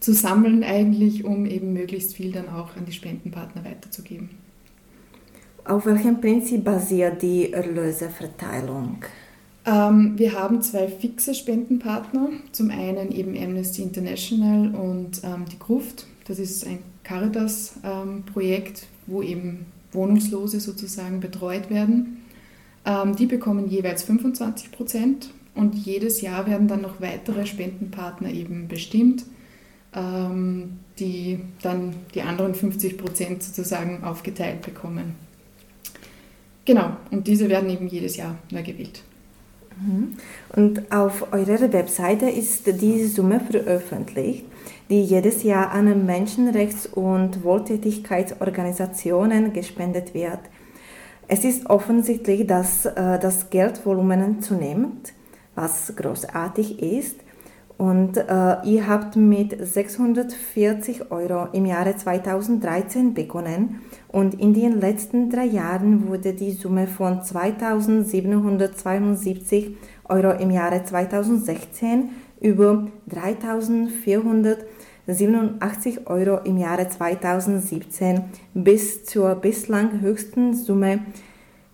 zu 0.00 0.12
sammeln 0.12 0.64
eigentlich, 0.64 1.24
um 1.24 1.46
eben 1.46 1.72
möglichst 1.72 2.14
viel 2.14 2.32
dann 2.32 2.48
auch 2.48 2.76
an 2.76 2.86
die 2.86 2.92
Spendenpartner 2.92 3.64
weiterzugeben. 3.64 4.30
Auf 5.64 5.84
welchem 5.84 6.20
Prinzip 6.20 6.64
basiert 6.64 7.22
die 7.22 7.52
Erlöseverteilung? 7.52 9.04
Ähm, 9.66 10.12
wir 10.16 10.32
haben 10.32 10.62
zwei 10.62 10.86
fixe 10.86 11.34
Spendenpartner. 11.34 12.30
Zum 12.52 12.70
einen 12.70 13.10
eben 13.10 13.36
Amnesty 13.36 13.82
International 13.82 14.74
und 14.74 15.22
ähm, 15.24 15.44
die 15.50 15.58
Gruft. 15.58 16.06
Das 16.28 16.38
ist 16.38 16.66
ein 16.66 16.78
Caritas-Projekt, 17.06 18.86
wo 19.06 19.22
eben 19.22 19.66
Wohnungslose 19.92 20.60
sozusagen 20.60 21.20
betreut 21.20 21.70
werden. 21.70 22.24
Ähm, 22.84 23.16
die 23.16 23.26
bekommen 23.26 23.68
jeweils 23.68 24.02
25 24.02 24.72
Prozent 24.72 25.30
und 25.54 25.74
jedes 25.74 26.20
Jahr 26.20 26.46
werden 26.46 26.68
dann 26.68 26.82
noch 26.82 27.00
weitere 27.00 27.46
Spendenpartner 27.46 28.30
eben 28.30 28.68
bestimmt 28.68 29.24
ähm, 29.96 30.78
die 30.98 31.40
dann 31.62 31.94
die 32.14 32.22
anderen 32.22 32.54
50 32.54 32.98
Prozent 32.98 33.42
sozusagen 33.42 34.04
aufgeteilt 34.04 34.62
bekommen. 34.62 35.14
Genau, 36.64 36.96
und 37.10 37.26
diese 37.26 37.48
werden 37.48 37.70
eben 37.70 37.86
jedes 37.88 38.16
Jahr 38.16 38.36
neu 38.50 38.62
gewählt. 38.62 39.02
Mhm. 39.80 40.16
Und 40.54 40.92
auf 40.92 41.32
eurer 41.32 41.72
Webseite 41.72 42.28
ist 42.28 42.66
diese 42.80 43.08
Summe 43.08 43.40
veröffentlicht, 43.40 44.44
die 44.88 45.02
jedes 45.02 45.42
Jahr 45.42 45.72
an 45.72 46.06
Menschenrechts- 46.06 46.86
und 46.86 47.42
Wohltätigkeitsorganisationen 47.42 49.52
gespendet 49.52 50.14
wird. 50.14 50.38
Es 51.28 51.44
ist 51.44 51.68
offensichtlich, 51.68 52.46
dass 52.46 52.86
äh, 52.86 53.18
das 53.18 53.50
Geldvolumen 53.50 54.40
zunimmt, 54.42 55.12
was 55.56 55.96
großartig 55.96 56.80
ist. 56.80 57.16
Und 57.78 58.16
äh, 58.16 58.56
ihr 58.64 58.88
habt 58.88 59.16
mit 59.16 59.54
640 59.60 61.10
Euro 61.10 61.48
im 61.52 61.66
Jahre 61.66 61.94
2013 61.94 63.12
begonnen 63.12 63.82
und 64.08 64.40
in 64.40 64.54
den 64.54 64.80
letzten 64.80 65.28
drei 65.28 65.44
Jahren 65.44 66.08
wurde 66.08 66.32
die 66.32 66.52
Summe 66.52 66.86
von 66.86 67.22
2772 67.22 69.76
Euro 70.08 70.30
im 70.40 70.50
Jahre 70.50 70.84
2016 70.84 72.08
über 72.40 72.86
3.487 75.08 76.06
Euro 76.06 76.38
im 76.44 76.58
Jahre 76.58 76.88
2017 76.88 78.24
bis 78.54 79.04
zur 79.04 79.34
bislang 79.36 80.00
höchsten 80.00 80.54
Summe 80.54 80.98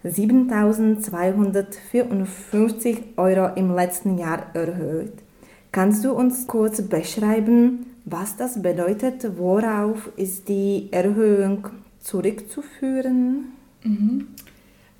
7.254 0.05 2.99
Euro 3.17 3.55
im 3.55 3.75
letzten 3.75 4.19
Jahr 4.19 4.55
erhöht. 4.55 5.15
Kannst 5.71 6.05
du 6.05 6.13
uns 6.13 6.47
kurz 6.47 6.83
beschreiben, 6.83 7.87
was 8.05 8.37
das 8.37 8.61
bedeutet? 8.61 9.39
Worauf 9.39 10.11
ist 10.17 10.49
die 10.49 10.89
Erhöhung 10.91 11.69
zurückzuführen? 12.01 13.53
Mhm. 13.83 14.27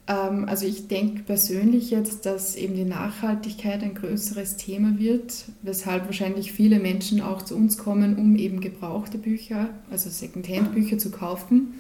Ähm, 0.07 0.47
also 0.49 0.67
ich 0.67 0.89
denke 0.89 1.23
persönlich 1.23 1.91
jetzt, 1.91 2.27
dass 2.27 2.57
eben 2.57 2.75
die 2.75 2.85
Nachhaltigkeit 2.85 3.83
ein 3.83 3.95
größeres 3.95 4.57
Thema 4.57 4.99
wird, 4.99 5.45
weshalb 5.63 6.07
wahrscheinlich 6.07 6.53
viele 6.53 6.79
Menschen 6.79 7.21
auch 7.21 7.43
zu 7.43 7.57
uns 7.57 7.79
kommen, 7.79 8.17
um 8.17 8.37
eben 8.37 8.61
gebrauchte 8.61 9.19
Bücher, 9.19 9.71
also 9.91 10.11
Secondhand-Bücher 10.11 10.99
zu 10.99 11.11
kaufen. 11.11 11.75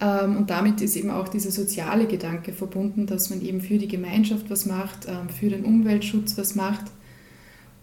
Ähm, 0.00 0.36
und 0.36 0.50
damit 0.50 0.80
ist 0.80 0.96
eben 0.96 1.10
auch 1.10 1.28
dieser 1.28 1.50
soziale 1.50 2.06
Gedanke 2.06 2.52
verbunden, 2.52 3.06
dass 3.06 3.30
man 3.30 3.40
eben 3.42 3.60
für 3.60 3.78
die 3.78 3.88
Gemeinschaft 3.88 4.50
was 4.50 4.66
macht, 4.66 5.06
ähm, 5.06 5.28
für 5.28 5.48
den 5.48 5.64
Umweltschutz 5.64 6.36
was 6.36 6.54
macht. 6.54 6.86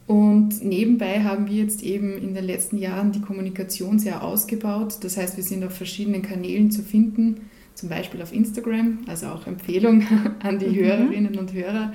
Und 0.08 0.64
nebenbei 0.64 1.24
haben 1.24 1.48
wir 1.48 1.56
jetzt 1.56 1.82
eben 1.82 2.16
in 2.20 2.36
den 2.36 2.46
letzten 2.46 2.78
Jahren 2.78 3.12
die 3.12 3.22
Kommunikation 3.22 3.98
sehr 3.98 4.24
ausgebaut. 4.24 4.98
Das 5.02 5.18
heißt, 5.18 5.36
wir 5.36 5.44
sind 5.44 5.64
auf 5.64 5.74
verschiedenen 5.74 6.22
Kanälen 6.22 6.70
zu 6.70 6.84
finden 6.84 7.42
zum 7.76 7.90
Beispiel 7.90 8.22
auf 8.22 8.34
Instagram, 8.34 9.00
also 9.08 9.28
auch 9.28 9.46
Empfehlung 9.46 10.04
an 10.44 10.58
die 10.58 10.68
mhm. 10.68 10.76
Hörerinnen 10.76 11.38
und 11.38 11.54
Hörer, 11.54 11.94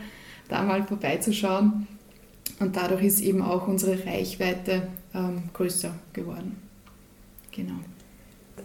da 0.48 0.62
mal 0.62 0.84
vorbeizuschauen. 0.84 1.86
Und 2.60 2.76
dadurch 2.76 3.02
ist 3.02 3.20
eben 3.20 3.42
auch 3.42 3.66
unsere 3.66 4.04
Reichweite 4.06 4.82
ähm, 5.14 5.44
größer 5.54 5.92
geworden. 6.12 6.56
Genau. 7.50 7.80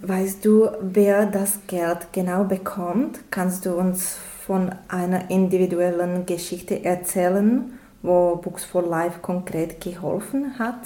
Weißt 0.02 0.44
du, 0.44 0.68
wer 0.82 1.26
das 1.26 1.60
Geld 1.68 2.10
genau 2.12 2.44
bekommt? 2.44 3.20
Kannst 3.32 3.66
du 3.66 3.74
uns 3.76 4.18
von 4.46 4.72
einer 4.90 5.32
individuellen 5.32 6.26
Geschichte 6.26 6.84
erzählen, 6.84 7.74
wo 8.02 8.36
Books 8.36 8.66
for 8.66 8.84
Life 8.84 9.20
konkret 9.22 9.80
geholfen 9.80 10.60
hat? 10.60 10.82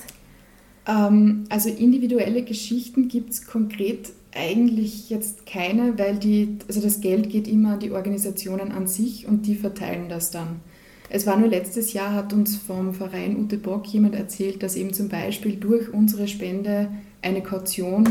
Ähm, 0.87 1.45
also 1.49 1.69
individuelle 1.69 2.43
Geschichten 2.43 3.07
gibt 3.07 3.31
es 3.31 3.45
konkret 3.45 4.11
eigentlich 4.33 5.09
jetzt 5.09 5.45
keine, 5.45 5.97
weil 5.97 6.17
die, 6.17 6.57
also 6.67 6.81
das 6.81 7.01
Geld 7.01 7.29
geht 7.29 7.47
immer 7.47 7.73
an 7.73 7.79
die 7.79 7.91
Organisationen 7.91 8.71
an 8.71 8.87
sich 8.87 9.27
und 9.27 9.47
die 9.47 9.55
verteilen 9.55 10.09
das 10.09 10.31
dann. 10.31 10.61
Es 11.09 11.25
war 11.25 11.37
nur 11.37 11.49
letztes 11.49 11.93
Jahr, 11.93 12.13
hat 12.13 12.33
uns 12.33 12.55
vom 12.55 12.93
Verein 12.93 13.37
Ute 13.37 13.57
Bock 13.57 13.87
jemand 13.87 14.13
erzählt, 14.13 14.61
dass 14.61 14.75
eben 14.75 14.93
zum 14.93 15.09
Beispiel 15.09 15.55
durch 15.55 15.91
unsere 15.91 16.27
Spende 16.27 16.89
eine 17.23 17.41
Kaution 17.41 18.07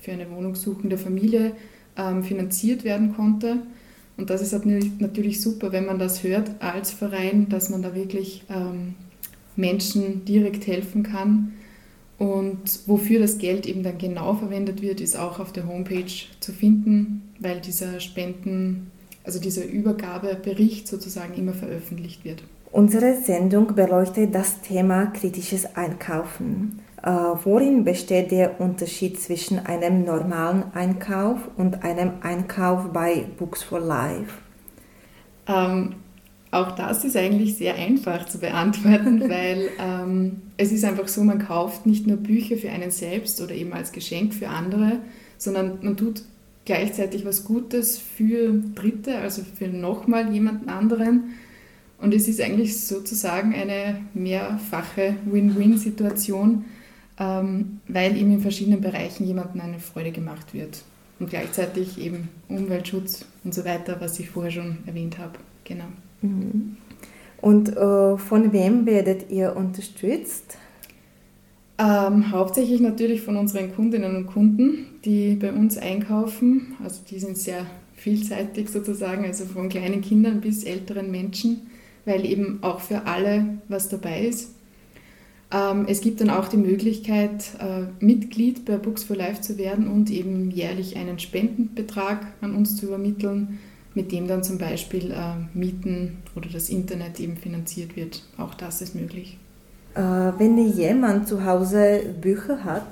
für 0.00 0.12
eine 0.12 0.30
wohnungssuchende 0.30 0.98
Familie 0.98 1.52
ähm, 1.96 2.22
finanziert 2.22 2.84
werden 2.84 3.14
konnte. 3.14 3.62
Und 4.18 4.28
das 4.28 4.42
ist 4.42 4.52
natürlich 4.98 5.40
super, 5.40 5.72
wenn 5.72 5.86
man 5.86 5.98
das 5.98 6.22
hört 6.22 6.50
als 6.60 6.90
Verein, 6.90 7.48
dass 7.48 7.70
man 7.70 7.80
da 7.80 7.94
wirklich 7.94 8.44
ähm, 8.50 8.94
Menschen 9.56 10.26
direkt 10.26 10.66
helfen 10.66 11.02
kann 11.02 11.54
und 12.22 12.86
wofür 12.86 13.18
das 13.18 13.38
Geld 13.38 13.66
eben 13.66 13.82
dann 13.82 13.98
genau 13.98 14.34
verwendet 14.34 14.80
wird, 14.80 15.00
ist 15.00 15.16
auch 15.18 15.40
auf 15.40 15.50
der 15.50 15.66
Homepage 15.66 16.12
zu 16.38 16.52
finden, 16.52 17.34
weil 17.40 17.60
dieser 17.60 17.98
Spenden, 17.98 18.92
also 19.24 19.40
dieser 19.40 19.64
Übergabebericht 19.64 20.86
sozusagen 20.86 21.34
immer 21.34 21.52
veröffentlicht 21.52 22.24
wird. 22.24 22.44
Unsere 22.70 23.20
Sendung 23.20 23.74
beleuchtet 23.74 24.32
das 24.36 24.60
Thema 24.60 25.06
kritisches 25.06 25.74
Einkaufen. 25.74 26.78
Äh, 27.02 27.10
worin 27.10 27.82
besteht 27.82 28.30
der 28.30 28.60
Unterschied 28.60 29.20
zwischen 29.20 29.58
einem 29.58 30.04
normalen 30.04 30.62
Einkauf 30.74 31.38
und 31.56 31.82
einem 31.82 32.12
Einkauf 32.22 32.92
bei 32.92 33.26
Books 33.36 33.64
for 33.64 33.80
Life? 33.80 34.38
Ähm, 35.48 35.96
auch 36.52 36.70
das 36.72 37.04
ist 37.04 37.16
eigentlich 37.16 37.56
sehr 37.56 37.74
einfach 37.74 38.26
zu 38.26 38.38
beantworten, 38.38 39.22
weil 39.28 39.70
ähm, 39.80 40.42
es 40.62 40.72
ist 40.72 40.84
einfach 40.84 41.08
so, 41.08 41.24
man 41.24 41.40
kauft 41.40 41.86
nicht 41.86 42.06
nur 42.06 42.16
Bücher 42.16 42.56
für 42.56 42.70
einen 42.70 42.90
selbst 42.90 43.40
oder 43.40 43.54
eben 43.54 43.72
als 43.72 43.92
Geschenk 43.92 44.32
für 44.32 44.48
andere, 44.48 45.00
sondern 45.36 45.78
man 45.82 45.96
tut 45.96 46.22
gleichzeitig 46.64 47.24
was 47.24 47.44
Gutes 47.44 47.98
für 47.98 48.54
Dritte, 48.74 49.18
also 49.18 49.42
für 49.42 49.66
nochmal 49.66 50.32
jemanden 50.32 50.68
anderen. 50.68 51.34
Und 51.98 52.14
es 52.14 52.28
ist 52.28 52.40
eigentlich 52.40 52.80
sozusagen 52.80 53.54
eine 53.54 54.00
mehrfache 54.14 55.16
Win-Win-Situation, 55.24 56.64
ähm, 57.18 57.80
weil 57.88 58.16
eben 58.16 58.32
in 58.32 58.40
verschiedenen 58.40 58.80
Bereichen 58.80 59.26
jemandem 59.26 59.60
eine 59.60 59.80
Freude 59.80 60.12
gemacht 60.12 60.54
wird. 60.54 60.82
Und 61.18 61.30
gleichzeitig 61.30 61.98
eben 61.98 62.28
Umweltschutz 62.48 63.24
und 63.44 63.54
so 63.54 63.64
weiter, 63.64 64.00
was 64.00 64.18
ich 64.18 64.30
vorher 64.30 64.50
schon 64.50 64.78
erwähnt 64.86 65.18
habe. 65.18 65.38
Genau. 65.64 65.84
Mhm. 66.22 66.76
Und 67.42 67.76
äh, 67.76 68.16
von 68.16 68.52
wem 68.52 68.86
werdet 68.86 69.30
ihr 69.30 69.56
unterstützt? 69.56 70.56
Ähm, 71.76 72.30
hauptsächlich 72.30 72.80
natürlich 72.80 73.22
von 73.22 73.36
unseren 73.36 73.74
Kundinnen 73.74 74.14
und 74.16 74.26
Kunden, 74.28 74.86
die 75.04 75.34
bei 75.34 75.52
uns 75.52 75.76
einkaufen. 75.76 76.76
Also 76.82 77.00
die 77.10 77.18
sind 77.18 77.36
sehr 77.36 77.66
vielseitig 77.94 78.70
sozusagen, 78.70 79.24
also 79.24 79.44
von 79.44 79.68
kleinen 79.68 80.02
Kindern 80.02 80.40
bis 80.40 80.62
älteren 80.62 81.10
Menschen, 81.10 81.62
weil 82.04 82.24
eben 82.24 82.60
auch 82.62 82.80
für 82.80 83.06
alle 83.06 83.58
was 83.68 83.88
dabei 83.88 84.24
ist. 84.24 84.54
Ähm, 85.52 85.86
es 85.88 86.00
gibt 86.00 86.20
dann 86.20 86.30
auch 86.30 86.46
die 86.46 86.58
Möglichkeit, 86.58 87.44
äh, 87.58 88.04
Mitglied 88.04 88.64
bei 88.64 88.76
Books 88.76 89.02
for 89.02 89.16
Life 89.16 89.40
zu 89.40 89.58
werden 89.58 89.88
und 89.88 90.10
eben 90.10 90.52
jährlich 90.52 90.96
einen 90.96 91.18
Spendenbetrag 91.18 92.24
an 92.40 92.54
uns 92.54 92.76
zu 92.76 92.86
übermitteln 92.86 93.58
mit 93.94 94.12
dem 94.12 94.26
dann 94.26 94.42
zum 94.42 94.58
Beispiel 94.58 95.10
äh, 95.10 95.34
Mieten 95.56 96.18
oder 96.34 96.48
das 96.50 96.68
Internet 96.68 97.20
eben 97.20 97.36
finanziert 97.36 97.96
wird. 97.96 98.22
Auch 98.38 98.54
das 98.54 98.80
ist 98.80 98.94
möglich. 98.94 99.38
Äh, 99.94 100.00
wenn 100.00 100.58
jemand 100.58 101.28
zu 101.28 101.44
Hause 101.44 102.00
Bücher 102.20 102.64
hat, 102.64 102.86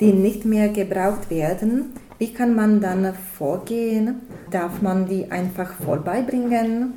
die 0.00 0.12
nicht 0.12 0.44
mehr 0.44 0.68
gebraucht 0.68 1.30
werden, 1.30 1.86
wie 2.18 2.32
kann 2.32 2.54
man 2.54 2.80
dann 2.80 3.14
vorgehen? 3.14 4.16
Darf 4.50 4.82
man 4.82 5.06
die 5.08 5.30
einfach 5.30 5.72
vorbeibringen? 5.74 6.94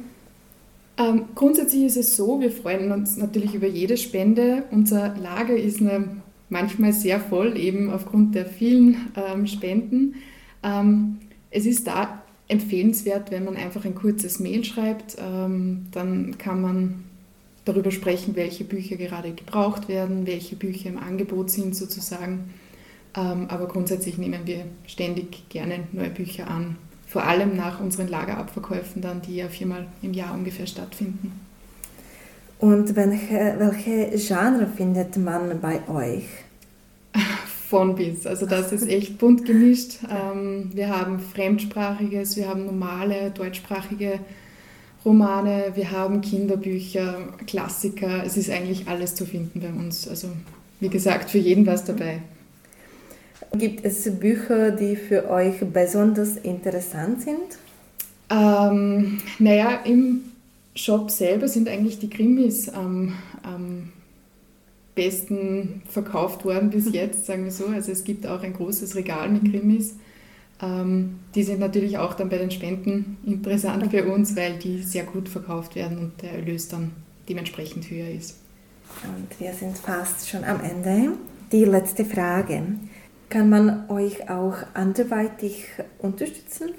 Ähm, 0.98 1.26
grundsätzlich 1.36 1.86
ist 1.86 1.98
es 1.98 2.16
so, 2.16 2.40
wir 2.40 2.52
freuen 2.52 2.92
uns 2.92 3.18
natürlich 3.18 3.54
über 3.54 3.68
jede 3.68 3.98
Spende. 3.98 4.64
Unser 4.72 5.16
Lager 5.18 5.56
ist 5.56 5.80
eine, 5.80 6.22
manchmal 6.50 6.94
sehr 6.94 7.20
voll, 7.20 7.58
eben 7.58 7.92
aufgrund 7.92 8.36
der 8.36 8.46
vielen 8.46 8.98
ähm, 9.16 9.48
Spenden. 9.48 10.16
Ähm, 10.64 11.18
es 11.50 11.66
ist 11.66 11.88
da 11.88 12.21
empfehlenswert, 12.52 13.32
wenn 13.32 13.46
man 13.46 13.56
einfach 13.56 13.86
ein 13.86 13.96
kurzes 13.96 14.40
Mail 14.40 14.64
schreibt. 14.64 15.18
Ähm, 15.20 15.88
dann 15.92 16.38
kann 16.38 16.62
man 16.62 17.04
darüber 17.66 17.92
sprechen, 17.92 18.36
welche 18.36 18.64
Bücher 18.64 18.98
gerade 18.98 19.32
gebraucht 19.32 19.88
werden, 19.88 20.28
welche 20.28 20.56
Bücher 20.56 20.90
im 20.90 20.98
Angebot 20.98 21.50
sind 21.50 21.76
sozusagen. 21.76 22.54
Ähm, 23.16 23.46
aber 23.48 23.68
grundsätzlich 23.68 24.18
nehmen 24.18 24.42
wir 24.46 24.66
ständig 24.86 25.48
gerne 25.50 25.80
neue 25.94 26.10
Bücher 26.10 26.50
an. 26.50 26.76
Vor 27.08 27.24
allem 27.24 27.56
nach 27.56 27.80
unseren 27.82 28.08
Lagerabverkäufen 28.08 29.02
dann, 29.02 29.22
die 29.22 29.36
ja 29.36 29.48
viermal 29.48 29.88
im 30.02 30.14
Jahr 30.14 30.34
ungefähr 30.34 30.68
stattfinden. 30.68 31.32
Und 32.60 32.96
welche, 32.96 33.56
welche 33.58 34.18
Genre 34.18 34.68
findet 34.68 35.18
man 35.18 35.60
bei 35.60 35.82
euch? 35.90 36.26
Von 37.72 37.96
bis. 37.96 38.28
Also 38.28 38.46
das 38.46 38.74
ist 38.74 38.88
echt 38.88 39.18
bunt 39.18 39.46
gemischt. 39.46 40.00
Ähm, 40.12 40.72
wir 40.74 40.90
haben 40.90 41.20
fremdsprachiges, 41.20 42.36
wir 42.36 42.50
haben 42.50 42.66
normale 42.66 43.32
deutschsprachige 43.32 44.20
Romane, 45.06 45.72
wir 45.74 45.90
haben 45.90 46.20
Kinderbücher, 46.20 47.30
Klassiker. 47.48 48.24
Es 48.26 48.36
ist 48.36 48.50
eigentlich 48.52 48.90
alles 48.90 49.16
zu 49.16 49.26
finden 49.26 49.62
bei 49.62 49.70
uns. 49.70 50.06
Also 50.06 50.28
wie 50.82 50.90
gesagt, 50.90 51.30
für 51.30 51.38
jeden 51.38 51.66
was 51.66 51.86
dabei. 51.86 52.22
Gibt 53.54 53.86
es 53.86 54.20
Bücher, 54.20 54.72
die 54.72 54.98
für 54.98 55.30
euch 55.30 55.56
besonders 55.72 56.36
interessant 56.36 57.22
sind? 57.22 57.58
Ähm, 58.30 59.20
naja, 59.40 59.80
im 59.86 60.22
Shop 60.76 61.10
selber 61.10 61.48
sind 61.48 61.70
eigentlich 61.70 62.00
die 62.00 62.10
Krimis 62.10 62.68
am, 62.68 63.14
am 63.44 63.94
besten 64.96 65.82
verkauft 65.90 66.46
worden 66.46 66.70
bis 66.70 66.90
jetzt, 66.94 67.26
sagen 67.26 67.44
wir 67.44 67.52
so. 67.52 67.68
Also 67.68 67.92
es 67.92 68.04
gibt 68.04 68.26
auch 68.28 68.44
ein 68.44 68.54
großes 68.54 68.96
Regal 68.96 69.30
mit 69.30 69.52
Krimis. 69.52 69.96
Ähm, 70.62 71.20
die 71.34 71.44
sind 71.44 71.60
natürlich 71.60 71.98
auch 71.98 72.14
dann 72.14 72.30
bei 72.30 72.38
den 72.38 72.52
Spenden 72.52 73.18
interessant 73.26 73.90
für 73.90 74.06
uns, 74.06 74.36
weil 74.36 74.58
die 74.60 74.84
sehr 74.84 75.04
gut 75.04 75.28
verkauft 75.28 75.76
werden 75.76 75.98
und 75.98 76.22
der 76.22 76.34
Erlös 76.34 76.68
dann 76.68 76.92
dementsprechend 77.28 77.90
höher 77.90 78.10
ist. 78.10 78.38
Und 79.04 79.40
wir 79.40 79.54
sind 79.54 79.78
fast 79.78 80.30
schon 80.30 80.44
am 80.44 80.62
Ende. 80.62 81.14
Die 81.52 81.66
letzte 81.66 82.06
Frage. 82.06 82.64
Kann 83.30 83.50
man 83.50 83.90
euch 83.90 84.30
auch 84.30 84.56
anderweitig 84.74 85.66
unterstützen? 86.00 86.72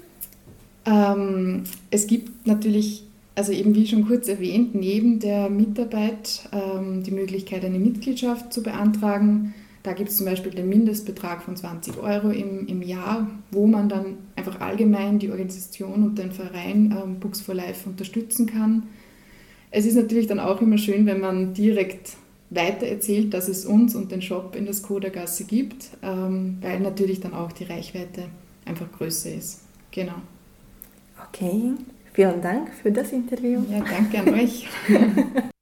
Ähm, 0.85 1.63
es 1.89 2.07
gibt 2.07 2.45
natürlich 2.45 3.05
also 3.35 3.51
eben 3.51 3.73
wie 3.75 3.87
schon 3.87 4.07
kurz 4.07 4.27
erwähnt, 4.27 4.75
neben 4.75 5.19
der 5.19 5.49
Mitarbeit 5.49 6.49
ähm, 6.51 7.03
die 7.03 7.11
Möglichkeit, 7.11 7.65
eine 7.65 7.79
Mitgliedschaft 7.79 8.53
zu 8.53 8.61
beantragen. 8.61 9.53
Da 9.81 9.93
gibt 9.93 10.09
es 10.09 10.17
zum 10.17 10.25
Beispiel 10.25 10.51
den 10.51 10.69
Mindestbetrag 10.69 11.41
von 11.41 11.55
20 11.55 11.97
Euro 11.97 12.29
im, 12.29 12.67
im 12.67 12.81
Jahr, 12.81 13.29
wo 13.51 13.67
man 13.67 13.89
dann 13.89 14.17
einfach 14.35 14.61
allgemein 14.61 15.19
die 15.19 15.29
Organisation 15.29 16.03
und 16.03 16.17
den 16.17 16.31
Verein 16.31 16.95
ähm, 16.97 17.19
Books 17.19 17.41
for 17.41 17.55
Life 17.55 17.89
unterstützen 17.89 18.45
kann. 18.45 18.83
Es 19.71 19.85
ist 19.85 19.95
natürlich 19.95 20.27
dann 20.27 20.39
auch 20.39 20.61
immer 20.61 20.77
schön, 20.77 21.05
wenn 21.05 21.19
man 21.19 21.53
direkt 21.53 22.15
weiter 22.51 22.85
erzählt, 22.85 23.33
dass 23.33 23.47
es 23.47 23.65
uns 23.65 23.95
und 23.95 24.11
den 24.11 24.21
Shop 24.21 24.55
in 24.55 24.65
der 24.65 24.73
Skoda-Gasse 24.73 25.45
gibt, 25.45 25.89
ähm, 26.03 26.59
weil 26.61 26.79
natürlich 26.79 27.19
dann 27.19 27.33
auch 27.33 27.51
die 27.51 27.63
Reichweite 27.63 28.25
einfach 28.65 28.91
größer 28.91 29.33
ist. 29.33 29.61
Genau. 29.91 30.13
Okay, 31.27 31.71
vielen 32.13 32.41
Dank 32.41 32.69
für 32.73 32.91
das 32.91 33.11
Interview. 33.11 33.61
Ja, 33.69 33.79
danke 33.79 34.19
an 34.19 34.33
euch. 34.33 34.67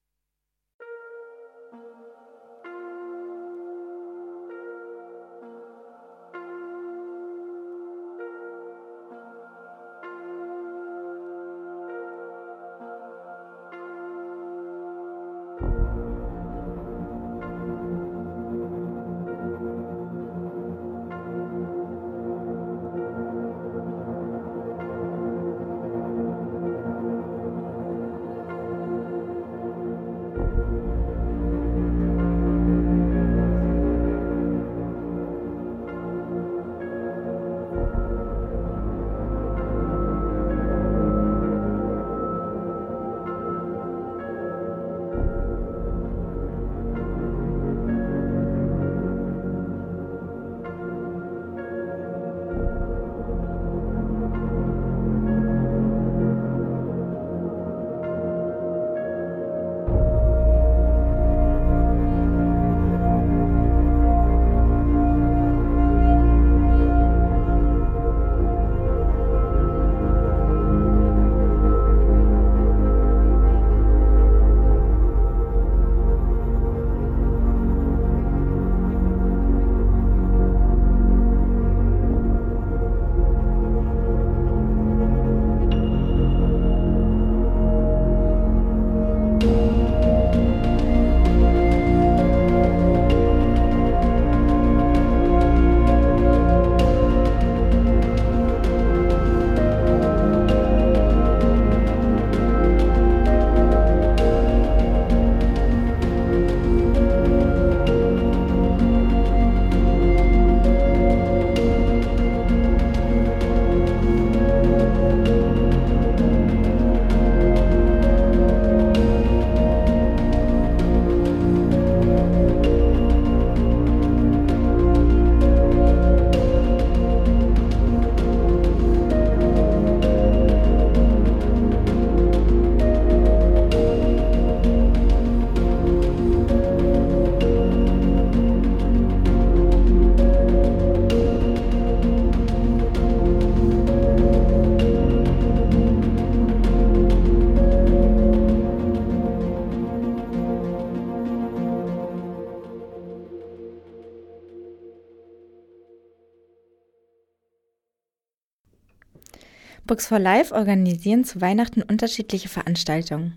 Books 159.92 160.08
for 160.08 160.20
Life 160.20 160.56
organisieren 160.56 161.26
zu 161.26 161.42
Weihnachten 161.42 161.82
unterschiedliche 161.82 162.48
Veranstaltungen. 162.48 163.34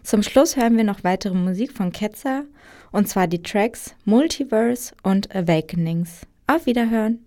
Zum 0.06 0.22
Schluss 0.22 0.56
hören 0.56 0.76
wir 0.76 0.84
noch 0.84 1.02
weitere 1.02 1.34
Musik 1.34 1.72
von 1.72 1.90
Ketzer, 1.90 2.44
und 2.92 3.08
zwar 3.08 3.26
die 3.26 3.42
Tracks 3.42 3.92
Multiverse 4.04 4.94
und 5.02 5.34
Awakenings. 5.34 6.20
Auf 6.46 6.66
Wiederhören! 6.66 7.25